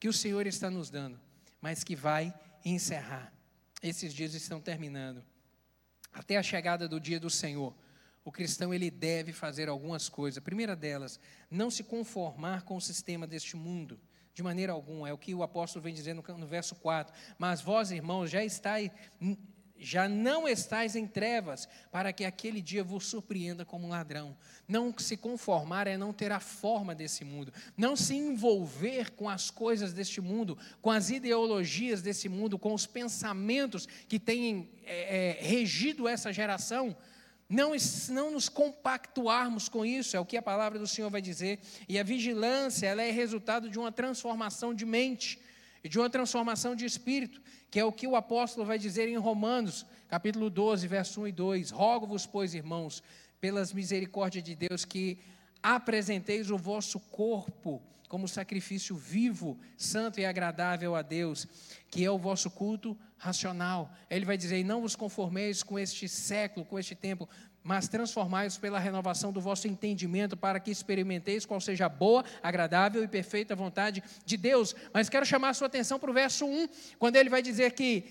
que 0.00 0.08
o 0.08 0.12
Senhor 0.12 0.46
está 0.46 0.70
nos 0.70 0.90
dando, 0.90 1.20
mas 1.60 1.84
que 1.84 1.94
vai 1.94 2.32
encerrar. 2.64 3.32
Esses 3.82 4.14
dias 4.14 4.34
estão 4.34 4.60
terminando. 4.60 5.22
Até 6.12 6.36
a 6.36 6.42
chegada 6.42 6.88
do 6.88 6.98
dia 6.98 7.20
do 7.20 7.28
Senhor, 7.28 7.74
o 8.24 8.32
cristão 8.32 8.72
ele 8.72 8.90
deve 8.90 9.32
fazer 9.32 9.68
algumas 9.68 10.08
coisas. 10.08 10.38
A 10.38 10.42
primeira 10.42 10.74
delas, 10.74 11.20
não 11.50 11.70
se 11.70 11.84
conformar 11.84 12.62
com 12.62 12.76
o 12.76 12.80
sistema 12.80 13.26
deste 13.26 13.56
mundo. 13.56 14.00
De 14.34 14.42
maneira 14.42 14.72
alguma, 14.72 15.08
é 15.08 15.12
o 15.12 15.18
que 15.18 15.32
o 15.32 15.44
apóstolo 15.44 15.82
vem 15.82 15.94
dizendo 15.94 16.22
no 16.36 16.46
verso 16.46 16.74
4. 16.74 17.14
Mas 17.38 17.60
vós, 17.60 17.92
irmãos, 17.92 18.28
já 18.28 18.44
estáis, 18.44 18.90
já 19.78 20.08
não 20.08 20.48
estáis 20.48 20.96
em 20.96 21.06
trevas, 21.06 21.68
para 21.92 22.12
que 22.12 22.24
aquele 22.24 22.60
dia 22.60 22.82
vos 22.82 23.06
surpreenda 23.06 23.64
como 23.64 23.86
um 23.86 23.90
ladrão. 23.90 24.36
Não 24.66 24.92
se 24.98 25.16
conformar 25.16 25.86
é 25.86 25.96
não 25.96 26.12
ter 26.12 26.32
a 26.32 26.40
forma 26.40 26.96
desse 26.96 27.24
mundo, 27.24 27.52
não 27.76 27.94
se 27.94 28.14
envolver 28.14 29.10
com 29.12 29.28
as 29.28 29.50
coisas 29.50 29.92
deste 29.92 30.20
mundo, 30.20 30.58
com 30.82 30.90
as 30.90 31.10
ideologias 31.10 32.02
desse 32.02 32.28
mundo, 32.28 32.58
com 32.58 32.74
os 32.74 32.86
pensamentos 32.86 33.86
que 34.08 34.18
têm 34.18 34.68
é, 34.84 35.38
é, 35.38 35.42
regido 35.42 36.08
essa 36.08 36.32
geração 36.32 36.96
não, 37.48 37.72
não 38.10 38.30
nos 38.30 38.48
compactuarmos 38.48 39.68
com 39.68 39.84
isso, 39.84 40.16
é 40.16 40.20
o 40.20 40.24
que 40.24 40.36
a 40.36 40.42
palavra 40.42 40.78
do 40.78 40.86
Senhor 40.86 41.10
vai 41.10 41.20
dizer. 41.20 41.60
E 41.88 41.98
a 41.98 42.02
vigilância, 42.02 42.86
ela 42.86 43.02
é 43.02 43.10
resultado 43.10 43.68
de 43.68 43.78
uma 43.78 43.92
transformação 43.92 44.74
de 44.74 44.86
mente 44.86 45.38
e 45.82 45.88
de 45.88 45.98
uma 45.98 46.08
transformação 46.08 46.74
de 46.74 46.84
espírito, 46.84 47.42
que 47.70 47.78
é 47.78 47.84
o 47.84 47.92
que 47.92 48.06
o 48.06 48.16
apóstolo 48.16 48.66
vai 48.66 48.78
dizer 48.78 49.08
em 49.08 49.16
Romanos, 49.16 49.84
capítulo 50.08 50.48
12, 50.48 50.86
verso 50.86 51.20
1 51.20 51.28
e 51.28 51.32
2. 51.32 51.70
Rogo-vos, 51.70 52.26
pois, 52.26 52.54
irmãos, 52.54 53.02
pelas 53.40 53.72
misericórdias 53.72 54.42
de 54.42 54.54
Deus, 54.54 54.84
que 54.84 55.18
apresenteis 55.62 56.50
o 56.50 56.56
vosso 56.56 56.98
corpo 56.98 57.82
como 58.08 58.28
sacrifício 58.28 58.94
vivo, 58.96 59.58
santo 59.76 60.20
e 60.20 60.24
agradável 60.24 60.94
a 60.94 61.02
Deus, 61.02 61.46
que 61.90 62.04
é 62.04 62.10
o 62.10 62.18
vosso 62.18 62.50
culto 62.50 62.96
racional. 63.16 63.92
Ele 64.10 64.24
vai 64.24 64.36
dizer: 64.36 64.64
Não 64.64 64.80
vos 64.80 64.94
conformeis 64.96 65.62
com 65.62 65.78
este 65.78 66.08
século, 66.08 66.66
com 66.66 66.78
este 66.78 66.94
tempo, 66.94 67.28
mas 67.62 67.88
transformai-vos 67.88 68.58
pela 68.58 68.78
renovação 68.78 69.32
do 69.32 69.40
vosso 69.40 69.66
entendimento, 69.66 70.36
para 70.36 70.60
que 70.60 70.70
experimenteis 70.70 71.46
qual 71.46 71.60
seja 71.60 71.86
a 71.86 71.88
boa, 71.88 72.22
agradável 72.42 73.02
e 73.02 73.08
perfeita 73.08 73.56
vontade 73.56 74.02
de 74.24 74.36
Deus. 74.36 74.76
Mas 74.92 75.08
quero 75.08 75.24
chamar 75.24 75.48
a 75.48 75.54
sua 75.54 75.66
atenção 75.66 75.98
para 75.98 76.10
o 76.10 76.14
verso 76.14 76.44
1, 76.44 76.68
quando 76.98 77.16
ele 77.16 77.30
vai 77.30 77.40
dizer 77.40 77.72
que 77.72 78.04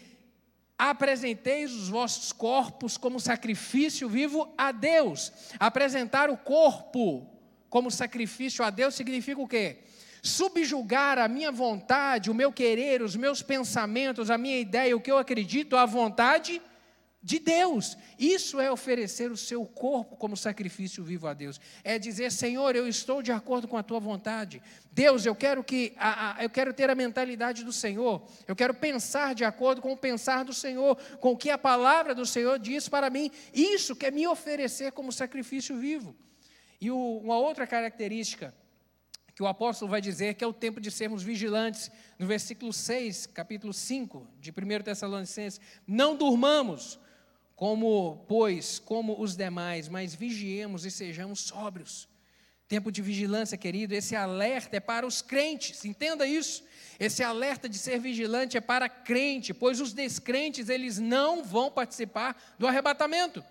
apresenteis 0.76 1.72
os 1.72 1.88
vossos 1.88 2.32
corpos 2.32 2.98
como 2.98 3.20
sacrifício 3.20 4.10
vivo 4.10 4.52
a 4.58 4.72
Deus. 4.72 5.32
Apresentar 5.60 6.30
o 6.32 6.38
corpo 6.38 7.33
como 7.74 7.90
sacrifício 7.90 8.64
a 8.64 8.70
Deus 8.70 8.94
significa 8.94 9.42
o 9.42 9.48
quê? 9.48 9.78
Subjugar 10.22 11.18
a 11.18 11.28
minha 11.28 11.52
vontade, 11.52 12.30
o 12.30 12.34
meu 12.36 12.52
querer, 12.52 13.02
os 13.02 13.16
meus 13.16 13.42
pensamentos, 13.42 14.30
a 14.30 14.38
minha 14.38 14.60
ideia, 14.60 14.96
o 14.96 15.02
que 15.02 15.12
eu 15.12 15.18
acredito 15.18 15.76
à 15.76 15.84
vontade 15.84 16.62
de 17.20 17.40
Deus. 17.40 17.98
Isso 18.20 18.62
é 18.62 18.72
oferecer 18.72 19.32
o 19.32 19.36
seu 19.36 19.66
corpo 19.66 20.16
como 20.16 20.38
sacrifício 20.38 21.04
vivo 21.04 21.26
a 21.26 21.34
Deus. 21.34 21.60
É 21.84 21.98
dizer, 21.98 22.32
Senhor, 22.32 22.76
eu 22.76 22.88
estou 22.88 23.24
de 23.24 23.32
acordo 23.32 23.68
com 23.68 23.76
a 23.76 23.82
tua 23.82 24.00
vontade. 24.00 24.62
Deus, 24.92 25.26
eu 25.26 25.34
quero 25.34 25.64
que 25.64 25.94
a, 25.98 26.38
a, 26.38 26.44
eu 26.44 26.52
quero 26.52 26.76
ter 26.76 26.92
a 26.92 26.96
mentalidade 26.96 27.64
do 27.64 27.74
Senhor. 27.74 28.24
Eu 28.48 28.56
quero 28.56 28.76
pensar 28.76 29.34
de 29.34 29.44
acordo 29.44 29.82
com 29.82 29.94
o 29.94 29.98
pensar 29.98 30.46
do 30.46 30.54
Senhor, 30.54 30.96
com 31.20 31.32
o 31.32 31.38
que 31.38 31.50
a 31.50 31.58
palavra 31.58 32.14
do 32.14 32.24
Senhor 32.24 32.60
diz 32.60 32.88
para 32.88 33.10
mim. 33.10 33.32
Isso 33.52 33.96
quer 33.96 34.12
me 34.12 34.28
oferecer 34.28 34.92
como 34.92 35.12
sacrifício 35.12 35.76
vivo. 35.76 36.16
E 36.84 36.92
o, 36.92 37.20
uma 37.24 37.38
outra 37.38 37.66
característica 37.66 38.54
que 39.34 39.42
o 39.42 39.48
apóstolo 39.48 39.90
vai 39.90 40.02
dizer 40.02 40.34
que 40.34 40.44
é 40.44 40.48
o 40.48 40.52
tempo 40.52 40.82
de 40.82 40.92
sermos 40.92 41.24
vigilantes. 41.24 41.90
No 42.20 42.28
versículo 42.28 42.74
6, 42.74 43.28
capítulo 43.28 43.74
5 43.74 44.28
de 44.38 44.52
1 44.52 44.84
Tessalonicenses, 44.84 45.62
não 45.88 46.14
durmamos, 46.14 47.00
como, 47.56 48.26
pois, 48.28 48.80
como 48.80 49.18
os 49.18 49.34
demais, 49.38 49.88
mas 49.88 50.14
vigiemos 50.14 50.84
e 50.84 50.92
sejamos 50.92 51.40
sóbrios. 51.40 52.10
Tempo 52.68 52.92
de 52.92 53.02
vigilância, 53.02 53.58
querido, 53.58 53.96
esse 53.96 54.14
alerta 54.14 54.76
é 54.76 54.82
para 54.82 55.08
os 55.08 55.22
crentes, 55.22 55.86
entenda 55.86 56.28
isso. 56.28 56.66
Esse 57.00 57.24
alerta 57.24 57.70
de 57.70 57.78
ser 57.78 57.98
vigilante 57.98 58.58
é 58.58 58.62
para 58.62 58.90
crente, 58.90 59.54
pois 59.54 59.80
os 59.80 59.94
descrentes, 59.94 60.68
eles 60.68 61.00
não 61.00 61.46
vão 61.46 61.72
participar 61.72 62.36
do 62.60 62.68
arrebatamento. 62.68 63.42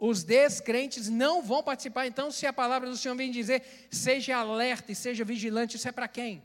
Os 0.00 0.24
descrentes 0.24 1.10
não 1.10 1.42
vão 1.42 1.62
participar. 1.62 2.06
Então, 2.06 2.30
se 2.30 2.46
a 2.46 2.52
palavra 2.54 2.88
do 2.88 2.96
Senhor 2.96 3.14
vem 3.14 3.30
dizer, 3.30 3.88
seja 3.90 4.38
alerta 4.38 4.90
e 4.90 4.94
seja 4.94 5.26
vigilante, 5.26 5.76
isso 5.76 5.86
é 5.86 5.92
para 5.92 6.08
quem? 6.08 6.42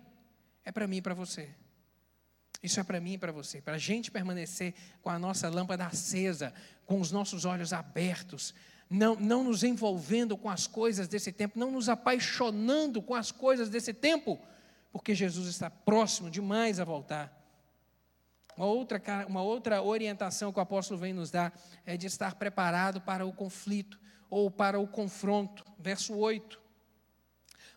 É 0.66 0.74
para 0.74 0.86
mim 0.86 0.98
e 0.98 1.02
para 1.02 1.14
você. 1.14 1.48
Isso 2.62 2.80
é 2.82 2.84
para 2.84 3.00
mim 3.00 3.14
e 3.14 3.18
para 3.18 3.32
você, 3.32 3.62
para 3.62 3.76
a 3.76 3.78
gente 3.78 4.12
permanecer 4.12 4.74
com 5.02 5.10
a 5.10 5.18
nossa 5.18 5.48
lâmpada 5.48 5.86
acesa, 5.86 6.54
com 6.86 7.00
os 7.00 7.12
nossos 7.12 7.46
olhos 7.46 7.72
abertos, 7.72 8.54
não, 8.90 9.16
não 9.16 9.44
nos 9.44 9.64
envolvendo 9.64 10.36
com 10.36 10.50
as 10.50 10.68
coisas 10.68 11.08
desse 11.08 11.32
tempo, 11.32 11.58
não 11.58 11.72
nos 11.72 11.88
apaixonando 11.88 13.02
com 13.02 13.16
as 13.16 13.32
coisas 13.32 13.70
desse 13.70 13.94
tempo, 13.94 14.40
porque 14.92 15.16
Jesus 15.16 15.48
está 15.48 15.70
próximo 15.70 16.30
demais 16.30 16.80
a 16.80 16.84
voltar. 16.84 17.35
Uma 18.58 18.68
outra, 18.68 19.26
uma 19.28 19.42
outra 19.42 19.82
orientação 19.82 20.52
que 20.52 20.60
o 20.60 20.62
apóstolo 20.62 21.00
vem 21.00 21.14
nos 21.14 21.30
dar 21.30 21.54
é 21.86 21.98
de 21.98 22.08
estar 22.08 22.36
preparado 22.36 23.02
para 23.02 23.26
o 23.26 23.34
conflito 23.34 24.00
ou 24.30 24.50
para 24.50 24.80
o 24.80 24.88
confronto. 24.88 25.66
Verso 25.78 26.16
8. 26.16 26.66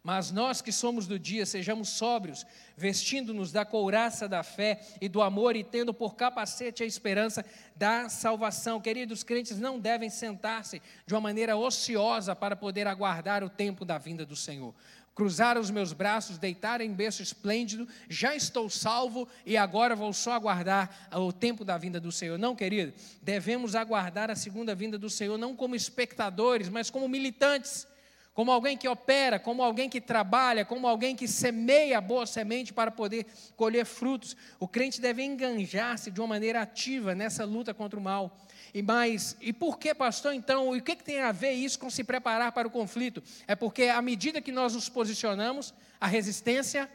Mas 0.02 0.30
nós 0.30 0.62
que 0.62 0.70
somos 0.70 1.06
do 1.06 1.18
dia, 1.18 1.44
sejamos 1.44 1.88
sóbrios, 1.90 2.46
vestindo-nos 2.76 3.50
da 3.50 3.64
couraça 3.64 4.28
da 4.28 4.42
fé 4.42 4.80
e 5.00 5.08
do 5.08 5.20
amor 5.20 5.56
e 5.56 5.64
tendo 5.64 5.92
por 5.92 6.14
capacete 6.14 6.82
a 6.82 6.86
esperança 6.86 7.44
da 7.74 8.08
salvação. 8.08 8.80
Queridos 8.80 9.22
crentes 9.22 9.58
não 9.58 9.78
devem 9.78 10.08
sentar-se 10.08 10.80
de 11.06 11.14
uma 11.14 11.20
maneira 11.20 11.56
ociosa 11.56 12.34
para 12.34 12.56
poder 12.56 12.86
aguardar 12.86 13.42
o 13.42 13.50
tempo 13.50 13.84
da 13.84 13.98
vinda 13.98 14.24
do 14.24 14.36
Senhor. 14.36 14.74
Cruzar 15.18 15.58
os 15.58 15.68
meus 15.68 15.92
braços, 15.92 16.38
deitar 16.38 16.80
em 16.80 16.92
berço 16.92 17.24
esplêndido, 17.24 17.88
já 18.08 18.36
estou 18.36 18.70
salvo 18.70 19.26
e 19.44 19.56
agora 19.56 19.96
vou 19.96 20.12
só 20.12 20.30
aguardar 20.30 21.08
o 21.12 21.32
tempo 21.32 21.64
da 21.64 21.76
vinda 21.76 21.98
do 21.98 22.12
Senhor. 22.12 22.38
Não, 22.38 22.54
querido, 22.54 22.92
devemos 23.20 23.74
aguardar 23.74 24.30
a 24.30 24.36
segunda 24.36 24.76
vinda 24.76 24.96
do 24.96 25.10
Senhor, 25.10 25.36
não 25.36 25.56
como 25.56 25.74
espectadores, 25.74 26.68
mas 26.68 26.88
como 26.88 27.08
militantes 27.08 27.84
como 28.32 28.52
alguém 28.52 28.76
que 28.76 28.86
opera, 28.86 29.40
como 29.40 29.64
alguém 29.64 29.90
que 29.90 30.00
trabalha, 30.00 30.64
como 30.64 30.86
alguém 30.86 31.16
que 31.16 31.26
semeia 31.26 32.00
boa 32.00 32.24
semente 32.24 32.72
para 32.72 32.88
poder 32.88 33.26
colher 33.56 33.84
frutos. 33.84 34.36
O 34.60 34.68
crente 34.68 35.00
deve 35.00 35.24
enganjar-se 35.24 36.08
de 36.08 36.20
uma 36.20 36.28
maneira 36.28 36.62
ativa 36.62 37.16
nessa 37.16 37.44
luta 37.44 37.74
contra 37.74 37.98
o 37.98 38.02
mal. 38.02 38.38
E 38.72 38.82
mais, 38.82 39.36
e 39.40 39.52
por 39.52 39.78
que, 39.78 39.94
pastor, 39.94 40.34
então, 40.34 40.74
e 40.76 40.80
o 40.80 40.82
que, 40.82 40.96
que 40.96 41.04
tem 41.04 41.20
a 41.20 41.32
ver 41.32 41.52
isso 41.52 41.78
com 41.78 41.88
se 41.88 42.04
preparar 42.04 42.52
para 42.52 42.68
o 42.68 42.70
conflito? 42.70 43.22
É 43.46 43.54
porque 43.54 43.84
à 43.84 44.00
medida 44.02 44.40
que 44.40 44.52
nós 44.52 44.74
nos 44.74 44.88
posicionamos, 44.88 45.72
a 46.00 46.06
resistência 46.06 46.90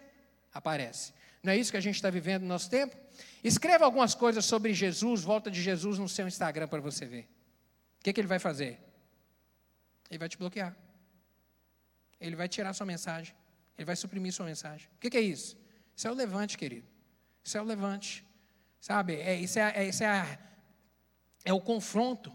aparece. 0.54 1.14
Não 1.42 1.52
é 1.52 1.58
isso 1.58 1.72
que 1.72 1.78
a 1.78 1.82
gente 1.82 1.96
está 1.96 2.10
vivendo 2.10 2.44
no 2.44 2.48
nosso 2.48 2.70
tempo? 2.70 2.96
Escreva 3.44 3.84
algumas 3.84 4.16
coisas 4.16 4.46
sobre 4.46 4.74
Jesus, 4.74 5.22
volta 5.22 5.52
de 5.52 5.62
Jesus 5.62 6.00
no 6.00 6.08
seu 6.08 6.28
Instagram 6.28 6.68
para 6.68 6.80
você 6.80 7.06
ver. 7.06 7.28
O 8.00 8.04
que, 8.04 8.14
que 8.14 8.22
ele 8.22 8.28
vai 8.28 8.40
fazer? 8.40 8.80
Ele 10.10 10.20
vai 10.20 10.30
te 10.30 10.38
bloquear. 10.38 10.76
Ele 12.20 12.36
vai 12.36 12.48
tirar 12.48 12.74
sua 12.74 12.86
mensagem. 12.86 13.36
Ele 13.78 13.86
vai 13.86 13.96
suprimir 13.96 14.32
sua 14.32 14.46
mensagem. 14.46 14.88
O 14.96 15.00
que, 15.00 15.10
que 15.10 15.18
é 15.18 15.22
isso? 15.22 15.58
Isso 15.96 16.08
é 16.08 16.12
o 16.12 16.14
levante, 16.14 16.58
querido. 16.58 16.88
Isso 17.44 17.58
é 17.58 17.62
o 17.62 17.66
levante. 17.66 18.24
Sabe? 18.80 19.16
É, 19.16 19.36
isso 19.36 19.60
é, 19.60 19.74
é, 19.76 19.88
isso 19.88 20.04
é, 20.04 20.08
a, 20.08 20.40
é 21.44 21.54
o 21.54 21.62
confronto. 21.62 22.32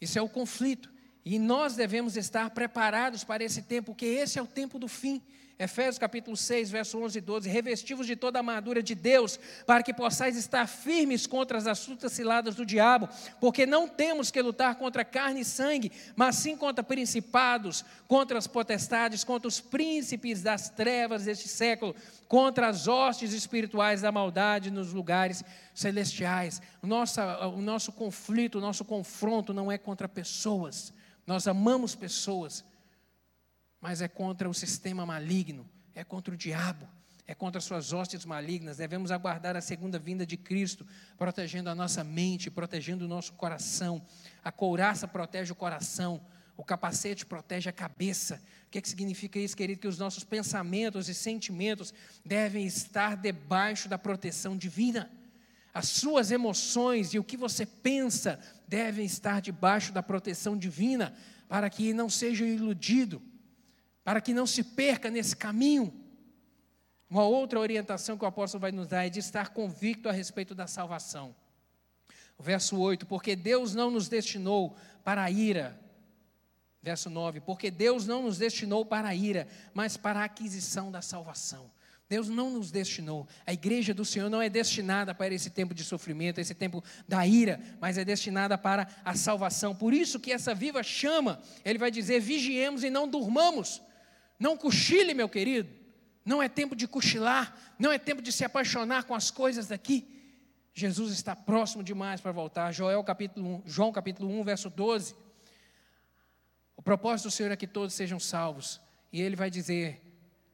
Isso 0.00 0.18
é 0.18 0.22
o 0.22 0.28
conflito. 0.28 0.92
E 1.24 1.38
nós 1.38 1.76
devemos 1.76 2.16
estar 2.16 2.50
preparados 2.50 3.22
para 3.22 3.44
esse 3.44 3.62
tempo, 3.62 3.92
porque 3.92 4.06
esse 4.06 4.38
é 4.38 4.42
o 4.42 4.46
tempo 4.46 4.78
do 4.78 4.88
fim. 4.88 5.22
Efésios 5.62 5.98
capítulo 5.98 6.36
6, 6.36 6.70
verso 6.70 6.98
11 6.98 7.18
e 7.18 7.20
12, 7.20 7.48
revestivos 7.48 8.06
de 8.06 8.16
toda 8.16 8.38
a 8.38 8.40
armadura 8.40 8.82
de 8.82 8.94
Deus, 8.94 9.38
para 9.64 9.82
que 9.82 9.94
possais 9.94 10.36
estar 10.36 10.66
firmes 10.66 11.26
contra 11.26 11.56
as 11.56 11.66
astutas 11.68 12.12
ciladas 12.12 12.56
do 12.56 12.66
diabo, 12.66 13.08
porque 13.40 13.64
não 13.64 13.86
temos 13.86 14.30
que 14.30 14.42
lutar 14.42 14.74
contra 14.74 15.04
carne 15.04 15.42
e 15.42 15.44
sangue, 15.44 15.92
mas 16.16 16.36
sim 16.36 16.56
contra 16.56 16.82
principados, 16.82 17.84
contra 18.08 18.36
as 18.38 18.48
potestades, 18.48 19.22
contra 19.22 19.46
os 19.46 19.60
príncipes 19.60 20.42
das 20.42 20.68
trevas 20.68 21.24
deste 21.24 21.46
século, 21.46 21.94
contra 22.26 22.66
as 22.66 22.88
hostes 22.88 23.32
espirituais 23.32 24.00
da 24.00 24.10
maldade 24.10 24.70
nos 24.70 24.92
lugares 24.92 25.44
celestiais. 25.74 26.60
O 26.82 26.86
nosso, 26.86 27.20
o 27.20 27.60
nosso 27.60 27.92
conflito, 27.92 28.58
o 28.58 28.60
nosso 28.60 28.84
confronto 28.84 29.54
não 29.54 29.70
é 29.70 29.78
contra 29.78 30.08
pessoas, 30.08 30.92
nós 31.24 31.46
amamos 31.46 31.94
pessoas, 31.94 32.64
mas 33.82 34.00
é 34.00 34.06
contra 34.06 34.48
o 34.48 34.54
sistema 34.54 35.04
maligno, 35.04 35.68
é 35.92 36.04
contra 36.04 36.32
o 36.32 36.36
diabo, 36.36 36.88
é 37.26 37.34
contra 37.34 37.60
suas 37.60 37.92
hostes 37.92 38.24
malignas. 38.24 38.76
Devemos 38.76 39.10
aguardar 39.10 39.56
a 39.56 39.60
segunda 39.60 39.98
vinda 39.98 40.24
de 40.24 40.36
Cristo, 40.36 40.86
protegendo 41.18 41.68
a 41.68 41.74
nossa 41.74 42.04
mente, 42.04 42.48
protegendo 42.48 43.04
o 43.04 43.08
nosso 43.08 43.32
coração. 43.32 44.00
A 44.44 44.52
couraça 44.52 45.08
protege 45.08 45.50
o 45.50 45.56
coração, 45.56 46.24
o 46.56 46.62
capacete 46.62 47.26
protege 47.26 47.68
a 47.68 47.72
cabeça. 47.72 48.40
O 48.68 48.70
que, 48.70 48.78
é 48.78 48.80
que 48.80 48.88
significa 48.88 49.40
isso, 49.40 49.56
querido? 49.56 49.80
Que 49.80 49.88
os 49.88 49.98
nossos 49.98 50.22
pensamentos 50.22 51.08
e 51.08 51.14
sentimentos 51.14 51.92
devem 52.24 52.64
estar 52.64 53.16
debaixo 53.16 53.88
da 53.88 53.98
proteção 53.98 54.56
divina. 54.56 55.10
As 55.74 55.88
suas 55.88 56.30
emoções 56.30 57.14
e 57.14 57.18
o 57.18 57.24
que 57.24 57.36
você 57.36 57.66
pensa 57.66 58.38
devem 58.68 59.04
estar 59.04 59.40
debaixo 59.40 59.92
da 59.92 60.04
proteção 60.04 60.56
divina, 60.56 61.12
para 61.48 61.68
que 61.68 61.92
não 61.92 62.08
seja 62.08 62.44
iludido 62.46 63.20
para 64.04 64.20
que 64.20 64.34
não 64.34 64.46
se 64.46 64.62
perca 64.62 65.10
nesse 65.10 65.36
caminho. 65.36 65.92
Uma 67.08 67.24
outra 67.24 67.60
orientação 67.60 68.16
que 68.16 68.24
o 68.24 68.28
apóstolo 68.28 68.60
vai 68.60 68.72
nos 68.72 68.88
dar 68.88 69.06
é 69.06 69.10
de 69.10 69.18
estar 69.18 69.50
convicto 69.50 70.08
a 70.08 70.12
respeito 70.12 70.54
da 70.54 70.66
salvação. 70.66 71.34
O 72.38 72.42
verso 72.42 72.78
8: 72.78 73.06
Porque 73.06 73.36
Deus 73.36 73.74
não 73.74 73.90
nos 73.90 74.08
destinou 74.08 74.76
para 75.04 75.22
a 75.22 75.30
ira. 75.30 75.78
Verso 76.82 77.10
9: 77.10 77.40
Porque 77.40 77.70
Deus 77.70 78.06
não 78.06 78.22
nos 78.22 78.38
destinou 78.38 78.84
para 78.84 79.08
a 79.08 79.14
ira, 79.14 79.46
mas 79.74 79.96
para 79.96 80.20
a 80.20 80.24
aquisição 80.24 80.90
da 80.90 81.02
salvação. 81.02 81.70
Deus 82.08 82.28
não 82.28 82.50
nos 82.50 82.70
destinou. 82.70 83.26
A 83.46 83.54
igreja 83.54 83.94
do 83.94 84.04
Senhor 84.04 84.28
não 84.28 84.42
é 84.42 84.48
destinada 84.48 85.14
para 85.14 85.32
esse 85.32 85.48
tempo 85.48 85.72
de 85.72 85.82
sofrimento, 85.82 86.40
esse 86.40 86.54
tempo 86.54 86.84
da 87.08 87.26
ira, 87.26 87.60
mas 87.80 87.96
é 87.96 88.04
destinada 88.04 88.58
para 88.58 88.86
a 89.04 89.14
salvação. 89.14 89.74
Por 89.74 89.94
isso 89.94 90.20
que 90.20 90.32
essa 90.32 90.54
viva 90.54 90.82
chama, 90.82 91.40
ele 91.64 91.78
vai 91.78 91.90
dizer: 91.90 92.20
vigiemos 92.20 92.84
e 92.84 92.90
não 92.90 93.08
durmamos. 93.08 93.80
Não 94.42 94.56
cochile, 94.56 95.14
meu 95.14 95.28
querido. 95.28 95.70
Não 96.24 96.42
é 96.42 96.48
tempo 96.48 96.74
de 96.74 96.88
cochilar, 96.88 97.56
não 97.78 97.92
é 97.92 97.98
tempo 97.98 98.20
de 98.20 98.32
se 98.32 98.44
apaixonar 98.44 99.04
com 99.04 99.14
as 99.14 99.30
coisas 99.30 99.68
daqui. 99.68 99.98
Jesus 100.74 101.12
está 101.12 101.36
próximo 101.36 101.80
demais 101.80 102.20
para 102.20 102.32
voltar. 102.32 102.72
Joel 102.72 103.04
capítulo 103.04 103.58
1, 103.58 103.62
João 103.66 103.92
capítulo 103.92 104.28
1, 104.40 104.42
verso 104.42 104.68
12. 104.68 105.14
O 106.76 106.82
propósito 106.82 107.28
do 107.28 107.30
Senhor 107.30 107.52
é 107.52 107.56
que 107.56 107.68
todos 107.68 107.94
sejam 107.94 108.18
salvos. 108.18 108.80
E 109.12 109.22
ele 109.22 109.36
vai 109.36 109.48
dizer: 109.48 110.02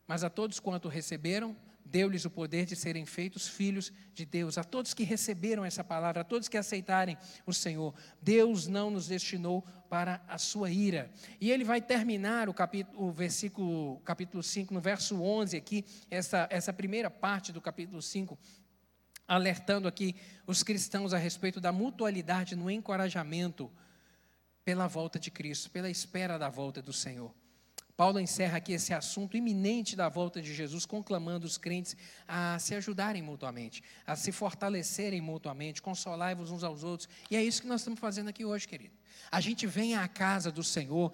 Mas 0.07 0.23
a 0.23 0.29
todos 0.29 0.61
quanto 0.61 0.87
receberam, 0.87 1.57
deu-lhes 1.91 2.25
o 2.25 2.31
poder 2.31 2.67
de 2.67 2.77
serem 2.77 3.07
feitos 3.07 3.49
filhos 3.49 3.93
de 4.13 4.25
Deus. 4.25 4.59
A 4.59 4.65
todos 4.65 4.95
que 4.95 5.03
receberam 5.03 5.65
essa 5.65 5.83
palavra, 5.83 6.21
a 6.21 6.25
todos 6.25 6.49
que 6.49 6.57
aceitarem 6.57 7.17
o 7.47 7.53
Senhor, 7.53 7.95
Deus 8.21 8.67
não 8.67 8.91
nos 8.91 9.09
destinou 9.09 9.63
para 9.89 10.23
a 10.29 10.39
sua 10.39 10.71
ira. 10.71 11.11
E 11.41 11.51
ele 11.51 11.65
vai 11.65 11.81
terminar 11.81 12.49
o, 12.49 12.55
capítulo, 12.55 13.09
o 13.09 13.11
versículo, 13.11 14.01
capítulo 14.01 14.43
5, 14.43 14.73
no 14.73 14.81
verso 14.81 15.21
11 15.21 15.57
aqui, 15.57 15.85
essa, 16.11 16.47
essa 16.51 16.73
primeira 16.73 17.11
parte 17.11 17.53
do 17.53 17.61
capítulo 17.61 18.03
5, 18.03 18.39
alertando 19.27 19.89
aqui 19.89 20.15
os 20.47 20.63
cristãos 20.63 21.13
a 21.13 21.19
respeito 21.19 21.61
da 21.61 21.73
mutualidade 21.73 22.55
no 22.55 22.71
encorajamento 22.71 23.71
pela 24.65 24.87
volta 24.87 25.19
de 25.19 25.31
Cristo, 25.31 25.71
pela 25.71 25.89
espera 25.89 26.39
da 26.39 26.51
volta 26.51 26.83
do 26.83 26.93
Senhor. 26.93 27.35
Paulo 27.99 28.21
encerra 28.21 28.59
aqui 28.59 28.75
esse 28.75 28.95
assunto 28.95 29.37
iminente 29.37 29.97
da 29.97 30.09
volta 30.09 30.41
de 30.41 30.55
Jesus, 30.55 30.87
conclamando 30.87 31.45
os 31.45 31.59
crentes 31.59 31.97
a 32.29 32.57
se 32.61 32.73
ajudarem 32.77 33.21
mutuamente, 33.21 33.83
a 34.07 34.15
se 34.15 34.31
fortalecerem 34.31 35.21
mutuamente, 35.21 35.83
consolai-vos 35.83 36.53
uns 36.53 36.63
aos 36.63 36.85
outros. 36.85 37.09
E 37.29 37.35
é 37.35 37.43
isso 37.43 37.61
que 37.61 37.67
nós 37.67 37.81
estamos 37.81 37.99
fazendo 37.99 38.29
aqui 38.29 38.45
hoje, 38.45 38.69
querido. 38.69 38.95
A 39.33 39.41
gente 39.41 39.67
vem 39.67 39.97
à 39.97 40.07
casa 40.07 40.53
do 40.53 40.63
Senhor 40.63 41.13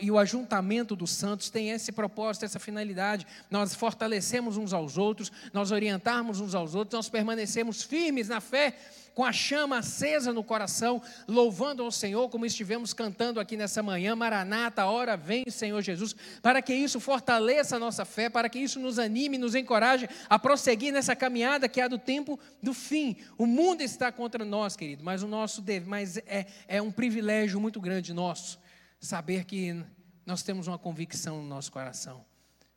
e 0.00 0.10
o 0.10 0.18
ajuntamento 0.18 0.96
dos 0.96 1.10
santos 1.10 1.50
tem 1.50 1.68
esse 1.68 1.92
propósito, 1.92 2.46
essa 2.46 2.58
finalidade. 2.58 3.26
Nós 3.50 3.74
fortalecemos 3.74 4.56
uns 4.56 4.72
aos 4.72 4.96
outros, 4.96 5.30
nós 5.52 5.70
orientarmos 5.70 6.40
uns 6.40 6.54
aos 6.54 6.74
outros, 6.74 6.96
nós 6.96 7.10
permanecemos 7.10 7.82
firmes 7.82 8.28
na 8.28 8.40
fé 8.40 8.74
com 9.14 9.24
a 9.24 9.32
chama 9.32 9.78
acesa 9.78 10.32
no 10.32 10.42
coração, 10.42 11.02
louvando 11.28 11.82
ao 11.82 11.90
Senhor, 11.90 12.28
como 12.28 12.46
estivemos 12.46 12.92
cantando 12.94 13.38
aqui 13.38 13.56
nessa 13.56 13.82
manhã, 13.82 14.16
Maranata, 14.16 14.86
hora 14.86 15.16
vem, 15.16 15.44
Senhor 15.48 15.80
Jesus, 15.82 16.14
para 16.40 16.62
que 16.62 16.74
isso 16.74 16.98
fortaleça 17.00 17.76
a 17.76 17.78
nossa 17.78 18.04
fé, 18.04 18.28
para 18.28 18.48
que 18.48 18.58
isso 18.58 18.78
nos 18.80 18.98
anime, 18.98 19.38
nos 19.38 19.54
encoraje 19.54 20.08
a 20.28 20.38
prosseguir 20.38 20.92
nessa 20.92 21.14
caminhada 21.14 21.68
que 21.68 21.80
é 21.80 21.88
do 21.88 21.98
tempo 21.98 22.38
do 22.62 22.72
fim. 22.72 23.16
O 23.36 23.46
mundo 23.46 23.82
está 23.82 24.10
contra 24.10 24.44
nós, 24.44 24.76
querido, 24.76 25.04
mas 25.04 25.22
o 25.22 25.28
nosso 25.28 25.60
deve, 25.60 25.88
mas 25.88 26.16
é, 26.18 26.46
é 26.66 26.80
um 26.80 26.90
privilégio 26.90 27.60
muito 27.60 27.80
grande 27.80 28.12
nosso 28.12 28.58
saber 29.00 29.44
que 29.44 29.84
nós 30.24 30.42
temos 30.42 30.68
uma 30.68 30.78
convicção 30.78 31.42
no 31.42 31.48
nosso 31.48 31.72
coração 31.72 32.24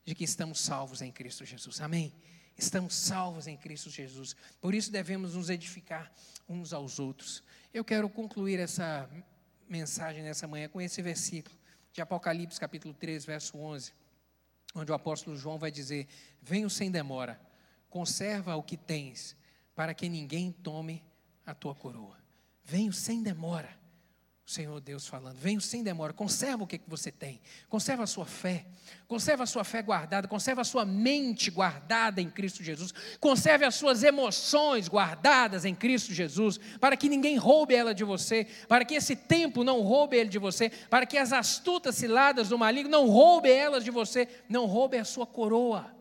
de 0.04 0.16
que 0.16 0.24
estamos 0.24 0.60
salvos 0.60 1.02
em 1.02 1.12
Cristo 1.12 1.46
Jesus. 1.46 1.80
Amém. 1.80 2.14
Estamos 2.58 2.96
salvos 2.96 3.48
em 3.48 3.58
Cristo 3.58 3.90
Jesus. 3.90 4.36
Por 4.62 4.74
isso 4.74 4.92
devemos 4.92 5.36
nos 5.36 5.50
edificar 5.50 6.12
uns 6.48 6.72
aos 6.72 7.00
outros. 7.00 7.44
Eu 7.74 7.84
quero 7.84 8.10
concluir 8.10 8.60
essa 8.60 9.10
mensagem 9.68 10.24
nessa 10.24 10.48
manhã 10.48 10.70
com 10.70 10.82
esse 10.82 11.02
versículo 11.02 11.56
de 11.92 12.02
Apocalipse, 12.02 12.60
capítulo 12.60 12.94
3, 12.94 13.26
verso 13.26 13.58
11, 13.58 13.94
onde 14.74 14.92
o 14.92 14.96
apóstolo 14.96 15.36
João 15.36 15.58
vai 15.58 15.72
dizer: 15.72 16.08
Venho 16.42 16.70
sem 16.70 16.90
demora, 16.90 17.40
conserva 17.90 18.56
o 18.56 18.64
que 18.64 18.78
tens, 18.78 19.36
para 19.74 19.94
que 19.94 20.08
ninguém 20.08 20.52
tome 20.52 21.04
a 21.46 21.54
tua 21.54 21.76
coroa. 21.76 22.18
Venho 22.64 22.94
sem 22.94 23.22
demora. 23.22 23.85
O 24.48 24.52
Senhor 24.52 24.80
Deus 24.80 25.08
falando, 25.08 25.38
venho 25.38 25.60
sem 25.60 25.82
demora, 25.82 26.14
conserva 26.14 26.64
o 26.64 26.68
que 26.68 26.80
você 26.88 27.12
tem, 27.12 27.42
conserva 27.68 28.04
a 28.04 28.08
sua 28.08 28.28
fé, 28.28 28.68
conserva 29.08 29.42
a 29.42 29.48
sua 29.48 29.64
fé 29.64 29.82
guardada, 29.82 30.28
conserva 30.28 30.62
a 30.62 30.64
sua 30.64 30.86
mente 30.86 31.50
guardada 31.50 32.22
em 32.22 32.30
Cristo 32.30 32.64
Jesus, 32.64 32.94
conserve 33.20 33.66
as 33.66 33.74
suas 33.74 34.04
emoções 34.04 34.88
guardadas 34.88 35.66
em 35.66 35.74
Cristo 35.74 36.14
Jesus, 36.14 36.60
para 36.80 36.96
que 36.96 37.10
ninguém 37.10 37.38
roube 37.38 37.74
ela 37.74 37.92
de 37.92 38.04
você, 38.04 38.46
para 38.68 38.86
que 38.86 38.94
esse 38.94 39.16
tempo 39.16 39.64
não 39.64 39.82
roube 39.82 40.16
ele 40.16 40.30
de 40.30 40.38
você, 40.38 40.70
para 40.70 41.08
que 41.08 41.18
as 41.18 41.34
astutas 41.34 41.96
ciladas 41.96 42.50
do 42.50 42.60
maligno 42.60 42.92
não 42.92 43.08
roube 43.10 43.50
elas 43.50 43.84
de 43.84 43.90
você, 43.90 44.28
não 44.48 44.68
roube 44.68 44.96
a 44.96 45.06
sua 45.06 45.26
coroa, 45.26 45.92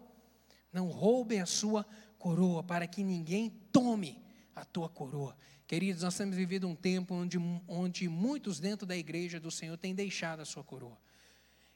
não 0.71 0.89
roube 0.89 1.39
a 1.39 1.47
sua 1.47 1.87
coroa, 2.19 2.63
para 2.63 2.87
que 2.87 3.03
ninguém 3.03 3.49
tome 3.73 4.23
a 4.55 4.67
tua 4.67 4.91
coroa. 4.91 5.35
Queridos, 5.67 6.03
nós 6.03 6.17
temos 6.17 6.37
vivido 6.37 6.69
um 6.69 6.75
tempo 6.75 7.15
onde, 7.15 7.39
onde 7.67 8.09
muitos 8.09 8.61
dentro 8.61 8.87
da 8.87 8.97
igreja 8.97 9.41
do 9.41 9.51
Senhor 9.51 9.77
têm 9.79 9.95
deixado 9.95 10.41
a 10.41 10.45
sua 10.45 10.63
coroa. 10.63 10.99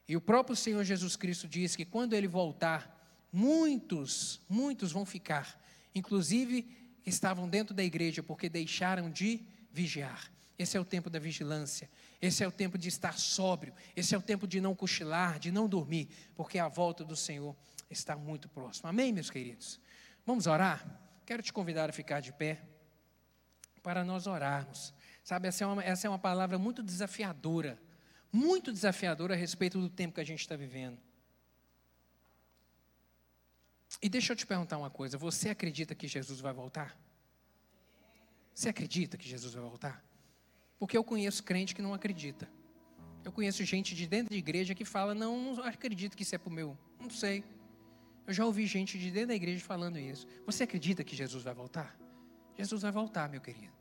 E 0.07 0.17
o 0.17 0.21
próprio 0.21 0.55
Senhor 0.55 0.85
Jesus 0.85 1.17
Cristo 1.17 1.49
diz 1.49 1.75
que 1.75 1.85
quando 1.85 2.13
ele 2.13 2.29
voltar, 2.29 3.27
muitos, 3.33 4.41
muitos 4.49 4.93
vão 4.93 5.07
ficar, 5.07 5.63
inclusive 5.95 6.67
estavam 7.05 7.49
dentro 7.49 7.75
da 7.75 7.83
igreja 7.83 8.23
porque 8.23 8.49
deixaram 8.49 9.11
de 9.11 9.41
vigiar. 9.73 10.31
Esse 10.59 10.77
é 10.77 10.81
o 10.81 10.85
tempo 10.85 11.09
da 11.09 11.19
vigilância, 11.19 11.89
esse 12.21 12.43
é 12.43 12.49
o 12.49 12.53
tempo 12.53 12.77
de 12.77 12.89
estar 12.89 13.17
sóbrio, 13.17 13.73
esse 13.95 14.15
é 14.15 14.19
o 14.19 14.23
tempo 14.23 14.47
de 14.47 14.61
não 14.61 14.75
cochilar, 14.75 15.39
de 15.39 15.53
não 15.53 15.69
dormir, 15.69 16.09
porque 16.35 16.59
a 16.59 16.69
volta 16.69 17.05
do 17.05 17.15
Senhor 17.15 17.55
está 17.89 18.17
muito 18.17 18.49
próxima. 18.49 18.91
Amém, 18.91 19.13
meus 19.13 19.31
queridos? 19.31 19.81
Vamos 20.27 20.47
orar? 20.47 20.85
Quero 21.25 21.43
te 21.43 21.53
convidar 21.53 21.89
a 21.89 21.93
ficar 21.93 22.21
de 22.21 22.33
pé 22.33 22.61
para 23.89 24.05
nós 24.05 24.27
orarmos. 24.27 24.93
Sabe, 25.25 25.49
essa 25.49 25.65
é, 25.65 25.67
uma, 25.67 25.83
essa 25.83 26.07
é 26.07 26.11
uma 26.11 26.19
palavra 26.19 26.59
muito 26.59 26.83
desafiadora, 26.83 27.81
muito 28.31 28.71
desafiadora 28.71 29.33
a 29.33 29.37
respeito 29.37 29.81
do 29.81 29.89
tempo 29.89 30.17
que 30.17 30.21
a 30.21 30.25
gente 30.25 30.41
está 30.41 30.57
vivendo. 30.57 30.99
E 34.03 34.11
deixa 34.11 34.35
eu 34.35 34.37
te 34.37 34.47
perguntar 34.47 34.77
uma 34.77 34.91
coisa: 34.91 35.17
você 35.17 35.49
acredita 35.49 35.95
que 35.95 36.07
Jesus 36.07 36.39
vai 36.39 36.53
voltar? 36.53 37.01
Você 38.55 38.69
acredita 38.69 39.17
que 39.17 39.27
Jesus 39.27 39.55
vai 39.55 39.63
voltar? 39.63 40.05
Porque 40.79 40.95
eu 40.95 41.03
conheço 41.03 41.43
crente 41.43 41.75
que 41.75 41.81
não 41.81 41.95
acredita. 41.95 42.47
Eu 43.25 43.33
conheço 43.33 43.65
gente 43.65 43.95
de 43.95 44.07
dentro 44.07 44.35
de 44.35 44.39
igreja 44.39 44.75
que 44.75 44.85
fala: 44.85 45.15
não, 45.15 45.55
não 45.55 45.65
acredito 45.65 46.15
que 46.15 46.25
isso 46.25 46.35
é 46.35 46.39
para 46.39 46.51
o 46.51 46.53
meu. 46.53 46.77
Não 47.01 47.09
sei. 47.09 47.43
Eu 48.27 48.35
já 48.35 48.45
ouvi 48.45 48.67
gente 48.67 48.99
de 48.99 49.11
dentro 49.11 49.29
da 49.29 49.35
igreja 49.35 49.65
falando 49.65 49.99
isso. 49.99 50.27
Você 50.45 50.65
acredita 50.65 51.03
que 51.03 51.17
Jesus 51.17 51.43
vai 51.43 51.55
voltar? 51.55 51.99
Jesus 52.55 52.83
vai 52.83 52.93
voltar, 52.93 53.31
meu 53.31 53.41
querido. 53.41 53.78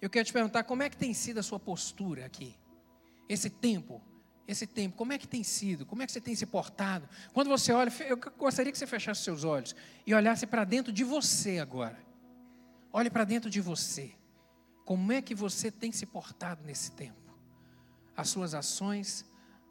Eu 0.00 0.08
quero 0.08 0.24
te 0.24 0.32
perguntar 0.32 0.64
como 0.64 0.82
é 0.82 0.88
que 0.88 0.96
tem 0.96 1.12
sido 1.12 1.38
a 1.38 1.42
sua 1.42 1.58
postura 1.58 2.24
aqui. 2.24 2.56
Esse 3.28 3.50
tempo, 3.50 4.02
esse 4.48 4.66
tempo, 4.66 4.96
como 4.96 5.12
é 5.12 5.18
que 5.18 5.28
tem 5.28 5.44
sido? 5.44 5.84
Como 5.86 6.02
é 6.02 6.06
que 6.06 6.12
você 6.12 6.20
tem 6.20 6.34
se 6.34 6.46
portado? 6.46 7.08
Quando 7.32 7.48
você 7.48 7.72
olha, 7.72 7.92
eu 8.08 8.16
gostaria 8.16 8.72
que 8.72 8.78
você 8.78 8.86
fechasse 8.86 9.22
seus 9.22 9.44
olhos 9.44 9.74
e 10.06 10.14
olhasse 10.14 10.46
para 10.46 10.64
dentro 10.64 10.92
de 10.92 11.04
você 11.04 11.58
agora. 11.58 11.98
Olhe 12.92 13.10
para 13.10 13.24
dentro 13.24 13.48
de 13.48 13.60
você. 13.60 14.12
Como 14.84 15.12
é 15.12 15.22
que 15.22 15.34
você 15.34 15.70
tem 15.70 15.92
se 15.92 16.06
portado 16.06 16.64
nesse 16.64 16.92
tempo? 16.92 17.38
As 18.16 18.28
suas 18.28 18.54
ações, 18.54 19.24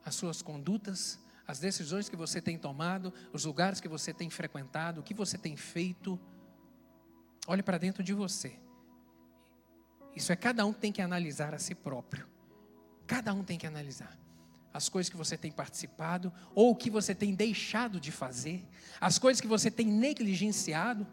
as 0.06 0.16
suas 0.16 0.42
condutas, 0.42 1.20
as 1.46 1.60
decisões 1.60 2.08
que 2.08 2.16
você 2.16 2.42
tem 2.42 2.58
tomado, 2.58 3.14
os 3.34 3.44
lugares 3.44 3.82
que 3.82 3.88
você 3.88 4.14
tem 4.14 4.30
frequentado, 4.30 5.02
o 5.02 5.04
que 5.04 5.14
você 5.14 5.38
tem 5.38 5.58
feito 5.58 6.20
Olhe 7.50 7.64
para 7.64 7.80
dentro 7.80 8.04
de 8.04 8.14
você. 8.14 8.54
Isso 10.16 10.32
é 10.32 10.36
cada 10.36 10.66
um 10.66 10.74
tem 10.74 10.92
que 10.92 11.02
analisar 11.02 11.54
a 11.54 11.60
si 11.60 11.76
próprio. 11.76 12.28
Cada 13.08 13.34
um 13.34 13.44
tem 13.44 13.58
que 13.58 13.66
analisar 13.66 14.18
as 14.74 14.88
coisas 14.88 15.10
que 15.10 15.18
você 15.18 15.38
tem 15.38 15.52
participado 15.52 16.32
ou 16.54 16.76
que 16.76 16.90
você 16.90 17.16
tem 17.16 17.34
deixado 17.34 18.00
de 18.00 18.12
fazer, 18.12 18.64
as 19.02 19.18
coisas 19.18 19.42
que 19.42 19.48
você 19.48 19.72
tem 19.72 19.88
negligenciado. 19.88 21.08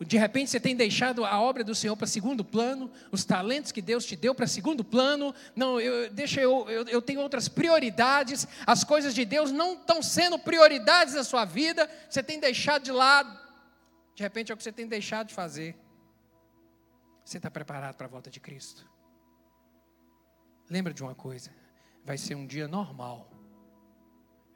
De 0.00 0.16
repente 0.16 0.50
você 0.50 0.60
tem 0.60 0.74
deixado 0.74 1.24
a 1.26 1.38
obra 1.40 1.62
do 1.62 1.74
Senhor 1.74 1.94
para 1.94 2.06
segundo 2.06 2.42
plano, 2.42 2.90
os 3.12 3.22
talentos 3.24 3.70
que 3.70 3.82
Deus 3.82 4.06
te 4.06 4.16
deu 4.16 4.34
para 4.34 4.46
segundo 4.46 4.82
plano. 4.82 5.34
Não, 5.54 5.78
eu, 5.78 6.10
deixa 6.10 6.40
eu, 6.40 6.68
eu, 6.70 6.84
eu 6.84 7.02
tenho 7.02 7.20
outras 7.20 7.48
prioridades. 7.48 8.48
As 8.66 8.82
coisas 8.82 9.14
de 9.14 9.26
Deus 9.26 9.52
não 9.52 9.74
estão 9.74 10.02
sendo 10.02 10.38
prioridades 10.38 11.14
na 11.14 11.24
sua 11.24 11.44
vida. 11.44 11.90
Você 12.08 12.22
tem 12.22 12.40
deixado 12.40 12.82
de 12.82 12.92
lado. 12.92 13.38
De 14.14 14.22
repente 14.22 14.50
é 14.50 14.54
o 14.54 14.56
que 14.56 14.62
você 14.62 14.72
tem 14.72 14.86
deixado 14.86 15.28
de 15.28 15.34
fazer. 15.34 15.76
Você 17.30 17.36
está 17.36 17.48
preparado 17.48 17.94
para 17.94 18.06
a 18.06 18.10
volta 18.10 18.28
de 18.28 18.40
Cristo? 18.40 18.90
Lembra 20.68 20.92
de 20.92 21.00
uma 21.00 21.14
coisa: 21.14 21.54
vai 22.04 22.18
ser 22.18 22.34
um 22.34 22.44
dia 22.44 22.66
normal. 22.66 23.30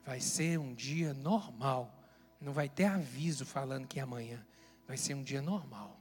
Vai 0.05 0.19
ser 0.19 0.59
um 0.59 0.75
dia 0.75 1.15
normal. 1.15 1.97
Não 2.41 2.53
vai 2.53 2.69
ter 2.69 2.87
aviso 2.87 3.47
falando 3.47 3.87
que 3.87 4.01
é 4.01 4.03
amanhã. 4.03 4.45
Vai 4.89 4.97
ser 4.97 5.15
um 5.15 5.23
dia 5.23 5.41
normal. 5.41 6.01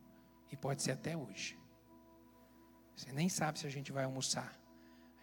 E 0.52 0.58
pode 0.58 0.82
ser 0.82 0.94
até 0.94 1.16
hoje. 1.16 1.56
Você 2.96 3.12
nem 3.12 3.30
sabe 3.30 3.60
se 3.60 3.68
a 3.68 3.70
gente 3.70 3.92
vai 3.92 4.06
almoçar. 4.06 4.60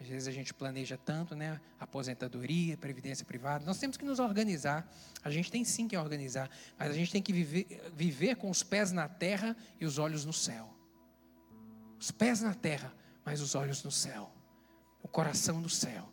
Às 0.01 0.07
vezes 0.07 0.28
a 0.28 0.32
gente 0.32 0.55
planeja 0.55 0.96
tanto, 0.96 1.34
né? 1.34 1.61
Aposentadoria, 1.80 2.76
previdência 2.76 3.26
privada. 3.26 3.64
Nós 3.66 3.80
temos 3.80 3.96
que 3.96 4.05
nos 4.05 4.20
organizar. 4.20 4.88
A 5.20 5.30
gente 5.30 5.51
tem 5.51 5.64
sim 5.64 5.88
que 5.88 5.96
organizar, 5.96 6.48
mas 6.78 6.90
a 6.92 6.94
gente 6.94 7.11
tem 7.11 7.20
que 7.20 7.32
viver, 7.32 7.90
viver 7.92 8.36
com 8.36 8.48
os 8.48 8.62
pés 8.62 8.92
na 8.92 9.09
terra 9.09 9.57
e 9.80 9.84
os 9.84 9.98
olhos 9.98 10.24
no 10.24 10.32
céu. 10.32 10.78
Os 12.01 12.11
pés 12.11 12.40
na 12.40 12.55
terra, 12.55 12.94
mas 13.22 13.42
os 13.42 13.55
olhos 13.55 13.84
no 13.84 13.90
céu. 13.90 14.32
O 15.03 15.09
coração 15.09 15.61
no 15.61 15.68
céu. 15.68 16.11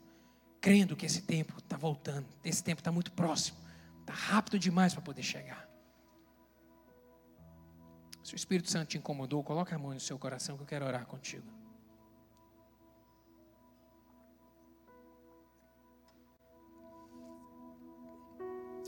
Crendo 0.60 0.98
que 0.98 1.06
esse 1.06 1.22
tempo 1.22 1.58
está 1.60 1.78
voltando. 1.78 2.28
Esse 2.44 2.62
tempo 2.62 2.82
está 2.82 2.92
muito 2.92 3.14
próximo. 3.14 3.58
Está 4.02 4.12
rápido 4.12 4.60
demais 4.60 4.94
para 4.94 5.02
poder 5.02 5.24
chegar. 5.24 5.66
Se 8.22 8.34
o 8.34 8.36
Espírito 8.36 8.70
Santo 8.70 8.90
te 8.90 8.98
incomodou, 8.98 9.42
coloque 9.42 9.74
a 9.74 9.80
mão 9.80 9.94
no 9.94 10.00
seu 10.02 10.20
coração 10.20 10.58
que 10.58 10.64
eu 10.64 10.68
quero 10.68 10.86
orar 10.86 11.06
contigo. 11.06 11.48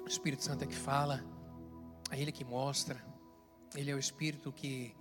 O 0.03 0.07
Espírito 0.07 0.43
Santo 0.43 0.63
é 0.65 0.67
que 0.67 0.75
fala, 0.75 1.23
é 2.11 2.19
Ele 2.19 2.31
que 2.31 2.43
mostra, 2.43 3.01
Ele 3.73 3.91
é 3.91 3.95
o 3.95 3.99
Espírito 3.99 4.51
que 4.51 4.93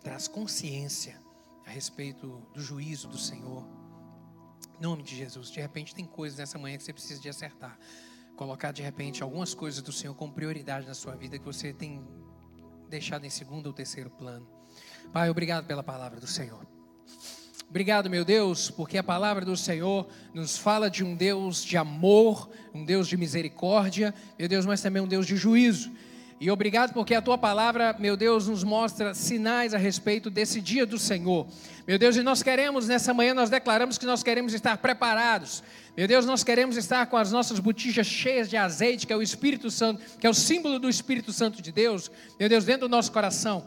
traz 0.00 0.28
consciência 0.28 1.20
a 1.66 1.70
respeito 1.70 2.42
do 2.54 2.60
juízo 2.60 3.08
do 3.08 3.18
Senhor. 3.18 3.66
Em 4.78 4.82
nome 4.82 5.02
de 5.02 5.16
Jesus, 5.16 5.50
de 5.50 5.60
repente 5.60 5.94
tem 5.94 6.04
coisas 6.04 6.38
nessa 6.38 6.58
manhã 6.58 6.76
que 6.76 6.84
você 6.84 6.92
precisa 6.92 7.20
de 7.20 7.28
acertar. 7.28 7.78
Colocar 8.36 8.72
de 8.72 8.82
repente 8.82 9.22
algumas 9.22 9.54
coisas 9.54 9.82
do 9.82 9.92
Senhor 9.92 10.14
como 10.14 10.32
prioridade 10.32 10.86
na 10.86 10.94
sua 10.94 11.14
vida 11.14 11.38
que 11.38 11.44
você 11.44 11.72
tem 11.72 12.04
deixado 12.88 13.24
em 13.24 13.30
segundo 13.30 13.66
ou 13.66 13.72
terceiro 13.72 14.10
plano. 14.10 14.46
Pai, 15.12 15.30
obrigado 15.30 15.66
pela 15.66 15.82
palavra 15.82 16.20
do 16.20 16.26
Senhor. 16.26 16.66
Obrigado, 17.72 18.10
meu 18.10 18.22
Deus, 18.22 18.70
porque 18.70 18.98
a 18.98 19.02
palavra 19.02 19.46
do 19.46 19.56
Senhor 19.56 20.06
nos 20.34 20.58
fala 20.58 20.90
de 20.90 21.02
um 21.02 21.16
Deus 21.16 21.64
de 21.64 21.78
amor, 21.78 22.50
um 22.74 22.84
Deus 22.84 23.08
de 23.08 23.16
misericórdia, 23.16 24.14
meu 24.38 24.46
Deus, 24.46 24.66
mas 24.66 24.82
também 24.82 25.00
um 25.00 25.08
Deus 25.08 25.26
de 25.26 25.36
juízo. 25.36 25.90
E 26.42 26.50
obrigado 26.50 26.92
porque 26.92 27.14
a 27.14 27.22
tua 27.22 27.38
palavra, 27.38 27.94
meu 28.00 28.16
Deus, 28.16 28.48
nos 28.48 28.64
mostra 28.64 29.14
sinais 29.14 29.74
a 29.74 29.78
respeito 29.78 30.28
desse 30.28 30.60
dia 30.60 30.84
do 30.84 30.98
Senhor. 30.98 31.46
Meu 31.86 31.96
Deus, 31.96 32.16
e 32.16 32.22
nós 32.24 32.42
queremos, 32.42 32.88
nessa 32.88 33.14
manhã, 33.14 33.32
nós 33.32 33.48
declaramos 33.48 33.96
que 33.96 34.04
nós 34.04 34.24
queremos 34.24 34.52
estar 34.52 34.76
preparados. 34.78 35.62
Meu 35.96 36.08
Deus, 36.08 36.26
nós 36.26 36.42
queremos 36.42 36.76
estar 36.76 37.06
com 37.06 37.16
as 37.16 37.30
nossas 37.30 37.60
botijas 37.60 38.08
cheias 38.08 38.50
de 38.50 38.56
azeite, 38.56 39.06
que 39.06 39.12
é 39.12 39.16
o 39.16 39.22
Espírito 39.22 39.70
Santo, 39.70 40.02
que 40.18 40.26
é 40.26 40.30
o 40.30 40.34
símbolo 40.34 40.80
do 40.80 40.90
Espírito 40.90 41.32
Santo 41.32 41.62
de 41.62 41.70
Deus, 41.70 42.10
meu 42.40 42.48
Deus, 42.48 42.64
dentro 42.64 42.88
do 42.88 42.90
nosso 42.90 43.12
coração. 43.12 43.64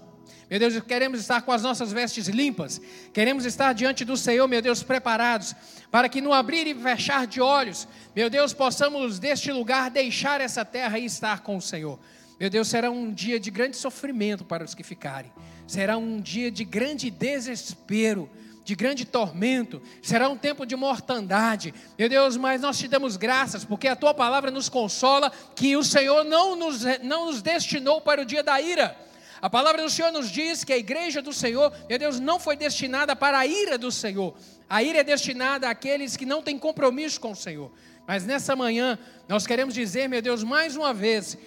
Meu 0.49 0.59
Deus, 0.59 0.77
queremos 0.81 1.21
estar 1.21 1.43
com 1.43 1.53
as 1.53 1.63
nossas 1.63 1.93
vestes 1.93 2.27
limpas, 2.27 2.81
queremos 3.13 3.45
estar 3.45 3.71
diante 3.71 4.03
do 4.03 4.17
Senhor, 4.17 4.49
meu 4.49 4.61
Deus, 4.61 4.83
preparados, 4.83 5.55
para 5.89 6.09
que 6.09 6.19
no 6.19 6.33
abrir 6.33 6.67
e 6.67 6.75
fechar 6.75 7.25
de 7.25 7.39
olhos, 7.39 7.87
meu 8.13 8.29
Deus, 8.29 8.53
possamos 8.53 9.17
deste 9.17 9.49
lugar 9.49 9.89
deixar 9.89 10.41
essa 10.41 10.65
terra 10.65 10.99
e 10.99 11.05
estar 11.05 11.39
com 11.39 11.55
o 11.55 11.61
Senhor. 11.61 11.97
Meu 12.39 12.49
Deus, 12.49 12.67
será 12.67 12.91
um 12.91 13.13
dia 13.13 13.39
de 13.39 13.49
grande 13.49 13.77
sofrimento 13.77 14.43
para 14.43 14.63
os 14.63 14.75
que 14.75 14.83
ficarem, 14.83 15.31
será 15.65 15.97
um 15.97 16.19
dia 16.19 16.51
de 16.51 16.65
grande 16.65 17.09
desespero, 17.09 18.29
de 18.65 18.75
grande 18.75 19.05
tormento, 19.05 19.81
será 20.01 20.27
um 20.27 20.35
tempo 20.35 20.65
de 20.65 20.75
mortandade. 20.75 21.73
Meu 21.97 22.09
Deus, 22.09 22.35
mas 22.35 22.59
nós 22.59 22.77
te 22.77 22.87
damos 22.87 23.15
graças, 23.15 23.63
porque 23.63 23.87
a 23.87 23.95
tua 23.95 24.13
palavra 24.13 24.49
nos 24.49 24.67
consola 24.67 25.31
que 25.55 25.77
o 25.77 25.83
Senhor 25.83 26.25
não 26.25 26.55
nos, 26.55 26.81
não 27.03 27.27
nos 27.27 27.41
destinou 27.41 28.01
para 28.01 28.23
o 28.23 28.25
dia 28.25 28.43
da 28.43 28.59
ira. 28.59 28.97
A 29.39 29.49
palavra 29.49 29.83
do 29.83 29.89
Senhor 29.89 30.11
nos 30.11 30.31
diz 30.31 30.63
que 30.63 30.73
a 30.73 30.77
igreja 30.77 31.21
do 31.21 31.31
Senhor, 31.31 31.71
meu 31.87 31.99
Deus, 31.99 32.19
não 32.19 32.39
foi 32.39 32.55
destinada 32.57 33.15
para 33.15 33.37
a 33.37 33.45
ira 33.45 33.77
do 33.77 33.91
Senhor. 33.91 34.35
A 34.67 34.81
ira 34.81 34.99
é 34.99 35.03
destinada 35.03 35.69
àqueles 35.69 36.17
que 36.17 36.25
não 36.25 36.41
têm 36.41 36.57
compromisso 36.57 37.21
com 37.21 37.31
o 37.31 37.35
Senhor. 37.35 37.71
Mas 38.07 38.25
nessa 38.25 38.55
manhã, 38.55 38.97
nós 39.27 39.45
queremos 39.45 39.73
dizer, 39.73 40.09
meu 40.09 40.21
Deus, 40.21 40.43
mais 40.43 40.75
uma 40.75 40.93
vez, 40.93 41.37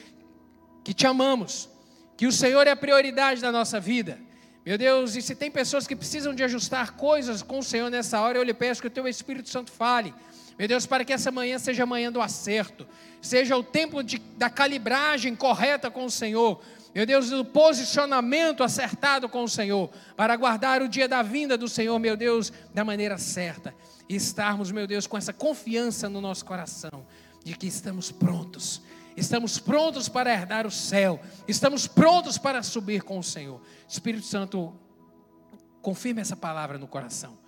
que 0.89 0.95
te 0.95 1.07
amamos, 1.07 1.69
que 2.17 2.27
o 2.27 2.33
Senhor 2.33 2.67
é 2.67 2.71
a 2.71 2.77
prioridade 2.77 3.43
da 3.43 3.53
nossa 3.53 3.79
vida. 3.79 4.19
Meu 4.65 4.79
Deus, 4.79 5.17
e 5.17 5.21
se 5.21 5.35
tem 5.35 5.51
pessoas 5.51 5.87
que 5.87 5.95
precisam 5.95 6.35
de 6.35 6.43
ajustar 6.43 6.93
coisas 6.93 7.43
com 7.43 7.59
o 7.59 7.63
Senhor 7.63 7.91
nessa 7.91 8.19
hora, 8.23 8.39
eu 8.39 8.43
lhe 8.43 8.55
peço 8.55 8.81
que 8.81 8.87
o 8.87 8.91
teu 8.91 9.07
Espírito 9.07 9.51
Santo 9.51 9.71
fale. 9.71 10.15
Meu 10.59 10.67
Deus, 10.67 10.87
para 10.87 11.05
que 11.05 11.13
essa 11.13 11.31
manhã 11.31 11.59
seja 11.59 11.83
a 11.83 11.87
manhã 11.87 12.11
do 12.11 12.23
acerto, 12.23 12.89
seja 13.21 13.55
o 13.55 13.63
tempo 13.63 14.03
de, 14.03 14.17
da 14.39 14.49
calibragem 14.49 15.37
correta 15.37 15.91
com 15.91 16.07
o 16.07 16.11
Senhor. 16.11 16.59
Meu 16.95 17.05
Deus, 17.05 17.29
do 17.29 17.45
posicionamento 17.45 18.65
acertado 18.65 19.29
com 19.29 19.45
o 19.45 19.49
Senhor, 19.49 19.91
para 20.17 20.33
aguardar 20.33 20.81
o 20.81 20.89
dia 20.89 21.07
da 21.07 21.21
vinda 21.21 21.59
do 21.59 21.69
Senhor, 21.69 21.99
meu 21.99 22.17
Deus, 22.17 22.51
da 22.73 22.83
maneira 22.83 23.19
certa. 23.19 23.75
E 24.09 24.17
estarmos, 24.17 24.73
meu 24.73 24.87
Deus, 24.87 25.07
com 25.07 25.19
essa 25.19 25.35
confiança 25.35 26.09
no 26.09 26.23
nosso 26.23 26.47
coração, 26.47 27.05
de 27.45 27.55
que 27.55 27.67
estamos 27.67 28.11
prontos 28.11 28.81
estamos 29.19 29.59
prontos 29.59 30.09
para 30.09 30.33
herdar 30.33 30.67
o 30.67 30.71
céu, 30.71 31.21
estamos 31.47 31.87
prontos 31.87 32.39
para 32.39 32.63
subir 32.63 33.03
com 33.03 33.19
o 33.19 33.23
Senhor. 33.23 33.61
Espírito 33.89 34.27
Santo, 34.27 34.75
confirme 35.83 36.21
essa 36.21 36.37
palavra 36.37 36.79
no 36.79 36.87
coração. 36.87 37.39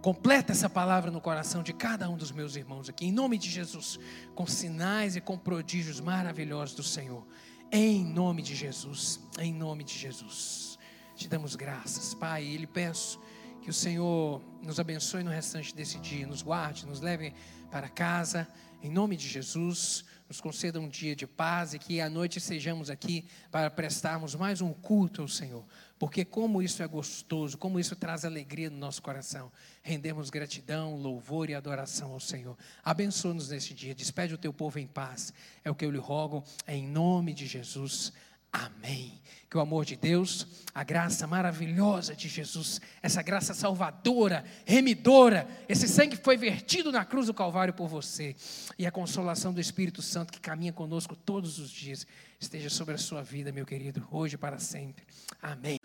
Completa 0.00 0.50
essa 0.50 0.68
palavra 0.68 1.10
no 1.10 1.20
coração 1.20 1.62
de 1.62 1.72
cada 1.72 2.10
um 2.10 2.16
dos 2.16 2.32
meus 2.32 2.56
irmãos 2.56 2.88
aqui, 2.88 3.06
em 3.06 3.12
nome 3.12 3.38
de 3.38 3.48
Jesus, 3.48 4.00
com 4.34 4.46
sinais 4.46 5.14
e 5.14 5.20
com 5.20 5.38
prodígios 5.38 6.00
maravilhosos 6.00 6.74
do 6.74 6.82
Senhor. 6.82 7.24
Em 7.70 8.04
nome 8.04 8.42
de 8.42 8.54
Jesus, 8.54 9.20
em 9.38 9.54
nome 9.54 9.84
de 9.84 9.96
Jesus. 9.96 10.76
Te 11.14 11.28
damos 11.28 11.54
graças, 11.54 12.14
Pai, 12.14 12.44
e 12.44 12.56
lhe 12.56 12.66
peço 12.66 13.20
que 13.62 13.70
o 13.70 13.72
Senhor 13.72 14.42
nos 14.60 14.80
abençoe 14.80 15.22
no 15.22 15.30
restante 15.30 15.72
desse 15.72 16.00
dia, 16.00 16.26
nos 16.26 16.42
guarde, 16.42 16.84
nos 16.84 17.00
leve 17.00 17.32
para 17.70 17.88
casa, 17.88 18.48
em 18.82 18.90
nome 18.90 19.16
de 19.16 19.28
Jesus 19.28 20.04
nos 20.32 20.40
conceda 20.40 20.80
um 20.80 20.88
dia 20.88 21.14
de 21.14 21.26
paz 21.26 21.74
e 21.74 21.78
que 21.78 22.00
à 22.00 22.08
noite 22.08 22.40
sejamos 22.40 22.88
aqui 22.88 23.26
para 23.50 23.70
prestarmos 23.70 24.34
mais 24.34 24.62
um 24.62 24.72
culto 24.72 25.20
ao 25.20 25.28
Senhor. 25.28 25.62
Porque 25.98 26.24
como 26.24 26.62
isso 26.62 26.82
é 26.82 26.88
gostoso, 26.88 27.58
como 27.58 27.78
isso 27.78 27.94
traz 27.94 28.24
alegria 28.24 28.70
no 28.70 28.78
nosso 28.78 29.02
coração. 29.02 29.52
Rendemos 29.82 30.30
gratidão, 30.30 30.96
louvor 30.96 31.50
e 31.50 31.54
adoração 31.54 32.12
ao 32.12 32.18
Senhor. 32.18 32.56
Abençoa-nos 32.82 33.50
neste 33.50 33.74
dia, 33.74 33.94
despede 33.94 34.32
o 34.32 34.38
teu 34.38 34.54
povo 34.54 34.78
em 34.78 34.86
paz. 34.86 35.34
É 35.62 35.70
o 35.70 35.74
que 35.74 35.84
eu 35.84 35.90
lhe 35.90 35.98
rogo, 35.98 36.42
em 36.66 36.88
nome 36.88 37.34
de 37.34 37.46
Jesus. 37.46 38.10
Amém. 38.52 39.18
Que 39.48 39.56
o 39.56 39.60
amor 39.60 39.84
de 39.84 39.96
Deus, 39.96 40.46
a 40.74 40.82
graça 40.82 41.26
maravilhosa 41.26 42.14
de 42.14 42.28
Jesus, 42.28 42.80
essa 43.02 43.22
graça 43.22 43.52
salvadora, 43.52 44.44
remidora, 44.64 45.46
esse 45.68 45.86
sangue 45.86 46.16
que 46.16 46.24
foi 46.24 46.36
vertido 46.36 46.90
na 46.90 47.04
cruz 47.04 47.26
do 47.26 47.34
Calvário 47.34 47.74
por 47.74 47.86
você, 47.86 48.34
e 48.78 48.86
a 48.86 48.90
consolação 48.90 49.52
do 49.52 49.60
Espírito 49.60 50.00
Santo 50.00 50.32
que 50.32 50.40
caminha 50.40 50.72
conosco 50.72 51.14
todos 51.14 51.58
os 51.58 51.70
dias, 51.70 52.06
esteja 52.40 52.70
sobre 52.70 52.94
a 52.94 52.98
sua 52.98 53.22
vida, 53.22 53.52
meu 53.52 53.66
querido, 53.66 54.06
hoje 54.10 54.36
e 54.36 54.38
para 54.38 54.58
sempre. 54.58 55.04
Amém. 55.42 55.78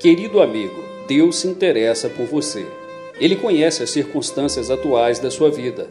Querido 0.00 0.40
amigo, 0.40 0.84
Deus 1.08 1.36
se 1.38 1.48
interessa 1.48 2.08
por 2.08 2.26
você. 2.26 2.64
Ele 3.16 3.34
conhece 3.34 3.82
as 3.82 3.90
circunstâncias 3.90 4.70
atuais 4.70 5.18
da 5.18 5.32
sua 5.32 5.50
vida 5.50 5.90